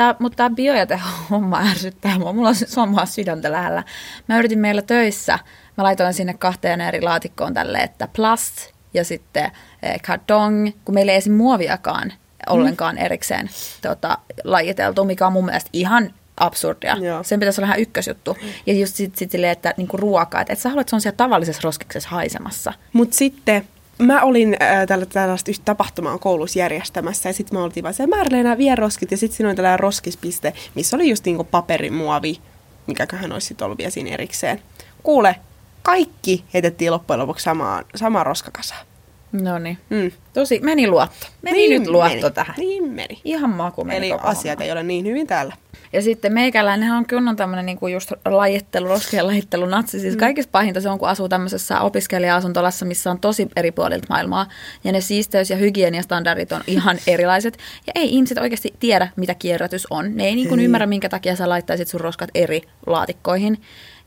Tää, 0.00 0.14
mutta 0.18 0.36
tämä 0.36 0.54
biojätehomma 0.54 1.58
ärsyttää 1.70 2.18
mua. 2.18 2.32
Mulla 2.32 2.50
on, 2.76 2.88
mua 2.88 3.06
sydäntä 3.06 3.52
lähellä. 3.52 3.82
Mä 4.28 4.38
yritin 4.38 4.58
meillä 4.58 4.82
töissä, 4.82 5.38
mä 5.76 5.84
laitoin 5.84 6.14
sinne 6.14 6.34
kahteen 6.34 6.80
eri 6.80 7.02
laatikkoon 7.02 7.54
tälle, 7.54 7.78
että 7.78 8.08
plast 8.16 8.72
ja 8.94 9.04
sitten 9.04 9.50
eh, 9.82 10.00
kartong, 10.06 10.70
kun 10.84 10.94
meillä 10.94 11.12
ei 11.12 11.18
esim. 11.18 11.32
muoviakaan 11.32 12.12
ollenkaan 12.48 12.98
erikseen 12.98 13.50
tota, 13.82 14.18
lajiteltu, 14.44 15.04
mikä 15.04 15.26
on 15.26 15.32
mun 15.32 15.44
mielestä 15.44 15.70
ihan 15.72 16.14
absurdia. 16.36 16.96
Joo. 16.96 17.22
Sen 17.22 17.40
pitäisi 17.40 17.60
olla 17.60 17.68
ihan 17.68 17.80
ykkösjuttu. 17.80 18.36
Ja 18.66 18.74
just 18.74 18.94
sit, 18.94 19.16
sit 19.16 19.30
silleen, 19.30 19.52
että 19.52 19.74
niinku 19.76 19.96
ruokaa, 19.96 20.40
että 20.40 20.52
et 20.52 20.58
sä 20.58 20.68
haluat, 20.68 20.80
että 20.80 20.90
se 20.90 20.96
on 20.96 21.00
siellä 21.00 21.16
tavallisessa 21.16 21.62
roskiksessa 21.64 22.08
haisemassa. 22.08 22.72
Mutta 22.92 23.16
sitten 23.16 23.68
mä 24.00 24.22
olin 24.22 24.56
äh, 24.62 24.86
tällä, 24.86 25.06
tällaista 25.06 25.50
yhtä 25.50 25.64
tapahtumaa 25.64 26.18
koulussa 26.18 26.58
järjestämässä 26.58 27.28
ja 27.28 27.32
sitten 27.32 27.58
mä 27.58 27.64
oltiin 27.64 27.82
vaan 27.82 27.94
se 27.94 28.06
Märleena 28.06 28.58
vie 28.58 28.74
roskit 28.74 29.10
ja 29.10 29.16
sitten 29.16 29.36
siinä 29.36 29.48
oli 29.48 29.56
tällainen 29.56 29.80
roskispiste, 29.80 30.52
missä 30.74 30.96
oli 30.96 31.10
just 31.10 31.24
niinku 31.24 31.44
paperimuovi, 31.44 32.40
mikäköhän 32.86 33.32
olisi 33.32 33.46
sitten 33.46 33.64
ollut 33.64 33.78
vielä 33.78 33.90
siinä 33.90 34.10
erikseen. 34.10 34.62
Kuule, 35.02 35.36
kaikki 35.82 36.44
heitettiin 36.54 36.92
loppujen 36.92 37.20
lopuksi 37.20 37.42
samaan, 37.44 37.84
samaan 37.94 38.26
roskakasaan. 38.26 38.89
No 39.32 39.58
niin. 39.58 39.78
Mm. 39.90 40.10
Tosi, 40.32 40.60
meni 40.62 40.88
luotto. 40.88 41.26
Meni 41.42 41.68
nyt 41.78 41.88
luotto 41.88 42.30
tähän. 42.30 42.54
Niin 42.58 42.90
meni. 42.92 43.20
Ihan 43.24 43.50
maku 43.50 43.84
meni 43.84 44.10
Eli 44.10 44.18
asiat 44.22 44.58
homma. 44.58 44.64
ei 44.64 44.72
ole 44.72 44.82
niin 44.82 45.06
hyvin 45.06 45.26
täällä. 45.26 45.54
Ja 45.92 46.02
sitten 46.02 46.32
meikäläinen 46.32 46.92
on 46.92 47.06
kunnon 47.06 47.36
tämmöinen 47.36 47.66
niinku 47.66 47.86
just 47.88 48.12
lajittelu, 48.24 48.88
roskien 48.88 49.26
lajittelu, 49.26 49.66
natsi. 49.66 50.00
Siis 50.00 50.16
kaikista 50.16 50.50
pahinta 50.50 50.80
se 50.80 50.88
on, 50.88 50.98
kun 50.98 51.08
asuu 51.08 51.28
tämmöisessä 51.28 51.80
opiskelija-asuntolassa, 51.80 52.84
missä 52.86 53.10
on 53.10 53.18
tosi 53.20 53.48
eri 53.56 53.72
puolilta 53.72 54.06
maailmaa. 54.08 54.46
Ja 54.84 54.92
ne 54.92 55.00
siisteys- 55.00 55.50
ja 55.50 55.56
hygieniastandardit 55.56 56.52
on 56.52 56.60
ihan 56.66 56.98
erilaiset. 57.06 57.58
Ja 57.86 57.92
ei 57.94 58.14
ihmiset 58.14 58.38
oikeasti 58.38 58.74
tiedä, 58.80 59.08
mitä 59.16 59.34
kierrätys 59.34 59.86
on. 59.90 60.16
Ne 60.16 60.24
ei 60.24 60.34
niinku 60.34 60.54
ymmärrä, 60.54 60.86
minkä 60.86 61.08
takia 61.08 61.36
sä 61.36 61.48
laittaisit 61.48 61.88
sun 61.88 62.00
roskat 62.00 62.30
eri 62.34 62.62
laatikkoihin. 62.86 63.60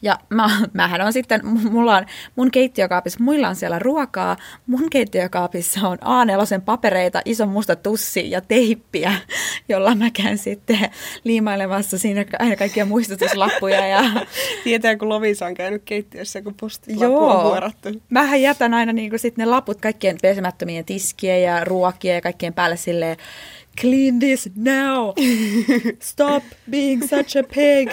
Ja 0.04 0.18
mä, 0.30 0.50
mähän 0.74 1.02
on 1.02 1.14
sitten, 1.14 1.42
mulla 1.72 1.98
on 1.98 2.06
mun 2.36 2.52
keittiökaapissa, 2.52 3.24
muilla 3.24 3.50
on 3.50 3.56
siellä 3.56 3.80
ruokaa, 3.80 4.38
mun 4.68 4.90
keittiökaapissa 4.90 5.88
on 5.88 5.98
A4 5.98 6.62
papereita, 6.66 7.22
iso 7.26 7.46
musta 7.46 7.76
tussi 7.76 8.32
ja 8.32 8.42
teippiä, 8.42 9.14
jolla 9.70 9.96
mä 9.96 10.10
käyn 10.12 10.38
sitten 10.38 10.80
liimailemassa 11.24 11.98
siinä 11.98 12.26
aina 12.40 12.56
kaikkia 12.56 12.86
muistutuslappuja. 12.86 13.88
Ja... 13.88 14.04
Tietää, 14.64 14.98
kun 14.98 15.10
Lovisa 15.10 15.46
on 15.46 15.54
käynyt 15.54 15.82
keittiössä, 15.86 16.42
kun 16.42 16.54
postit 16.60 17.00
Joo. 17.00 17.38
on 17.38 17.44
vuorattu. 17.44 17.90
Mähän 18.10 18.42
jätän 18.42 18.74
aina 18.74 18.94
niin 18.94 19.20
sit 19.20 19.38
ne 19.38 19.46
laput 19.46 19.82
kaikkien 19.82 20.18
pesemättömien 20.22 20.86
tiskien 20.86 21.44
ja 21.44 21.64
ruokien 21.64 22.16
ja 22.16 22.22
kaikkien 22.22 22.54
päälle 22.54 22.78
silleen, 22.78 23.18
clean 23.82 24.20
this 24.20 24.50
now, 24.56 25.10
stop 26.00 26.44
being 26.70 27.04
such 27.04 27.38
a 27.38 27.44
pig. 27.44 27.90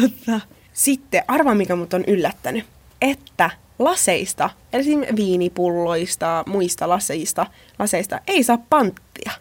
Totta. 0.00 0.40
Sitten 0.80 1.22
arva, 1.28 1.54
mikä 1.54 1.76
mut 1.76 1.94
on 1.94 2.04
yllättänyt, 2.06 2.64
että 3.00 3.50
laseista, 3.78 4.50
esimerkiksi 4.72 5.16
viinipulloista, 5.16 6.44
muista 6.46 6.88
laseista, 6.88 7.46
laseista 7.78 8.20
ei 8.26 8.42
saa 8.42 8.58
panttia. 8.70 9.32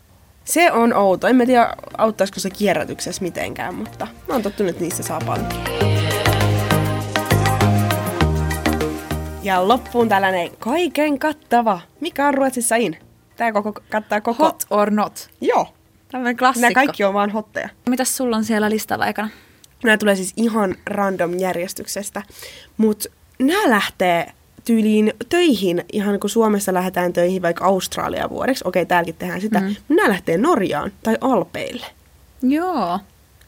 Se 0.45 0.71
on 0.71 0.93
outo. 0.93 1.27
En 1.27 1.35
mä 1.35 1.45
tiedä, 1.45 1.73
auttaisiko 1.97 2.39
se 2.39 2.49
kierrätyksessä 2.49 3.21
mitenkään, 3.21 3.75
mutta 3.75 4.07
mä 4.27 4.33
oon 4.33 4.41
tottunut, 4.41 4.69
että 4.69 4.83
niissä 4.83 5.03
saa 5.03 5.19
panttia. 5.25 5.59
Ja 9.43 9.67
loppuun 9.67 10.09
tällainen 10.09 10.51
kaiken 10.59 11.19
kattava. 11.19 11.81
Mikä 11.99 12.27
on 12.27 12.33
Ruotsissa 12.33 12.75
in? 12.75 12.97
Tää 13.35 13.51
koko, 13.51 13.73
kattaa 13.89 14.21
koko... 14.21 14.43
Hot 14.43 14.63
or 14.69 14.91
not. 14.91 15.29
Joo. 15.41 15.67
Tämmöinen 16.11 16.37
klassikko. 16.37 16.61
Nämä 16.61 16.73
kaikki 16.73 17.03
on 17.03 17.13
vaan 17.13 17.29
hotteja. 17.29 17.69
Mitäs 17.89 18.17
sulla 18.17 18.37
on 18.37 18.43
siellä 18.43 18.69
listalla 18.69 19.05
aikana? 19.05 19.29
Nämä 19.83 19.97
tulee 19.97 20.15
siis 20.15 20.33
ihan 20.37 20.75
random 20.85 21.39
järjestyksestä, 21.39 22.21
mutta 22.77 23.09
nämä 23.39 23.69
lähtee 23.69 24.31
tyyliin 24.65 25.13
töihin, 25.29 25.85
ihan 25.91 26.19
kun 26.19 26.29
Suomessa 26.29 26.73
lähdetään 26.73 27.13
töihin 27.13 27.41
vaikka 27.41 27.65
Australia 27.65 28.29
vuodeksi, 28.29 28.63
okei 28.67 28.85
täälläkin 28.85 29.15
tehdään 29.15 29.41
sitä, 29.41 29.59
mm. 29.59 29.75
nämä 29.89 30.09
lähtee 30.09 30.37
Norjaan 30.37 30.91
tai 31.03 31.17
Alpeille. 31.21 31.85
Joo. 32.41 32.99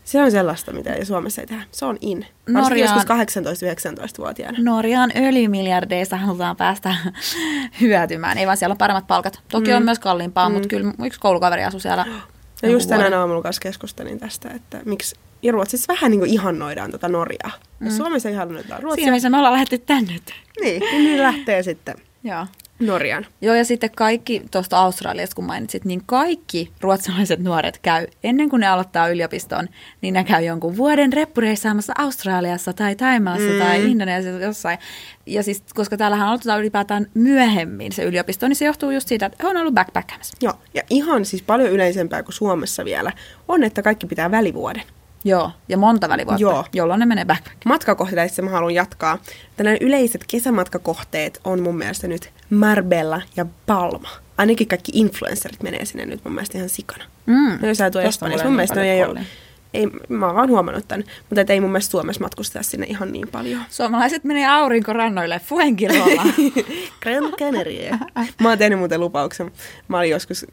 Se 0.03 0.21
on 0.21 0.31
sellaista, 0.31 0.73
mitä 0.73 0.93
ei 0.93 1.05
Suomessa 1.05 1.41
ei 1.41 1.47
tehdä. 1.47 1.63
Se 1.71 1.85
on 1.85 1.97
in. 2.01 2.25
Norjaan- 2.49 2.77
joskus 2.77 3.05
18-19-vuotiaana. 3.05 4.57
Norjan 4.61 5.11
öljymiljardeista 5.15 6.17
halutaan 6.17 6.55
päästä 6.55 6.95
hyötymään. 7.81 8.37
Ei 8.37 8.45
vaan 8.45 8.57
siellä 8.57 8.73
on 8.73 8.77
paremmat 8.77 9.07
palkat. 9.07 9.39
Toki 9.51 9.71
mm. 9.71 9.77
on 9.77 9.83
myös 9.83 9.99
kalliimpaa, 9.99 10.49
mm. 10.49 10.53
mutta 10.53 10.67
kyllä 10.67 10.93
yksi 11.05 11.19
koulukaveri 11.19 11.63
asuu 11.63 11.79
siellä. 11.79 12.05
Ja 12.07 12.13
jonkun 12.13 12.69
just 12.69 12.89
tänään 12.89 13.03
vuoden. 13.03 13.19
aamulla 13.19 13.41
kanssa 13.41 13.61
keskustelin 13.61 14.19
tästä, 14.19 14.49
että 14.49 14.79
miksi 14.85 15.15
ja 15.43 15.51
Ruotsissa 15.51 15.93
vähän 15.93 16.11
niin 16.11 16.19
kuin 16.19 16.31
ihannoidaan 16.31 16.91
tätä 16.91 17.07
Norjaa. 17.07 17.51
Mm. 17.79 17.89
Suomessa 17.89 18.29
ihannoidaan 18.29 18.83
Ruotsia. 18.83 19.01
Siinä 19.01 19.11
missä 19.11 19.29
me 19.29 19.37
ollaan 19.37 19.53
lähdetty 19.53 19.77
tänne. 19.77 20.13
Niin, 20.61 20.81
niin 20.91 21.21
lähtee 21.21 21.63
sitten 21.63 21.95
Joo. 22.23 22.45
Norjaan. 22.79 23.25
Joo, 23.41 23.55
ja 23.55 23.65
sitten 23.65 23.91
kaikki 23.91 24.41
tuosta 24.51 24.77
Australiasta, 24.77 25.35
kun 25.35 25.45
mainitsit, 25.45 25.85
niin 25.85 26.01
kaikki 26.05 26.71
ruotsalaiset 26.81 27.39
nuoret 27.39 27.79
käy, 27.81 28.07
ennen 28.23 28.49
kuin 28.49 28.59
ne 28.59 28.67
aloittaa 28.67 29.09
yliopiston, 29.09 29.69
niin 30.01 30.13
ne 30.13 30.23
käy 30.23 30.43
jonkun 30.43 30.77
vuoden 30.77 31.13
reppureissaamassa 31.13 31.93
Australiassa 31.97 32.73
tai 32.73 32.95
Taimaassa 32.95 33.49
mm. 33.49 33.59
tai 33.59 33.91
Indonesiassa 33.91 34.45
jossain. 34.45 34.77
Ja 35.25 35.43
siis, 35.43 35.63
koska 35.73 35.97
täällähän 35.97 36.27
aloitetaan 36.27 36.59
ylipäätään 36.59 37.07
myöhemmin 37.13 37.91
se 37.91 38.03
yliopisto, 38.03 38.47
niin 38.47 38.55
se 38.55 38.65
johtuu 38.65 38.91
just 38.91 39.07
siitä, 39.07 39.25
että 39.25 39.37
he 39.43 39.49
on 39.49 39.57
ollut 39.57 39.73
backpackäämässä. 39.73 40.37
Joo, 40.41 40.53
ja 40.73 40.81
ihan 40.89 41.25
siis 41.25 41.41
paljon 41.41 41.69
yleisempää 41.69 42.23
kuin 42.23 42.33
Suomessa 42.33 42.85
vielä 42.85 43.11
on, 43.47 43.63
että 43.63 43.81
kaikki 43.81 44.07
pitää 44.07 44.31
välivuoden. 44.31 44.83
Joo, 45.23 45.51
ja 45.69 45.77
monta 45.77 46.09
välivuotta, 46.09 46.41
Joo. 46.41 46.65
jolloin 46.73 46.99
ne 46.99 47.05
menee 47.05 47.25
backpackiin. 47.25 47.61
Matkakohteista 47.65 48.41
mä 48.41 48.49
haluan 48.49 48.73
jatkaa. 48.73 49.17
Tällainen 49.57 49.87
yleiset 49.87 50.23
kesämatkakohteet 50.27 51.41
on 51.43 51.61
mun 51.61 51.77
mielestä 51.77 52.07
nyt 52.07 52.31
Marbella 52.49 53.21
ja 53.35 53.45
Palma. 53.65 54.09
Ainakin 54.37 54.67
kaikki 54.67 54.91
influencerit 54.95 55.63
menee 55.63 55.85
sinne 55.85 56.05
nyt 56.05 56.21
mun 56.23 56.33
mielestä 56.33 56.57
ihan 56.57 56.69
sikana. 56.69 57.03
Mm. 57.25 57.59
Tuo 57.59 57.69
Tosta 57.69 58.01
Espanjassa, 58.01 58.45
mun 58.45 58.55
mielestä 58.55 58.75
niin 58.75 58.87
ne 58.87 58.93
ei 58.93 59.03
ole, 59.03 59.25
ei, 59.73 59.87
mä 60.09 60.25
oon 60.25 60.35
vaan 60.35 60.49
huomannut 60.49 60.87
tämän, 60.87 61.05
mutta 61.29 61.41
et 61.41 61.49
ei 61.49 61.61
mun 61.61 61.71
mielestä 61.71 61.91
Suomessa 61.91 62.21
matkusteta 62.21 62.63
sinne 62.63 62.85
ihan 62.85 63.11
niin 63.11 63.27
paljon. 63.27 63.61
Suomalaiset 63.69 64.23
menee 64.23 64.47
aurinkorannoille 64.47 65.41
Fuengirolla. 65.45 66.23
Gran 67.01 67.23
Canaria. 67.39 67.97
Mä 68.41 68.49
oon 68.49 68.57
tehnyt 68.57 68.79
muuten 68.79 68.99
lupauksen. 68.99 69.51
Mä 69.87 69.97
olin 69.97 70.09
joskus 70.09 70.45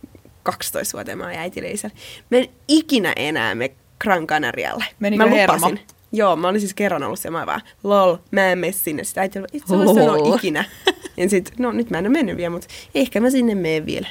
12-vuotiaana, 0.48 1.22
mä 1.22 1.26
olin 1.26 1.38
äitileisellä. 1.38 1.96
Mä 2.30 2.38
en 2.38 2.48
ikinä 2.68 3.12
enää 3.16 3.54
me 3.54 3.70
Gran 4.00 4.26
Canarialle. 4.26 4.84
Menikö 4.98 5.24
mä 5.24 5.30
hermo? 5.30 5.70
Joo, 6.12 6.36
mä 6.36 6.48
olin 6.48 6.60
siis 6.60 6.74
kerran 6.74 7.02
ollut 7.02 7.18
siellä, 7.18 7.38
mä 7.38 7.46
vaan, 7.46 7.60
lol, 7.84 8.16
mä 8.30 8.52
en 8.52 8.58
mene 8.58 8.72
sinne. 8.72 9.04
Sitten 9.04 9.20
äiti 9.20 9.38
oli, 9.38 9.46
et 9.54 9.62
sä 9.68 9.76
voi 9.78 9.94
sanoa 9.94 10.34
ikinä. 10.36 10.64
Ja 11.16 11.28
sit, 11.28 11.52
no 11.58 11.72
nyt 11.72 11.90
mä 11.90 11.98
en 11.98 12.06
ole 12.06 12.12
mennyt 12.12 12.36
vielä, 12.36 12.50
mutta 12.50 12.68
ehkä 12.94 13.20
mä 13.20 13.30
sinne 13.30 13.54
menen 13.54 13.86
vielä. 13.86 14.08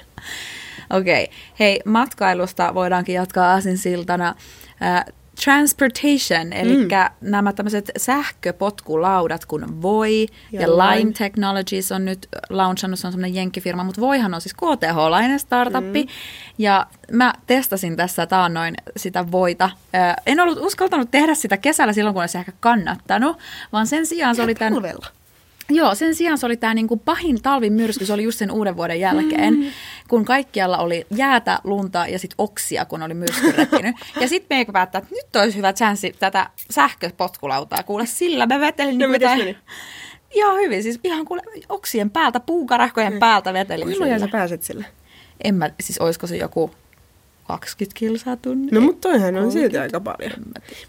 Okei, 0.89 1.23
okay. 1.23 1.35
hei, 1.59 1.79
matkailusta 1.85 2.73
voidaankin 2.73 3.15
jatkaa 3.15 3.51
aasinsiltana. 3.51 4.35
Äh, 4.81 5.05
transportation, 5.43 6.53
eli 6.53 6.77
mm. 6.77 6.87
nämä 7.21 7.53
tämmöiset 7.53 7.91
sähköpotkulaudat 7.97 9.45
kuin 9.45 9.81
Voi 9.81 10.27
ja, 10.51 10.61
Ja 10.61 10.67
Lime. 10.67 11.11
Technologies 11.11 11.91
on 11.91 12.05
nyt 12.05 12.27
launchannut, 12.49 12.99
se 12.99 13.07
on 13.07 13.13
semmoinen 13.13 13.35
jenkkifirma, 13.35 13.83
mutta 13.83 14.01
Voihan 14.01 14.33
on 14.33 14.41
siis 14.41 14.53
KTH-lainen 14.53 15.39
startuppi, 15.39 16.03
mm. 16.03 16.09
ja 16.57 16.87
mä 17.11 17.33
testasin 17.47 17.95
tässä 17.95 18.25
taannoin 18.25 18.75
sitä 18.97 19.31
Voita. 19.31 19.69
En 20.25 20.39
ollut 20.39 20.57
uskaltanut 20.61 21.11
tehdä 21.11 21.35
sitä 21.35 21.57
kesällä 21.57 21.93
silloin, 21.93 22.13
kun 22.13 22.23
olisi 22.23 22.37
ehkä 22.37 22.51
kannattanut, 22.59 23.37
vaan 23.71 23.87
sen 23.87 24.05
sijaan 24.05 24.35
se 24.35 24.41
oli 24.41 24.55
tämän... 24.55 24.73
Talvella. 24.73 25.07
Joo, 25.69 25.95
sen 25.95 26.15
sijaan 26.15 26.37
se 26.37 26.45
oli 26.45 26.57
tämä 26.57 26.73
niinku 26.73 26.97
pahin 26.97 27.41
talvin 27.41 27.73
myrsky, 27.73 28.05
se 28.05 28.13
oli 28.13 28.23
just 28.23 28.39
sen 28.39 28.51
uuden 28.51 28.77
vuoden 28.77 28.99
jälkeen, 28.99 29.53
mm. 29.53 29.65
kun 30.07 30.25
kaikkialla 30.25 30.77
oli 30.77 31.07
jäätä, 31.15 31.59
lunta 31.63 32.07
ja 32.07 32.19
sitten 32.19 32.35
oksia, 32.37 32.85
kun 32.85 33.03
oli 33.03 33.13
myrsky 33.13 33.51
repinyt. 33.51 33.95
ja 34.21 34.27
sitten 34.27 34.57
me 34.57 34.65
päättää, 34.73 34.99
että 34.99 35.15
nyt 35.15 35.35
olisi 35.35 35.57
hyvä 35.57 35.73
chanssi 35.73 36.15
tätä 36.19 36.49
sähköpotkulautaa. 36.71 37.83
Kuule, 37.83 38.05
sillä 38.05 38.45
mä 38.45 38.59
vetelin 38.59 38.97
No, 38.97 39.07
meni? 39.07 39.57
Ihan 40.31 40.57
hyvin, 40.57 40.83
siis 40.83 40.99
ihan 41.03 41.25
kuule 41.25 41.41
oksien 41.69 42.09
päältä, 42.09 42.39
puukarahkojen 42.39 43.19
päältä 43.19 43.53
vetelin 43.53 43.87
Milloin 43.87 44.11
sillä. 44.11 44.25
sä 44.25 44.31
pääset 44.31 44.63
sille? 44.63 44.85
En 45.43 45.55
mä, 45.55 45.69
siis 45.81 45.97
olisiko 45.97 46.27
se 46.27 46.37
joku 46.37 46.71
20 47.47 47.99
kilsaa 47.99 48.35
tunnin. 48.35 48.69
No 48.71 48.81
mutta 48.81 49.09
toihan 49.09 49.35
on 49.37 49.51
silti 49.51 49.77
aika 49.77 49.99
paljon. 49.99 50.31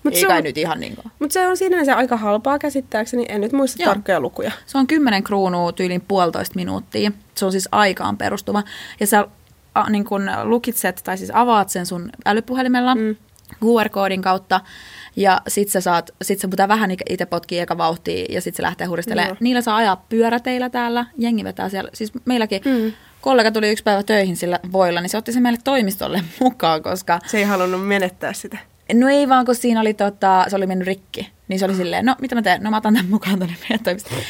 Mut 0.03 0.15
Ei 0.15 0.21
se 0.21 0.29
on- 0.29 0.43
nyt 0.45 0.59
ihan 0.59 0.81
niin 0.81 0.95
kuin. 0.97 1.13
Mutta 1.19 1.33
se 1.33 1.47
on 1.49 1.57
sinänsä 1.57 1.97
aika 1.97 2.17
halpaa 2.17 2.59
käsittääkseni, 2.59 3.27
en 3.29 3.41
nyt 3.41 3.53
muista 3.53 3.83
Joo. 3.83 3.93
tarkkoja 3.93 4.21
lukuja. 4.21 4.53
Se 4.67 4.79
on 4.79 4.87
10 4.87 5.23
kruunua 5.23 5.73
tyylin 5.73 6.01
puolitoista 6.09 6.55
minuuttia. 6.55 7.13
Se 7.35 7.45
on 7.45 7.53
siis 7.53 7.69
aikaan 7.73 8.17
perustuva. 8.19 8.63
Ja 9.01 9.07
sä 9.07 9.29
a, 9.75 9.91
niin 9.91 10.05
kun 10.05 10.31
lukitset 10.45 11.01
tai 11.05 11.19
siis 11.19 11.31
avaat 11.35 11.69
sen 11.71 11.87
sun 11.87 12.11
älypuhelimella 12.27 12.95
mm. 12.95 13.17
QR-koodin 13.65 14.23
kautta. 14.23 14.61
Ja 15.17 15.41
sit 15.49 15.69
sä 15.69 15.81
saat, 15.81 16.11
sit 16.23 16.39
sä 16.41 16.49
pitää 16.49 16.69
vähän 16.69 16.91
itse 17.09 17.27
potkia 17.27 17.63
eka 17.63 17.79
vauhtia 17.79 18.27
ja 18.29 18.41
sit 18.41 18.55
se 18.55 18.63
lähtee 18.63 18.87
huristelemaan. 18.87 19.29
Joo. 19.29 19.37
Niillä 19.41 19.61
saa 19.61 19.77
ajaa 19.77 20.05
pyöräteillä 20.09 20.71
täällä. 20.71 21.07
Jengi 21.19 21.45
vetää 21.45 21.69
siellä. 21.69 21.91
Siis 21.95 22.13
meilläkin 22.25 22.63
mm. 22.65 22.93
Kollega 23.21 23.51
tuli 23.51 23.71
yksi 23.71 23.85
päivä 23.85 24.03
töihin 24.03 24.37
sillä 24.37 24.61
voilla, 24.73 25.01
niin 25.01 25.11
se 25.11 25.19
otti 25.19 25.33
sen 25.33 25.43
meille 25.43 25.59
toimistolle 25.65 26.23
mukaan, 26.41 26.83
koska 26.83 27.19
Se 27.27 27.39
ei 27.39 27.45
halunnut 27.45 27.89
menettää 27.89 28.33
sitä. 28.33 28.59
No 28.95 29.09
ei 29.09 29.29
vaan, 29.29 29.47
kun 29.47 29.55
siinä 29.55 29.81
oli 29.81 29.95
tota, 29.95 30.45
se 30.49 30.57
oli 30.57 30.67
mennyt 30.67 30.87
rikki. 30.87 31.31
Niin 31.49 31.59
se 31.59 31.65
oli 31.65 31.75
silleen, 31.75 32.05
no 32.05 32.17
mitä 32.21 32.35
mä 32.35 32.43
teen? 32.43 32.63
No 32.63 32.71
mä 32.71 32.77
otan 32.77 32.95
tämän 32.95 33.11
mukaan 33.11 33.39
tonne 33.39 33.57
meidän 33.61 33.85
toimistoon. 33.85 34.23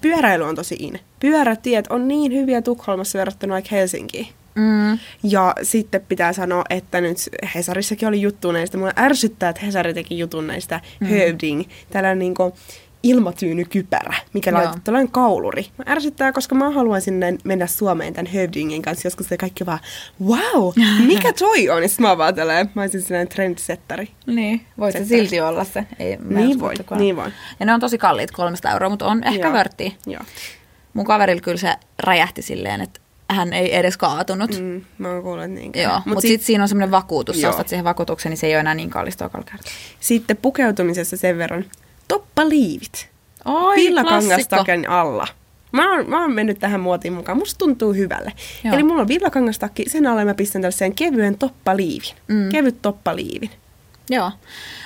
Pyöräily 0.00 0.44
on 0.44 0.54
tosi 0.54 0.76
in. 0.78 1.00
Pyörätiet 1.20 1.86
on 1.86 2.08
niin 2.08 2.32
hyviä 2.32 2.62
Tukholmassa 2.62 3.18
verrattuna 3.18 3.52
vaikka 3.52 3.76
Helsinkiin. 3.76 4.28
Mm. 4.54 4.98
Ja 5.22 5.54
sitten 5.62 6.00
pitää 6.08 6.32
sanoa, 6.32 6.64
että 6.70 7.00
nyt 7.00 7.16
Hesarissakin 7.54 8.08
oli 8.08 8.20
juttu 8.20 8.52
näistä. 8.52 8.78
Mua 8.78 8.92
ärsyttää, 8.98 9.50
että 9.50 9.66
Hesari 9.66 9.94
teki 9.94 10.18
jutun 10.18 10.46
näistä 10.46 10.80
mm. 11.00 11.06
hövding. 11.06 11.64
Tällainen 11.90 12.18
niinku 12.18 12.54
ilmatyynykypärä, 13.02 14.14
mikä 14.32 14.52
laitettu 14.52 14.80
tällainen 14.84 15.12
kauluri. 15.12 15.66
Mä 15.78 15.84
ärsyttää, 15.88 16.32
koska 16.32 16.54
mä 16.54 16.70
haluan 16.70 17.00
sinne 17.00 17.38
mennä 17.44 17.66
Suomeen 17.66 18.14
tämän 18.14 18.32
hövdingin 18.32 18.82
kanssa. 18.82 19.06
Joskus 19.06 19.28
se 19.28 19.36
kaikki 19.36 19.66
vaan, 19.66 19.78
wow, 20.24 20.72
mikä 21.06 21.32
toi 21.38 21.68
on? 21.68 21.82
Ja 21.82 21.88
mä 21.98 22.08
oon 22.08 22.18
vaan 22.18 22.34
tällainen, 22.34 22.70
mä 22.74 22.82
olisin 22.82 23.02
sellainen 23.02 23.28
trendsettari. 23.28 24.08
Niin, 24.26 24.66
voit 24.78 24.92
se 24.92 25.04
silti 25.04 25.40
olla 25.40 25.64
se. 25.64 25.86
Ei, 25.98 26.16
mä 26.16 26.38
Niin 26.38 26.60
voi, 26.60 26.74
niin 26.98 27.16
voi. 27.16 27.30
Ja 27.60 27.66
ne 27.66 27.74
on 27.74 27.80
tosi 27.80 27.98
kalliit, 27.98 28.30
300 28.30 28.72
euroa, 28.72 28.88
mutta 28.88 29.06
on 29.06 29.24
ehkä 29.24 29.46
Joo. 29.46 29.52
vörtti. 29.52 29.96
Joo. 30.06 30.22
Mun 30.94 31.06
kaverilla 31.06 31.40
kyllä 31.40 31.56
se 31.56 31.74
räjähti 31.98 32.42
silleen, 32.42 32.80
että 32.80 33.00
hän 33.30 33.52
ei 33.52 33.76
edes 33.76 33.96
kaatunut. 33.96 34.60
Mm. 34.60 34.84
Mä 34.98 35.08
oon 35.08 35.22
kuullut 35.22 35.50
niin. 35.50 35.72
Joo, 35.74 35.94
mutta 35.94 36.10
Mut 36.10 36.20
sit, 36.20 36.30
sit 36.30 36.42
siinä 36.42 36.64
on 36.64 36.68
semmoinen 36.68 36.90
vakuutus. 36.90 37.36
Sä 37.36 37.42
Joo. 37.42 37.50
ostat 37.50 37.68
siihen 37.68 37.84
vakuutuksen, 37.84 38.30
niin 38.30 38.38
se 38.38 38.46
ei 38.46 38.52
ole 38.52 38.60
enää 38.60 38.74
niin 38.74 38.90
kallista 38.90 39.24
joka 39.24 39.42
kerta. 39.42 39.70
Sitten 40.00 40.36
pukeutumisessa 40.36 41.16
sen 41.16 41.38
verran. 41.38 41.64
Toppaliivit. 42.12 43.08
Oi, 43.44 43.76
Villakangastaken 43.76 44.90
alla. 44.90 45.26
Mä 45.72 45.96
oon, 45.96 46.10
mä 46.10 46.20
oon 46.20 46.32
mennyt 46.32 46.58
tähän 46.58 46.80
muotiin 46.80 47.12
mukaan. 47.12 47.38
Musta 47.38 47.58
tuntuu 47.58 47.92
hyvälle. 47.92 48.32
Joo. 48.64 48.74
Eli 48.74 48.82
mulla 48.82 49.00
on 49.00 49.08
villakangastakki, 49.08 49.84
sen 49.88 50.06
alle 50.06 50.24
mä 50.24 50.34
pistän 50.34 50.62
tällaisen 50.62 50.94
kevyen 50.94 51.38
toppaliivin. 51.38 52.14
Mm. 52.28 52.48
Kevyt 52.48 52.82
toppaliivin. 52.82 53.50
Joo. 54.10 54.30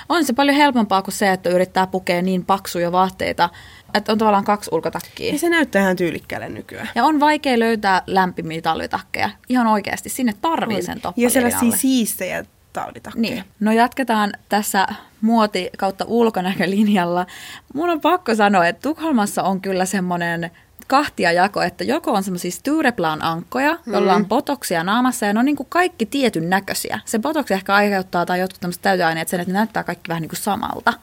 On 0.09 0.25
se 0.25 0.33
paljon 0.33 0.57
helpompaa 0.57 1.01
kuin 1.01 1.13
se, 1.13 1.31
että 1.31 1.49
yrittää 1.49 1.87
pukea 1.87 2.21
niin 2.21 2.45
paksuja 2.45 2.91
vaatteita, 2.91 3.49
että 3.93 4.11
on 4.11 4.17
tavallaan 4.17 4.45
kaksi 4.45 4.69
ulkotakkia. 4.73 5.33
Ja 5.33 5.39
se 5.39 5.49
näyttää 5.49 5.81
ihan 5.81 5.95
tyylikkäälle 5.95 6.49
nykyään. 6.49 6.89
Ja 6.95 7.05
on 7.05 7.19
vaikea 7.19 7.59
löytää 7.59 8.01
lämpimiä 8.07 8.61
talvitakkeja. 8.61 9.29
Ihan 9.49 9.67
oikeasti. 9.67 10.09
Sinne 10.09 10.33
tarvii 10.41 10.81
sen 10.81 10.95
ja 10.95 11.01
toppaliivin 11.01 11.31
sellaisia 11.31 11.59
alle. 11.59 11.77
siistejä 11.77 12.45
talvitakkeja. 12.81 13.21
Niin. 13.21 13.43
No 13.59 13.71
jatketaan 13.71 14.33
tässä 14.49 14.87
muoti 15.21 15.69
kautta 15.77 16.05
ulkonäkölinjalla. 16.07 17.25
Mun 17.73 17.89
on 17.89 18.01
pakko 18.01 18.35
sanoa, 18.35 18.67
että 18.67 18.81
Tukholmassa 18.81 19.43
on 19.43 19.61
kyllä 19.61 19.85
semmoinen 19.85 20.51
kahtia 20.87 21.31
jako, 21.31 21.61
että 21.61 21.83
joko 21.83 22.11
on 22.13 22.23
semmoisia 22.23 22.51
Stureplan 22.51 23.23
ankkoja, 23.23 23.77
joilla 23.85 24.15
on 24.15 24.25
botoksia 24.25 24.83
naamassa 24.83 25.25
ja 25.25 25.33
ne 25.33 25.39
on 25.39 25.45
niin 25.45 25.55
kuin 25.55 25.67
kaikki 25.69 26.05
tietyn 26.05 26.49
näköisiä. 26.49 26.99
Se 27.05 27.19
botoksi 27.19 27.53
ehkä 27.53 27.75
aiheuttaa 27.75 28.25
tai 28.25 28.39
jotkut 28.39 28.61
tämmöiset 28.61 28.81
täyteaineet 28.81 29.27
sen, 29.27 29.39
että 29.39 29.53
ne 29.53 29.59
näyttää 29.59 29.83
kaikki 29.83 30.07
vähän 30.07 30.21
niin 30.21 30.29
kuin 30.29 30.39
samalta. 30.39 30.93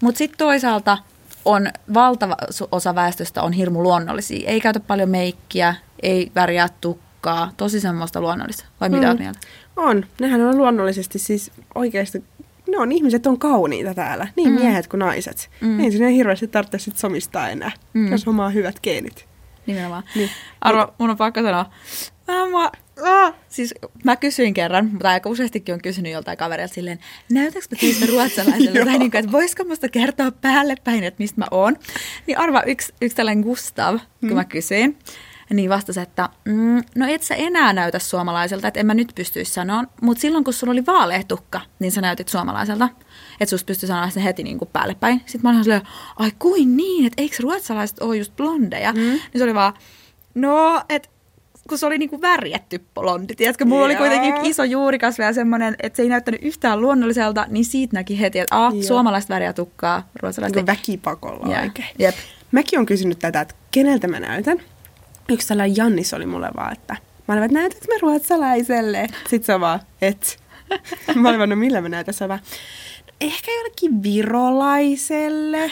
Mutta 0.00 0.18
sitten 0.18 0.38
toisaalta 0.38 0.98
on 1.44 1.68
valtava 1.94 2.36
osa 2.72 2.94
väestöstä 2.94 3.42
on 3.42 3.52
hirmu 3.52 3.82
luonnollisia. 3.82 4.48
Ei 4.48 4.60
käytä 4.60 4.80
paljon 4.80 5.08
meikkiä, 5.08 5.74
ei 6.02 6.32
väriä 6.34 6.68
tukkaa, 6.80 7.50
tosi 7.56 7.80
semmoista 7.80 8.20
luonnollista. 8.20 8.64
Vai 8.80 8.88
mitä 8.88 9.02
mm. 9.02 9.08
oot 9.08 9.18
mieltä? 9.18 9.40
On. 9.80 10.04
Nehän 10.20 10.40
on 10.40 10.58
luonnollisesti 10.58 11.18
siis 11.18 11.50
oikeasti, 11.74 12.24
ne 12.68 12.78
on 12.78 12.92
ihmiset 12.92 13.26
on 13.26 13.38
kauniita 13.38 13.94
täällä. 13.94 14.28
Niin 14.36 14.48
mm. 14.48 14.54
miehet 14.54 14.86
kuin 14.86 14.98
naiset. 14.98 15.50
Mm. 15.60 15.80
Ei 15.80 15.90
sinne 15.92 16.12
hirveästi 16.12 16.48
tarvitse 16.48 16.78
sit 16.78 16.96
somistaa 16.96 17.48
enää, 17.48 17.70
Mm. 17.94 18.00
mm. 18.00 18.12
jos 18.12 18.28
omaa 18.28 18.50
hyvät 18.50 18.80
geenit. 18.82 19.26
Nimenomaan. 19.66 20.02
Niin. 20.14 20.18
Niin. 20.18 20.30
Arvo, 20.60 20.94
mun 20.98 21.10
on 21.10 21.16
pakko 21.16 21.42
sanoa. 21.42 21.70
Mä, 22.28 22.34
mä. 22.50 22.70
Siis 23.48 23.74
mä 24.04 24.16
kysyin 24.16 24.54
kerran, 24.54 24.86
mutta 24.92 25.10
aika 25.10 25.30
useastikin 25.30 25.74
on 25.74 25.80
kysynyt 25.82 26.12
joltain 26.12 26.38
kaverilta 26.38 26.74
silleen, 26.74 26.98
näytäks 27.32 27.68
mä 27.70 27.76
teistä 27.80 28.06
ruotsalaiselle? 28.06 28.84
tai 28.84 28.98
niin 28.98 29.10
kuin, 29.10 29.18
että 29.18 29.32
voisiko 29.32 29.64
musta 29.64 29.88
kertoa 29.88 30.30
päälle 30.30 30.74
päin, 30.84 31.04
että 31.04 31.22
mistä 31.22 31.40
mä 31.40 31.46
oon. 31.50 31.76
Niin 32.26 32.38
arva, 32.38 32.62
yksi, 32.66 32.94
yksi 33.02 33.16
tällainen 33.16 33.44
Gustav, 33.44 33.98
kun 34.20 34.32
mä 34.34 34.44
kysyin, 34.44 34.98
niin 35.54 35.70
vastasi, 35.70 36.00
että 36.00 36.28
mm, 36.44 36.82
no 36.96 37.06
et 37.08 37.22
sä 37.22 37.34
enää 37.34 37.72
näytä 37.72 37.98
suomalaiselta, 37.98 38.68
että 38.68 38.80
en 38.80 38.86
mä 38.86 38.94
nyt 38.94 39.12
pystyisi 39.14 39.52
sanoa, 39.52 39.84
mutta 40.02 40.20
silloin 40.20 40.44
kun 40.44 40.54
sulla 40.54 40.70
oli 40.70 40.86
vaalea 40.86 41.22
tukka, 41.28 41.60
niin 41.78 41.92
sä 41.92 42.00
näytit 42.00 42.28
suomalaiselta. 42.28 42.88
Että 43.40 43.50
susta 43.50 43.66
pystyi 43.66 43.86
sanoa 43.86 44.10
sen 44.10 44.22
heti 44.22 44.42
niin 44.42 44.58
kuin 44.58 44.68
päälle 44.72 44.94
päin. 44.94 45.20
Sitten 45.26 45.40
mä 45.42 45.50
olin 45.50 45.64
silleen, 45.64 45.82
ai 46.16 46.30
kuin 46.38 46.76
niin, 46.76 47.06
että 47.06 47.22
eikö 47.22 47.36
ruotsalaiset 47.40 48.02
ole 48.02 48.16
just 48.16 48.36
blondeja? 48.36 48.92
Mm. 48.92 48.98
Niin 48.98 49.20
se 49.36 49.44
oli 49.44 49.54
vaan, 49.54 49.72
no, 50.34 50.82
että 50.88 51.08
kun 51.68 51.78
se 51.78 51.86
oli 51.86 51.98
niinku 51.98 52.20
värjätty 52.20 52.84
blondi, 52.94 53.34
tiedätkö, 53.34 53.64
mulla 53.64 53.84
oli 53.84 53.92
Joo. 53.92 54.00
kuitenkin 54.00 54.34
iso 54.44 54.64
juurikasvi 54.64 55.24
ja 55.24 55.32
semmoinen, 55.32 55.76
että 55.82 55.96
se 55.96 56.02
ei 56.02 56.08
näyttänyt 56.08 56.42
yhtään 56.42 56.80
luonnolliselta, 56.80 57.46
niin 57.48 57.64
siitä 57.64 57.96
näki 57.96 58.20
heti, 58.20 58.38
että 58.38 58.66
ah, 58.66 58.72
suomalaiset 58.86 59.30
väriä 59.30 59.52
tukkaa, 59.52 60.08
ruotsalaiset 60.22 60.56
Niin 60.56 60.66
väkipakolla 60.66 61.54
Jep. 61.54 61.62
oikein. 61.62 61.88
Jep. 61.98 62.14
Mäkin 62.52 62.78
on 62.78 62.86
kysynyt 62.86 63.18
tätä, 63.18 63.40
että 63.40 63.54
keneltä 63.70 64.08
mä 64.08 64.20
näytän. 64.20 64.60
Yksi 65.30 65.48
tällainen 65.48 65.76
Jannis 65.76 66.14
oli 66.14 66.26
mulle 66.26 66.48
vaan, 66.56 66.72
että 66.72 66.96
mä 67.28 67.34
olin, 67.34 67.44
että 67.44 67.86
mä 67.88 67.98
ruotsalaiselle? 68.02 69.06
Sitten 69.28 69.54
se 69.54 69.60
vaan, 69.60 69.80
et. 70.02 70.38
Mä 71.14 71.28
olin 71.28 71.38
vaan, 71.38 71.48
no 71.48 71.56
millä 71.56 71.80
mä 71.80 71.88
näytän? 71.88 72.14
Se 72.14 72.28
vaan, 72.28 72.40
no 73.06 73.12
ehkä 73.20 73.50
jollekin 73.50 74.02
virolaiselle. 74.02 75.70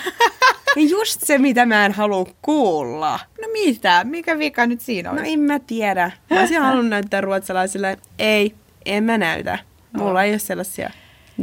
Ja 0.77 0.83
just 0.91 1.21
se, 1.25 1.39
mitä 1.39 1.67
mä 1.67 1.87
en 1.87 1.93
halua 1.93 2.27
kuulla. 2.43 3.21
No 3.43 3.49
mitä? 3.53 4.05
Mikä 4.05 4.39
vika 4.39 4.67
nyt 4.67 4.81
siinä 4.81 5.11
on? 5.11 5.17
No 5.17 5.23
en 5.27 5.41
mä 5.41 5.59
tiedä. 5.59 6.11
Mä 6.31 6.41
olisin 6.41 6.61
halunnut 6.61 6.91
näyttää 6.91 7.21
ruotsalaisille. 7.21 7.99
Ei, 8.19 8.55
en 8.85 9.05
mä 9.05 9.19
näytä. 9.19 9.59
Mulla 9.93 10.23
ei 10.23 10.31
ole 10.31 10.39
sellaisia 10.39 10.91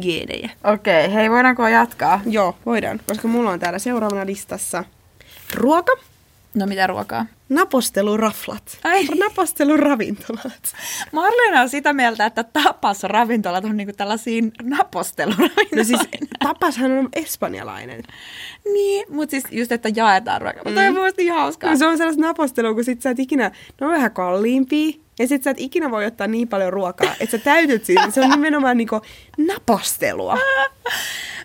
geenejä. 0.01 0.49
Okei, 0.63 1.13
hei 1.13 1.31
voidaanko 1.31 1.67
jatkaa? 1.67 2.21
Joo, 2.25 2.55
voidaan, 2.65 2.99
koska 3.07 3.27
mulla 3.27 3.49
on 3.49 3.59
täällä 3.59 3.79
seuraavana 3.79 4.25
listassa 4.25 4.83
ruoka, 5.53 5.91
No 6.55 6.65
mitä 6.65 6.87
ruokaa? 6.87 7.25
naposteluraflat, 7.49 8.79
Ai. 8.83 9.05
napostelu-ravintolat. 9.23 10.73
Marlena 11.11 11.61
on 11.61 11.69
sitä 11.69 11.93
mieltä, 11.93 12.25
että 12.25 12.43
tapas 12.43 13.03
ravintolat 13.03 13.65
on 13.65 13.77
niinku 13.77 13.93
tällaisia 13.97 14.43
naposteluravintoloita. 14.63 15.75
No 15.75 15.83
siis 15.83 16.01
tapashan 16.39 16.91
on 16.91 17.09
espanjalainen. 17.13 18.03
Niin, 18.73 19.05
mutta 19.09 19.31
siis 19.31 19.43
just, 19.51 19.71
että 19.71 19.89
jaetaan 19.95 20.41
ruokaa. 20.41 20.61
Mutta 20.65 20.81
mm. 20.81 20.87
on 20.87 20.93
mun 20.93 21.11
niin 21.17 21.33
hauskaa. 21.33 21.69
No 21.69 21.77
se 21.77 21.85
on 21.85 21.97
sellaista 21.97 22.21
napostelua, 22.21 22.73
kun 22.73 22.83
sit 22.83 23.01
sä 23.01 23.09
et 23.09 23.19
ikinä, 23.19 23.51
ne 23.81 23.87
on 23.87 23.93
vähän 23.93 24.11
kalliimpia, 24.11 24.97
ja 25.19 25.27
sit 25.27 25.43
sä 25.43 25.49
et 25.49 25.59
ikinä 25.59 25.91
voi 25.91 26.05
ottaa 26.05 26.27
niin 26.27 26.47
paljon 26.47 26.73
ruokaa, 26.73 27.15
että 27.19 27.37
sä 27.37 27.43
täytyt 27.43 27.85
siinä. 27.85 28.11
Se 28.11 28.21
on 28.21 28.29
nimenomaan 28.29 28.77
niinku 28.77 29.01
napostelua. 29.37 30.37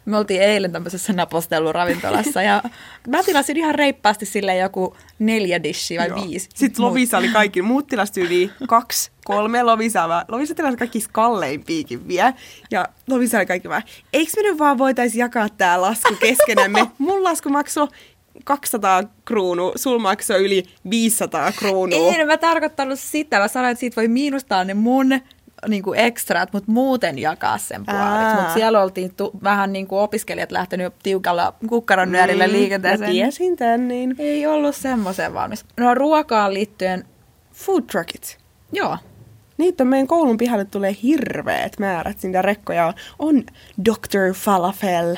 Me 0.04 0.16
oltiin 0.16 0.42
eilen 0.42 0.72
tämmöisessä 0.72 1.12
naposteluravintolassa 1.12 2.42
ja 2.42 2.62
mä 3.08 3.22
tilasin 3.22 3.56
ihan 3.56 3.74
reippaasti 3.74 4.26
sille 4.26 4.56
joku 4.56 4.96
neljä 5.18 5.62
dishia 5.62 6.00
vai 6.00 6.08
Joo. 6.08 6.28
viisi. 6.28 6.48
Sitten 6.54 6.84
Lovisa 6.84 7.18
oli 7.18 7.28
kaikki, 7.28 7.62
muut 7.62 7.86
tilasi 7.86 8.12
tyyliin 8.12 8.50
kaksi, 8.68 9.10
kolme 9.24 9.62
Lovisaa, 9.62 10.24
Lovisa 10.28 10.54
tilasi 10.54 10.76
kaikki 10.76 11.04
kalleimpiikin 11.12 12.08
vielä. 12.08 12.32
Ja 12.70 12.88
Lovisa 13.08 13.38
oli 13.38 13.46
kaikki 13.46 13.68
vaan, 13.68 13.82
eikö 14.12 14.32
me 14.36 14.42
nyt 14.42 14.58
vaan 14.58 14.78
voitaisi 14.78 15.18
jakaa 15.18 15.48
tää 15.48 15.80
lasku 15.80 16.14
keskenämme? 16.20 16.86
Mun 16.98 17.24
lasku 17.24 17.48
maksoi 17.48 17.88
200 18.44 19.02
kruunua, 19.24 19.72
sul 19.76 19.98
maksoi 19.98 20.44
yli 20.44 20.64
500 20.90 21.52
kruunua. 21.52 21.98
Ei, 21.98 22.24
mä 22.24 22.36
tarkoittanut 22.36 22.98
sitä. 22.98 23.38
Mä 23.38 23.48
sanoin, 23.48 23.70
että 23.72 23.80
siitä 23.80 23.96
voi 23.96 24.08
miinustaa 24.08 24.64
ne 24.64 24.74
mun 24.74 25.08
niin 25.68 25.82
kuin 25.82 25.98
ekstraat, 26.00 26.52
mutta 26.52 26.72
muuten 26.72 27.18
jakaa 27.18 27.58
sen 27.58 27.86
puoliksi. 27.86 28.36
Mutta 28.36 28.54
siellä 28.54 28.82
oltiin 28.82 29.14
tu- 29.14 29.30
vähän 29.42 29.72
niin 29.72 29.86
kuin 29.86 30.00
opiskelijat 30.00 30.52
lähtenyt 30.52 30.92
tiukalla 31.02 31.54
kukkaron 31.68 32.12
nyörillä 32.12 32.46
Mm, 32.46 32.52
liikenteeseen. 32.52 33.00
Mä 33.10 33.12
tiesin 33.12 33.56
tän, 33.56 33.88
niin. 33.88 34.14
Ei 34.18 34.46
ollut 34.46 34.76
semmoiseen 34.76 35.34
valmis. 35.34 35.64
No 35.76 35.94
ruokaan 35.94 36.54
liittyen, 36.54 37.04
Food 37.52 37.82
truckit. 37.82 38.38
joo. 38.72 38.96
Niitä 39.58 39.84
on 39.84 39.88
meidän 39.88 40.06
koulun 40.06 40.36
pihalle 40.36 40.64
tulee 40.64 40.96
hirveät 41.02 41.78
määrät. 41.78 42.16
Niitä 42.22 42.42
rekkoja 42.42 42.86
on. 42.86 42.92
On 43.18 43.42
Dr. 43.84 44.34
Falafel. 44.34 45.16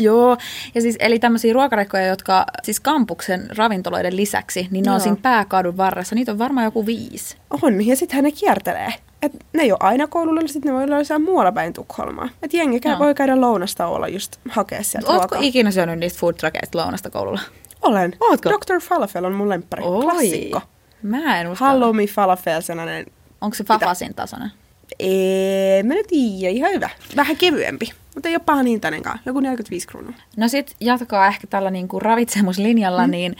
Joo, 0.00 0.36
ja 0.74 0.80
siis 0.80 0.96
eli 0.98 1.18
tämmöisiä 1.18 1.52
ruokarekkoja, 1.52 2.06
jotka 2.06 2.44
siis 2.62 2.80
kampuksen 2.80 3.48
ravintoloiden 3.56 4.16
lisäksi, 4.16 4.68
niin 4.70 4.84
ne 4.84 4.90
on 4.90 4.94
Joo. 4.94 5.00
siinä 5.00 5.16
pääkadun 5.22 5.76
varressa. 5.76 6.14
Niitä 6.14 6.32
on 6.32 6.38
varmaan 6.38 6.64
joku 6.64 6.86
viisi. 6.86 7.36
On, 7.62 7.86
ja 7.86 7.96
sittenhän 7.96 8.24
ne 8.24 8.32
kiertelee. 8.32 8.94
että 9.22 9.38
ne 9.52 9.62
ei 9.62 9.72
ole 9.72 9.78
aina 9.82 10.06
koululla, 10.06 10.40
sitten 10.46 10.72
ne 10.72 10.76
voi 10.76 10.84
olla 10.84 10.98
jossain 10.98 11.22
muualla 11.22 11.52
päin 11.52 11.72
Tukholmaa. 11.72 12.28
Että 12.42 12.56
jengi 12.56 12.80
käy, 12.80 12.98
voi 12.98 13.14
käydä 13.14 13.40
lounastauolla 13.40 14.08
just 14.08 14.36
hakea 14.48 14.82
sieltä 14.82 15.06
Ootko 15.08 15.20
ruokaa. 15.20 15.38
ikinä 15.42 15.70
syönyt 15.70 15.98
niistä 15.98 16.18
food 16.18 16.34
truckeista 16.34 16.78
lounasta 16.78 17.10
koululla? 17.10 17.40
Olen. 17.82 18.16
Ootko? 18.20 18.50
Dr. 18.50 18.80
Falafel 18.80 19.24
on 19.24 19.34
mun 19.34 19.48
lemppari. 19.48 19.82
Klassikko. 19.82 20.62
Mä 21.02 21.40
en 21.40 21.48
uskalla. 21.48 21.70
Hallow 21.72 21.96
me 21.96 22.06
falafel, 22.06 22.60
sellainen 22.60 23.06
Onko 23.40 23.54
se 23.54 23.64
Fafasin 23.64 24.14
tasoinen? 24.14 24.50
Ei, 24.98 25.82
mä 25.82 25.94
nyt 25.94 26.06
tiedä, 26.06 26.50
ihan 26.52 26.72
hyvä. 26.72 26.90
Vähän 27.16 27.36
kevyempi, 27.36 27.92
mutta 28.14 28.28
ei 28.28 28.34
ole 28.34 28.42
paha 28.46 28.62
hintainenkaan. 28.62 29.20
Joku 29.26 29.40
45 29.40 29.86
kruunua. 29.88 30.12
No 30.36 30.48
sit 30.48 30.76
jatkaa 30.80 31.26
ehkä 31.26 31.46
tällä 31.46 31.70
niinku 31.70 32.00
ravitsemuslinjalla, 32.00 33.06
mm. 33.06 33.10
niin 33.10 33.36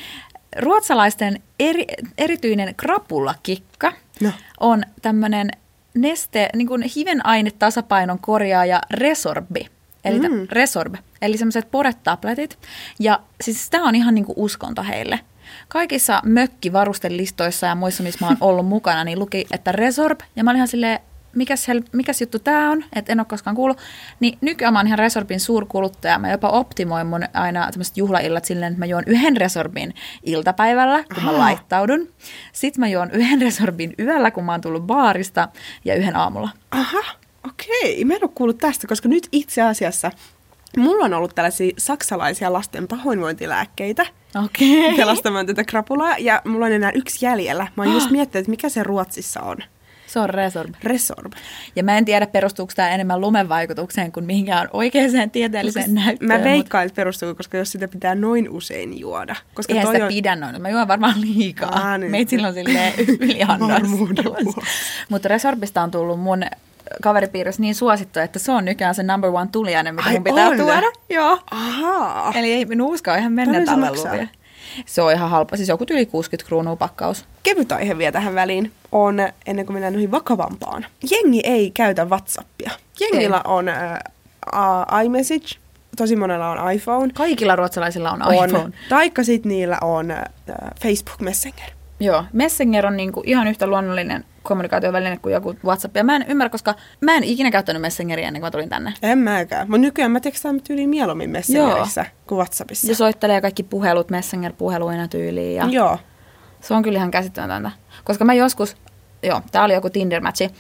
ruotsalaisten 0.59 1.42
eri, 1.61 1.85
erityinen 2.18 2.74
krapulakikka 2.74 3.92
No. 4.20 4.30
on 4.61 4.83
tämmöinen 5.02 5.50
neste, 5.94 6.48
niin 6.56 6.68
kuin 6.68 6.83
hivenaine-tasapainon 6.83 8.18
korjaaja 8.20 8.80
Resorbi. 8.90 9.66
Eli 10.04 10.28
mm. 10.28 10.46
Resorb, 10.50 10.94
eli 11.22 11.38
semmoiset 11.38 11.70
poretabletit. 11.70 12.59
Ja 12.98 13.20
siis 13.40 13.70
tämä 13.70 13.88
on 13.88 13.94
ihan 13.94 14.14
niinku 14.14 14.35
uskonto 14.37 14.83
heille. 14.83 15.20
Kaikissa 15.68 16.22
mökkivarustelistoissa 16.24 17.66
ja 17.66 17.74
muissa, 17.74 18.02
missä 18.02 18.18
mä 18.24 18.28
oon 18.28 18.37
ollut 18.50 18.66
mukana, 18.66 19.04
niin 19.04 19.18
luki, 19.18 19.46
että 19.50 19.72
Resorb. 19.72 20.20
Ja 20.37 20.44
mä 20.44 20.50
olin 20.50 20.56
ihan 20.59 20.68
silleen, 20.68 21.00
mikäs, 21.34 21.68
hel- 21.68 21.88
mikäs 21.92 22.20
juttu 22.20 22.38
tämä 22.38 22.70
on, 22.70 22.84
että 22.92 23.12
en 23.12 23.20
ole 23.20 23.26
koskaan 23.26 23.56
kuullut. 23.56 23.78
Niin 24.20 24.38
nykyään 24.40 24.72
mä 24.72 24.78
oon 24.78 24.86
ihan 24.86 24.98
Resorbin 24.98 25.40
suurkuluttaja. 25.40 26.18
Mä 26.18 26.30
jopa 26.30 26.48
optimoin 26.48 27.06
mun 27.06 27.24
aina 27.34 27.68
tämmöiset 27.70 27.96
juhlaillat 27.96 28.44
silleen, 28.44 28.72
että 28.72 28.78
mä 28.78 28.86
juon 28.86 29.04
yhden 29.06 29.36
Resorbin 29.36 29.94
iltapäivällä, 30.22 31.04
kun 31.14 31.24
mä 31.24 31.38
laittaudun. 31.38 32.08
Sitten 32.52 32.80
mä 32.80 32.88
juon 32.88 33.10
yhden 33.10 33.42
Resorbin 33.46 33.94
yöllä, 33.98 34.30
kun 34.30 34.44
mä 34.44 34.52
oon 34.52 34.60
tullut 34.60 34.86
baarista, 34.86 35.48
ja 35.84 35.94
yhden 35.94 36.16
aamulla. 36.16 36.48
Aha, 36.70 37.02
okei. 37.48 38.04
Mä 38.04 38.14
en 38.14 38.24
ole 38.24 38.30
kuullut 38.34 38.58
tästä, 38.58 38.86
koska 38.86 39.08
nyt 39.08 39.28
itse 39.32 39.62
asiassa 39.62 40.10
mulla 40.76 41.04
on 41.04 41.14
ollut 41.14 41.34
tällaisia 41.34 41.74
saksalaisia 41.78 42.52
lasten 42.52 42.88
pahoinvointilääkkeitä. 42.88 44.06
Okei. 44.44 44.96
Pelastamaan 44.96 45.46
tätä 45.46 45.64
krapulaa. 45.64 46.18
Ja 46.18 46.42
mulla 46.44 46.66
on 46.66 46.72
enää 46.72 46.92
yksi 46.94 47.26
jäljellä. 47.26 47.66
Mä 47.76 47.82
oon 47.82 47.92
just 47.92 48.10
miettinyt, 48.10 48.42
että 48.42 48.50
mikä 48.50 48.68
se 48.68 48.82
Ruotsissa 48.82 49.40
on. 49.40 49.56
Se 50.12 50.20
on 50.20 50.31
Resorb. 50.31 50.75
Resorb. 50.83 51.33
Ja 51.77 51.83
mä 51.83 51.99
en 51.99 52.05
tiedä, 52.05 52.27
perustuuko 52.27 52.73
tämä 52.77 52.88
enemmän 52.88 53.20
lumen 53.20 53.49
vaikutukseen 53.49 54.12
kuin 54.12 54.27
mihinkään 54.27 54.68
oikeaan 54.73 55.31
tieteelliseen 55.33 55.94
näyttöön. 55.94 56.29
Mä 56.29 56.44
veikkaan, 56.44 56.87
että 56.87 56.96
perustuu, 56.96 57.35
koska 57.35 57.57
jos 57.59 57.73
sitä 57.73 57.88
pitää 57.88 58.14
noin 58.14 58.51
usein 58.51 59.01
juoda. 59.01 59.37
Koska 59.55 59.73
Eihän 59.73 59.87
toi 59.87 59.94
sitä 59.94 60.05
on... 60.05 60.09
pidä 60.12 60.37
noin. 60.37 60.62
Mä 60.62 60.68
juon 60.68 60.88
varmaan 60.88 61.20
liikaa. 61.20 61.70
Aa, 61.73 61.99
niin. 61.99 62.11
Meitsillä 62.11 62.49
on 62.49 62.55
silleen 62.55 62.92
yliannos. 63.20 63.83
Mutta 65.09 65.29
Resorbista 65.29 65.83
on 65.83 65.90
tullut 65.90 66.20
mun 66.20 66.42
kaveripiirissä 67.03 67.62
niin 67.62 67.75
suosittu, 67.75 68.20
että 68.20 68.38
se 68.38 68.53
on 68.53 68.64
nykyään 68.64 68.94
se 68.94 69.03
number 69.03 69.31
one 69.31 69.49
tuliainen, 69.53 69.94
mitä 69.94 70.09
Ai 70.09 70.14
mun 70.14 70.25
pitää 70.25 70.49
on? 70.49 70.57
tuoda. 70.57 70.90
Joo. 71.11 71.38
Ahaa. 71.51 72.33
Eli 72.35 72.53
ei 72.53 72.64
minun 72.64 72.92
uskoa 72.92 73.16
ihan 73.16 73.33
mennä 73.33 73.77
luville. 73.77 74.29
Se 74.87 75.02
on 75.02 75.12
ihan 75.12 75.30
halpa. 75.30 75.56
Siis 75.56 75.68
joku 75.68 75.85
yli 75.90 76.06
60 76.06 76.48
kruunua 76.48 76.76
pakkaus. 76.76 77.24
Kevyt 77.42 77.72
aihe 77.72 77.98
vielä 77.98 78.12
tähän 78.12 78.35
väliin 78.35 78.72
on, 78.92 79.16
ennen 79.46 79.66
kuin 79.66 79.74
mennään 79.74 79.92
noihin 79.92 80.11
vakavampaan. 80.11 80.87
Jengi 81.11 81.40
ei 81.44 81.70
käytä 81.70 82.04
WhatsAppia. 82.04 82.70
Jengillä 83.00 83.40
on 83.44 83.68
äh, 83.68 83.98
uh, 84.54 85.04
iMessage, 85.04 85.48
tosi 85.96 86.16
monella 86.16 86.50
on 86.50 86.72
iPhone. 86.72 87.12
Kaikilla 87.14 87.56
ruotsalaisilla 87.56 88.11
on 88.11 88.22
On, 88.22 88.44
iPhone. 88.48 88.72
taikka 88.88 89.24
sitten 89.24 89.48
niillä 89.48 89.78
on 89.83 90.11
äh, 90.11 90.24
Facebook 90.83 91.20
Messenger. 91.20 91.70
Joo, 92.00 92.24
Messenger 92.32 92.86
on 92.86 92.96
niinku 92.96 93.22
ihan 93.26 93.48
yhtä 93.48 93.66
luonnollinen 93.66 94.24
kommunikaatioväline 94.42 95.16
kuin 95.16 95.32
joku 95.32 95.54
WhatsApp. 95.64 95.96
Ja 95.96 96.04
mä 96.04 96.16
en 96.16 96.24
ymmärrä, 96.28 96.50
koska 96.50 96.74
mä 97.00 97.14
en 97.14 97.24
ikinä 97.24 97.50
käyttänyt 97.50 97.82
Messengeria 97.82 98.26
ennen 98.26 98.40
kuin 98.40 98.46
mä 98.46 98.50
tulin 98.50 98.68
tänne. 98.68 98.94
En 99.02 99.18
mäkään. 99.18 99.66
Mutta 99.66 99.78
nykyään 99.78 100.10
mä 100.10 100.20
tekstaan 100.20 100.60
tyyliin 100.62 100.88
mieluummin 100.90 101.30
Messengerissä 101.30 102.06
kuin 102.26 102.36
WhatsAppissa. 102.36 102.86
Ja 102.86 102.94
soittelee 102.94 103.40
kaikki 103.40 103.62
puhelut 103.62 104.10
Messenger-puheluina 104.10 105.08
tyyliin. 105.08 105.56
Ja 105.56 105.66
Joo. 105.66 105.98
Se 106.60 106.74
on 106.74 106.82
kyllä 106.82 106.96
ihan 106.96 107.10
käsittämätöntä. 107.10 107.70
Koska 108.04 108.24
mä 108.24 108.34
joskus, 108.34 108.76
joo, 109.22 109.40
tää 109.52 109.64
oli 109.64 109.74
joku 109.74 109.88
Tinder-matchi, 109.88 110.54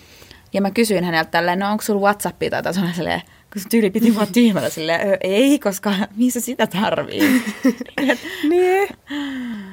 ja 0.52 0.60
mä 0.60 0.70
kysyin 0.70 1.04
häneltä 1.04 1.30
tälleen, 1.30 1.58
no 1.58 1.70
onko 1.70 1.82
sulla 1.82 2.00
Whatsappia 2.00 2.50
tai 2.50 2.58
jotain 2.58 2.94
silleen, 2.94 3.22
kun 3.52 3.62
se 3.62 3.68
tyyli 3.68 3.90
piti 3.90 4.14
vaan 4.16 4.32
tyhmällä 4.34 4.68
silleen, 4.70 5.08
"Ö, 5.08 5.16
ei, 5.20 5.58
koska 5.58 5.94
missä 6.16 6.40
sitä 6.40 6.66
tarvii. 6.66 7.42
Niin. 8.48 8.88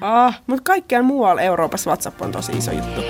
Ah, 0.02 0.42
mutta 0.48 0.64
kaikkiaan 0.64 1.06
muualla 1.06 1.42
Euroopassa 1.42 1.90
WhatsApp 1.90 2.22
on 2.22 2.32
tosi 2.32 2.52
iso 2.52 2.72
juttu. 2.72 3.02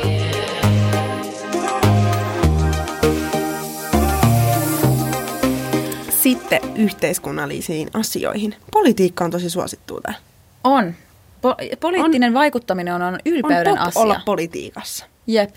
Sitten 6.09 6.59
yhteiskunnallisiin 6.75 7.89
asioihin. 7.93 8.55
Politiikka 8.71 9.25
on 9.25 9.31
tosi 9.31 9.49
suosittua 9.49 10.01
täällä. 10.01 10.19
on. 10.63 10.93
Po- 11.37 11.77
poliittinen 11.79 12.27
on, 12.29 12.33
vaikuttaminen 12.33 12.93
on, 12.93 13.01
on 13.01 13.19
ylpeyden 13.25 13.71
on 13.73 13.77
pop 13.79 13.87
asia. 13.87 14.01
olla 14.01 14.21
politiikassa. 14.25 15.05
Jep. 15.27 15.49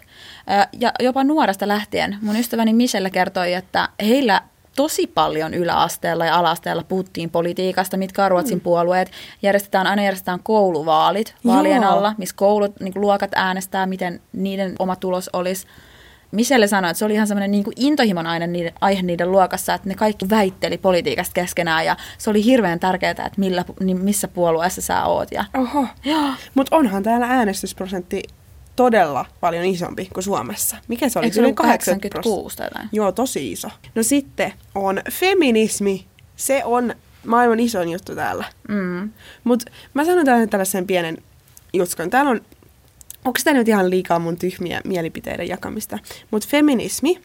Ja 0.80 0.92
jopa 1.00 1.24
nuoresta 1.24 1.68
lähtien. 1.68 2.18
Mun 2.22 2.36
ystäväni 2.36 2.72
Michelle 2.72 3.10
kertoi, 3.10 3.52
että 3.52 3.88
heillä 4.00 4.40
tosi 4.76 5.06
paljon 5.06 5.54
yläasteella 5.54 6.26
ja 6.26 6.36
alasteella 6.36 6.84
puhuttiin 6.88 7.30
politiikasta, 7.30 7.96
mitkä 7.96 8.24
on 8.24 8.30
Ruotsin 8.30 8.60
puolueet. 8.60 9.10
Järjestetään, 9.42 9.86
aina 9.86 10.02
järjestetään 10.02 10.42
kouluvaalit 10.42 11.34
vaalien 11.46 11.82
Joo. 11.82 11.92
alla, 11.92 12.14
missä 12.18 12.36
koulut, 12.36 12.80
niin 12.80 12.92
luokat 12.96 13.30
äänestää, 13.34 13.86
miten 13.86 14.20
niiden 14.32 14.74
oma 14.78 14.96
tulos 14.96 15.30
olisi. 15.32 15.66
Michelle 16.32 16.66
sanoi, 16.66 16.90
että 16.90 16.98
se 16.98 17.04
oli 17.04 17.14
ihan 17.14 17.26
semmoinen 17.26 17.50
niin 17.50 17.64
intohimon 17.76 18.26
aihe 18.26 18.46
niiden, 18.46 18.72
aihe 18.80 19.02
niiden 19.02 19.32
luokassa, 19.32 19.74
että 19.74 19.88
ne 19.88 19.94
kaikki 19.94 20.30
väitteli 20.30 20.78
politiikasta 20.78 21.32
keskenään 21.34 21.86
ja 21.86 21.96
se 22.18 22.30
oli 22.30 22.44
hirveän 22.44 22.80
tärkeää, 22.80 23.10
että 23.10 23.32
millä, 23.36 23.64
niin 23.80 24.04
missä 24.04 24.28
puolueessa 24.28 24.82
sä 24.82 25.04
oot. 25.04 25.32
Ja, 25.32 25.44
Oho. 25.58 25.86
Mutta 26.54 26.76
onhan 26.76 27.02
täällä 27.02 27.26
äänestysprosentti 27.26 28.22
todella 28.80 29.24
paljon 29.40 29.64
isompi 29.64 30.08
kuin 30.14 30.24
Suomessa. 30.24 30.76
Mikä 30.88 31.08
se 31.08 31.18
oli? 31.18 31.26
Eikö 31.26 31.34
se 31.34 31.52
80 31.52 32.08
86 32.08 32.56
tai 32.56 32.66
jotain? 32.66 32.88
Joo, 32.92 33.12
tosi 33.12 33.52
iso. 33.52 33.68
No 33.94 34.02
sitten 34.02 34.52
on 34.74 35.02
feminismi. 35.10 36.06
Se 36.36 36.64
on 36.64 36.94
maailman 37.26 37.60
isoin 37.60 37.88
juttu 37.88 38.14
täällä. 38.14 38.44
Mm. 38.68 39.10
Mutta 39.44 39.70
mä 39.94 40.04
sanon 40.04 40.24
tällä 40.24 40.46
tällaisen 40.46 40.86
pienen 40.86 41.18
jutskon. 41.72 42.10
Täällä 42.10 42.30
on, 42.30 42.40
onko 43.24 43.40
tämä 43.44 43.58
nyt 43.58 43.68
ihan 43.68 43.90
liikaa 43.90 44.18
mun 44.18 44.36
tyhmiä 44.36 44.80
mielipiteiden 44.84 45.48
jakamista, 45.48 45.98
mutta 46.30 46.48
feminismi, 46.50 47.20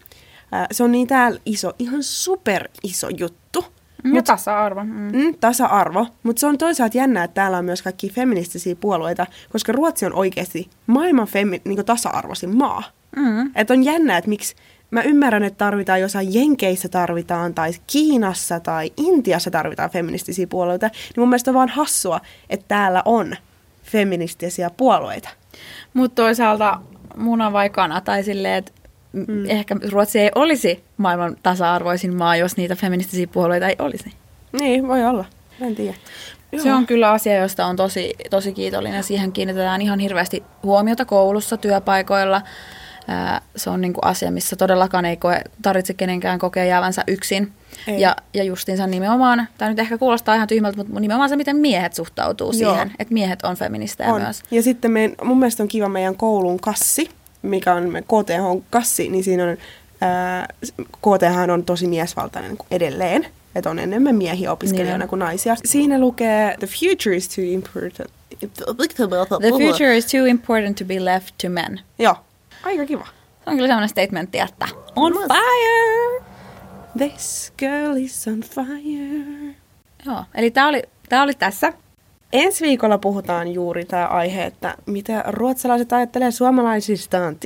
se 0.71 0.83
on 0.83 0.91
niin 0.91 1.07
täällä 1.07 1.39
iso, 1.45 1.73
ihan 1.79 2.03
super 2.03 2.69
iso 2.83 3.09
juttu. 3.09 3.65
Ja 4.13 4.23
tasa-arvo. 4.23 4.83
Mm. 4.83 5.11
Mm, 5.13 5.35
tasa-arvo, 5.39 6.07
mutta 6.23 6.39
se 6.39 6.47
on 6.47 6.57
toisaalta 6.57 6.97
jännä, 6.97 7.23
että 7.23 7.35
täällä 7.35 7.57
on 7.57 7.65
myös 7.65 7.81
kaikki 7.81 8.09
feministisiä 8.09 8.75
puolueita, 8.75 9.27
koska 9.51 9.71
Ruotsi 9.71 10.05
on 10.05 10.13
oikeasti 10.13 10.69
maailman 10.87 11.27
femi- 11.27 11.61
niin 11.65 11.85
tasa-arvoisin 11.85 12.57
maa. 12.57 12.83
Mm. 13.15 13.51
Että 13.55 13.73
on 13.73 13.83
jännä, 13.83 14.17
että 14.17 14.29
miksi 14.29 14.55
mä 14.91 15.01
ymmärrän, 15.01 15.43
että 15.43 15.57
tarvitaan 15.57 16.01
jossain 16.01 16.33
Jenkeissä 16.33 16.89
tarvitaan, 16.89 17.53
tai 17.53 17.71
Kiinassa 17.87 18.59
tai 18.59 18.91
Intiassa 18.97 19.51
tarvitaan 19.51 19.89
feministisiä 19.89 20.47
puolueita, 20.47 20.87
niin 20.87 21.13
mun 21.17 21.29
mielestä 21.29 21.51
on 21.51 21.55
vaan 21.55 21.69
hassua, 21.69 22.19
että 22.49 22.65
täällä 22.67 23.01
on 23.05 23.35
feministisiä 23.83 24.69
puolueita. 24.77 25.29
Mutta 25.93 26.15
toisaalta 26.21 26.79
muna 27.17 27.51
vai 27.51 27.69
kana, 27.69 28.01
tai 28.01 28.23
silleen, 28.23 28.55
että 28.55 28.71
mm. 29.27 29.49
ehkä 29.49 29.75
Ruotsi 29.91 30.19
ei 30.19 30.31
olisi 30.35 30.83
maailman 30.97 31.37
tasa-arvoisin 31.43 32.15
maa, 32.15 32.35
jos 32.35 32.57
niitä 32.57 32.75
feministisiä 32.75 33.27
puolueita 33.27 33.67
ei 33.67 33.75
olisi. 33.79 34.13
Niin, 34.59 34.87
voi 34.87 35.05
olla. 35.05 35.25
En 35.61 35.75
tiedä. 35.75 35.97
Se 36.63 36.73
on 36.73 36.85
kyllä 36.85 37.11
asia, 37.11 37.37
josta 37.37 37.65
on 37.65 37.75
tosi, 37.75 38.13
tosi 38.29 38.53
kiitollinen. 38.53 39.03
Siihen 39.03 39.31
kiinnitetään 39.31 39.81
ihan 39.81 39.99
hirveästi 39.99 40.43
huomiota 40.63 41.05
koulussa, 41.05 41.57
työpaikoilla. 41.57 42.41
Se 43.55 43.69
on 43.69 43.81
niinku 43.81 43.99
asia, 44.03 44.31
missä 44.31 44.55
todellakaan 44.55 45.05
ei 45.05 45.17
koe, 45.17 45.41
tarvitse 45.61 45.93
kenenkään 45.93 46.39
kokea 46.39 46.65
jäävänsä 46.65 47.03
yksin. 47.07 47.51
Ei. 47.87 48.01
Ja, 48.01 48.15
ja 48.33 48.43
justiinsa 48.43 48.87
nimenomaan, 48.87 49.47
tämä 49.57 49.69
nyt 49.69 49.79
ehkä 49.79 49.97
kuulostaa 49.97 50.35
ihan 50.35 50.47
tyhmältä, 50.47 50.77
mutta 50.77 50.99
nimenomaan 50.99 51.29
se, 51.29 51.35
miten 51.35 51.55
miehet 51.55 51.93
suhtautuu 51.93 52.51
Joo. 52.51 52.71
siihen, 52.71 52.91
että 52.99 53.13
miehet 53.13 53.41
on 53.41 53.55
feministejä 53.55 54.13
on. 54.13 54.21
myös. 54.21 54.43
Ja 54.51 54.63
sitten 54.63 54.91
meidän, 54.91 55.15
mun 55.23 55.39
mielestä 55.39 55.63
on 55.63 55.69
kiva 55.69 55.89
meidän 55.89 56.15
koulun 56.15 56.59
kassi, 56.59 57.09
mikä 57.45 57.73
on 57.73 57.91
KTH-kassi, 58.03 59.09
niin 59.09 59.23
siinä 59.23 59.43
on, 59.43 59.57
ää, 60.01 60.47
KTH 60.91 61.51
on 61.53 61.63
tosi 61.65 61.87
miesvaltainen 61.87 62.57
edelleen. 62.71 63.27
Että 63.55 63.69
on 63.69 63.79
enemmän 63.79 64.15
miehiä 64.15 64.51
opiskelijoina 64.51 64.97
Niin. 64.97 65.09
kuin 65.09 65.19
naisia. 65.19 65.55
Siinä 65.65 65.99
lukee, 65.99 66.55
the 66.59 66.67
future 66.67 67.15
is 67.17 67.29
too 67.29 67.43
important. 67.47 68.11
The 69.41 69.49
future 69.57 69.97
is 69.97 70.05
too 70.05 70.25
important 70.25 70.77
to 70.77 70.85
be 70.85 71.05
left 71.05 71.35
to 71.41 71.49
men. 71.49 71.79
Joo, 71.99 72.15
aika 72.63 72.85
kiva. 72.85 73.05
Se 73.43 73.49
on 73.49 73.55
kyllä 73.55 73.67
sellainen 73.67 73.89
statementti, 73.89 74.39
että 74.39 74.67
on 74.95 75.13
fire! 75.13 76.23
This 76.97 77.53
girl 77.57 77.95
is 77.97 78.27
on 78.27 78.41
fire. 78.41 79.55
Joo, 80.05 80.23
eli 80.35 80.51
tämä 80.51 80.67
oli, 80.67 80.83
tää 81.09 81.23
oli 81.23 81.33
tässä. 81.33 81.73
Ensi 82.33 82.65
viikolla 82.65 82.97
puhutaan 82.97 83.47
juuri 83.53 83.85
tämä 83.85 84.05
aihe, 84.07 84.43
että 84.45 84.75
mitä 84.85 85.23
ruotsalaiset 85.27 85.93
ajattelee 85.93 86.31
suomalaisistaan. 86.31 87.37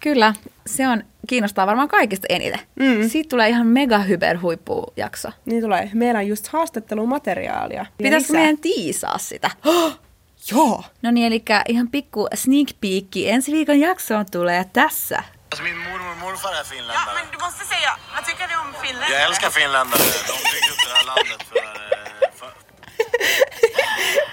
Kyllä, 0.00 0.34
se 0.66 0.88
on 0.88 1.04
kiinnostaa 1.26 1.66
varmaan 1.66 1.88
kaikista 1.88 2.26
eniten. 2.30 2.60
Mm. 2.74 3.08
Siitä 3.08 3.28
tulee 3.28 3.48
ihan 3.48 3.66
mega 3.66 3.98
hyperhuippujakso. 3.98 5.28
Niin 5.44 5.62
tulee. 5.62 5.90
Meillä 5.94 6.18
on 6.18 6.26
just 6.26 6.46
haastattelumateriaalia. 6.48 7.86
Pitäisikö 7.98 8.32
meidän 8.32 8.58
tiisaa 8.58 9.18
sitä? 9.18 9.50
Joo. 10.52 10.84
No 11.02 11.10
niin, 11.10 11.26
eli 11.26 11.42
ihan 11.68 11.88
pikku 11.90 12.28
sneak 12.34 12.68
peekki. 12.80 13.30
Ensi 13.30 13.52
viikon 13.52 13.80
jaksoon 13.80 14.26
tulee 14.30 14.64
tässä. 14.72 15.22
Alltså 15.52 15.62
min 15.62 15.76
mormor 15.76 16.10
och 16.10 16.18
morfar 16.18 16.52
är 16.52 16.58
Ja, 16.58 16.64
finländare. 16.64 17.14
men 17.14 17.32
du 17.32 17.38
måste 17.38 17.64
säga, 17.64 17.98
vad 18.14 18.24
tycker 18.24 18.48
du 18.48 18.54
om 18.56 18.74
Finland? 18.82 19.12
Jag 19.12 19.22
älskar 19.22 19.50
finländare. 19.50 20.02
De 20.02 20.32
byggde 20.52 20.70
upp 20.72 20.82
det 20.88 20.94
här 20.96 21.04
landet 21.06 21.42
för 21.48 21.95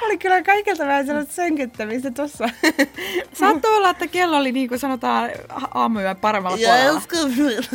Oli 0.02 0.18
kyllä 0.18 0.44
kaikilta 0.44 0.86
vähän 0.88 1.06
sellaista 1.06 1.34
sönkyttämistä 1.34 2.12
tossa. 2.12 2.50
Saattoi 3.40 3.78
olla, 3.78 3.90
että 3.90 4.08
kello 4.08 4.38
oli 4.38 4.52
niin 4.52 4.70
kuin 4.70 4.80
sanotaan 4.80 5.30
aamuyön 5.74 6.16
paremmalla 6.18 6.58
puolella. 6.58 7.02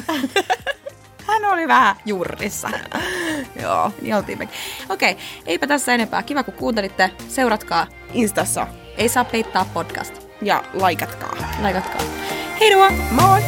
Hän 1.27 1.45
oli 1.45 1.69
vähän 1.69 1.97
jurrissa. 2.07 2.71
Joo, 3.62 3.93
niin 4.03 4.14
oltiin 4.14 4.39
mekin. 4.39 4.55
Okei, 4.89 5.16
eipä 5.47 5.66
tässä 5.66 5.95
enempää. 5.95 6.23
Kiva 6.23 6.43
kun 6.43 6.55
kuuntelitte. 6.55 7.11
Seuratkaa. 7.29 7.87
Instassa. 8.12 8.66
Ei 8.97 9.09
saa 9.09 9.25
peittää 9.25 9.64
podcast. 9.75 10.14
Ja 10.43 10.64
laikatkaa. 10.75 11.37
Laikatkaa. 11.62 12.03
Heidua! 12.61 12.91
Moi! 13.11 13.43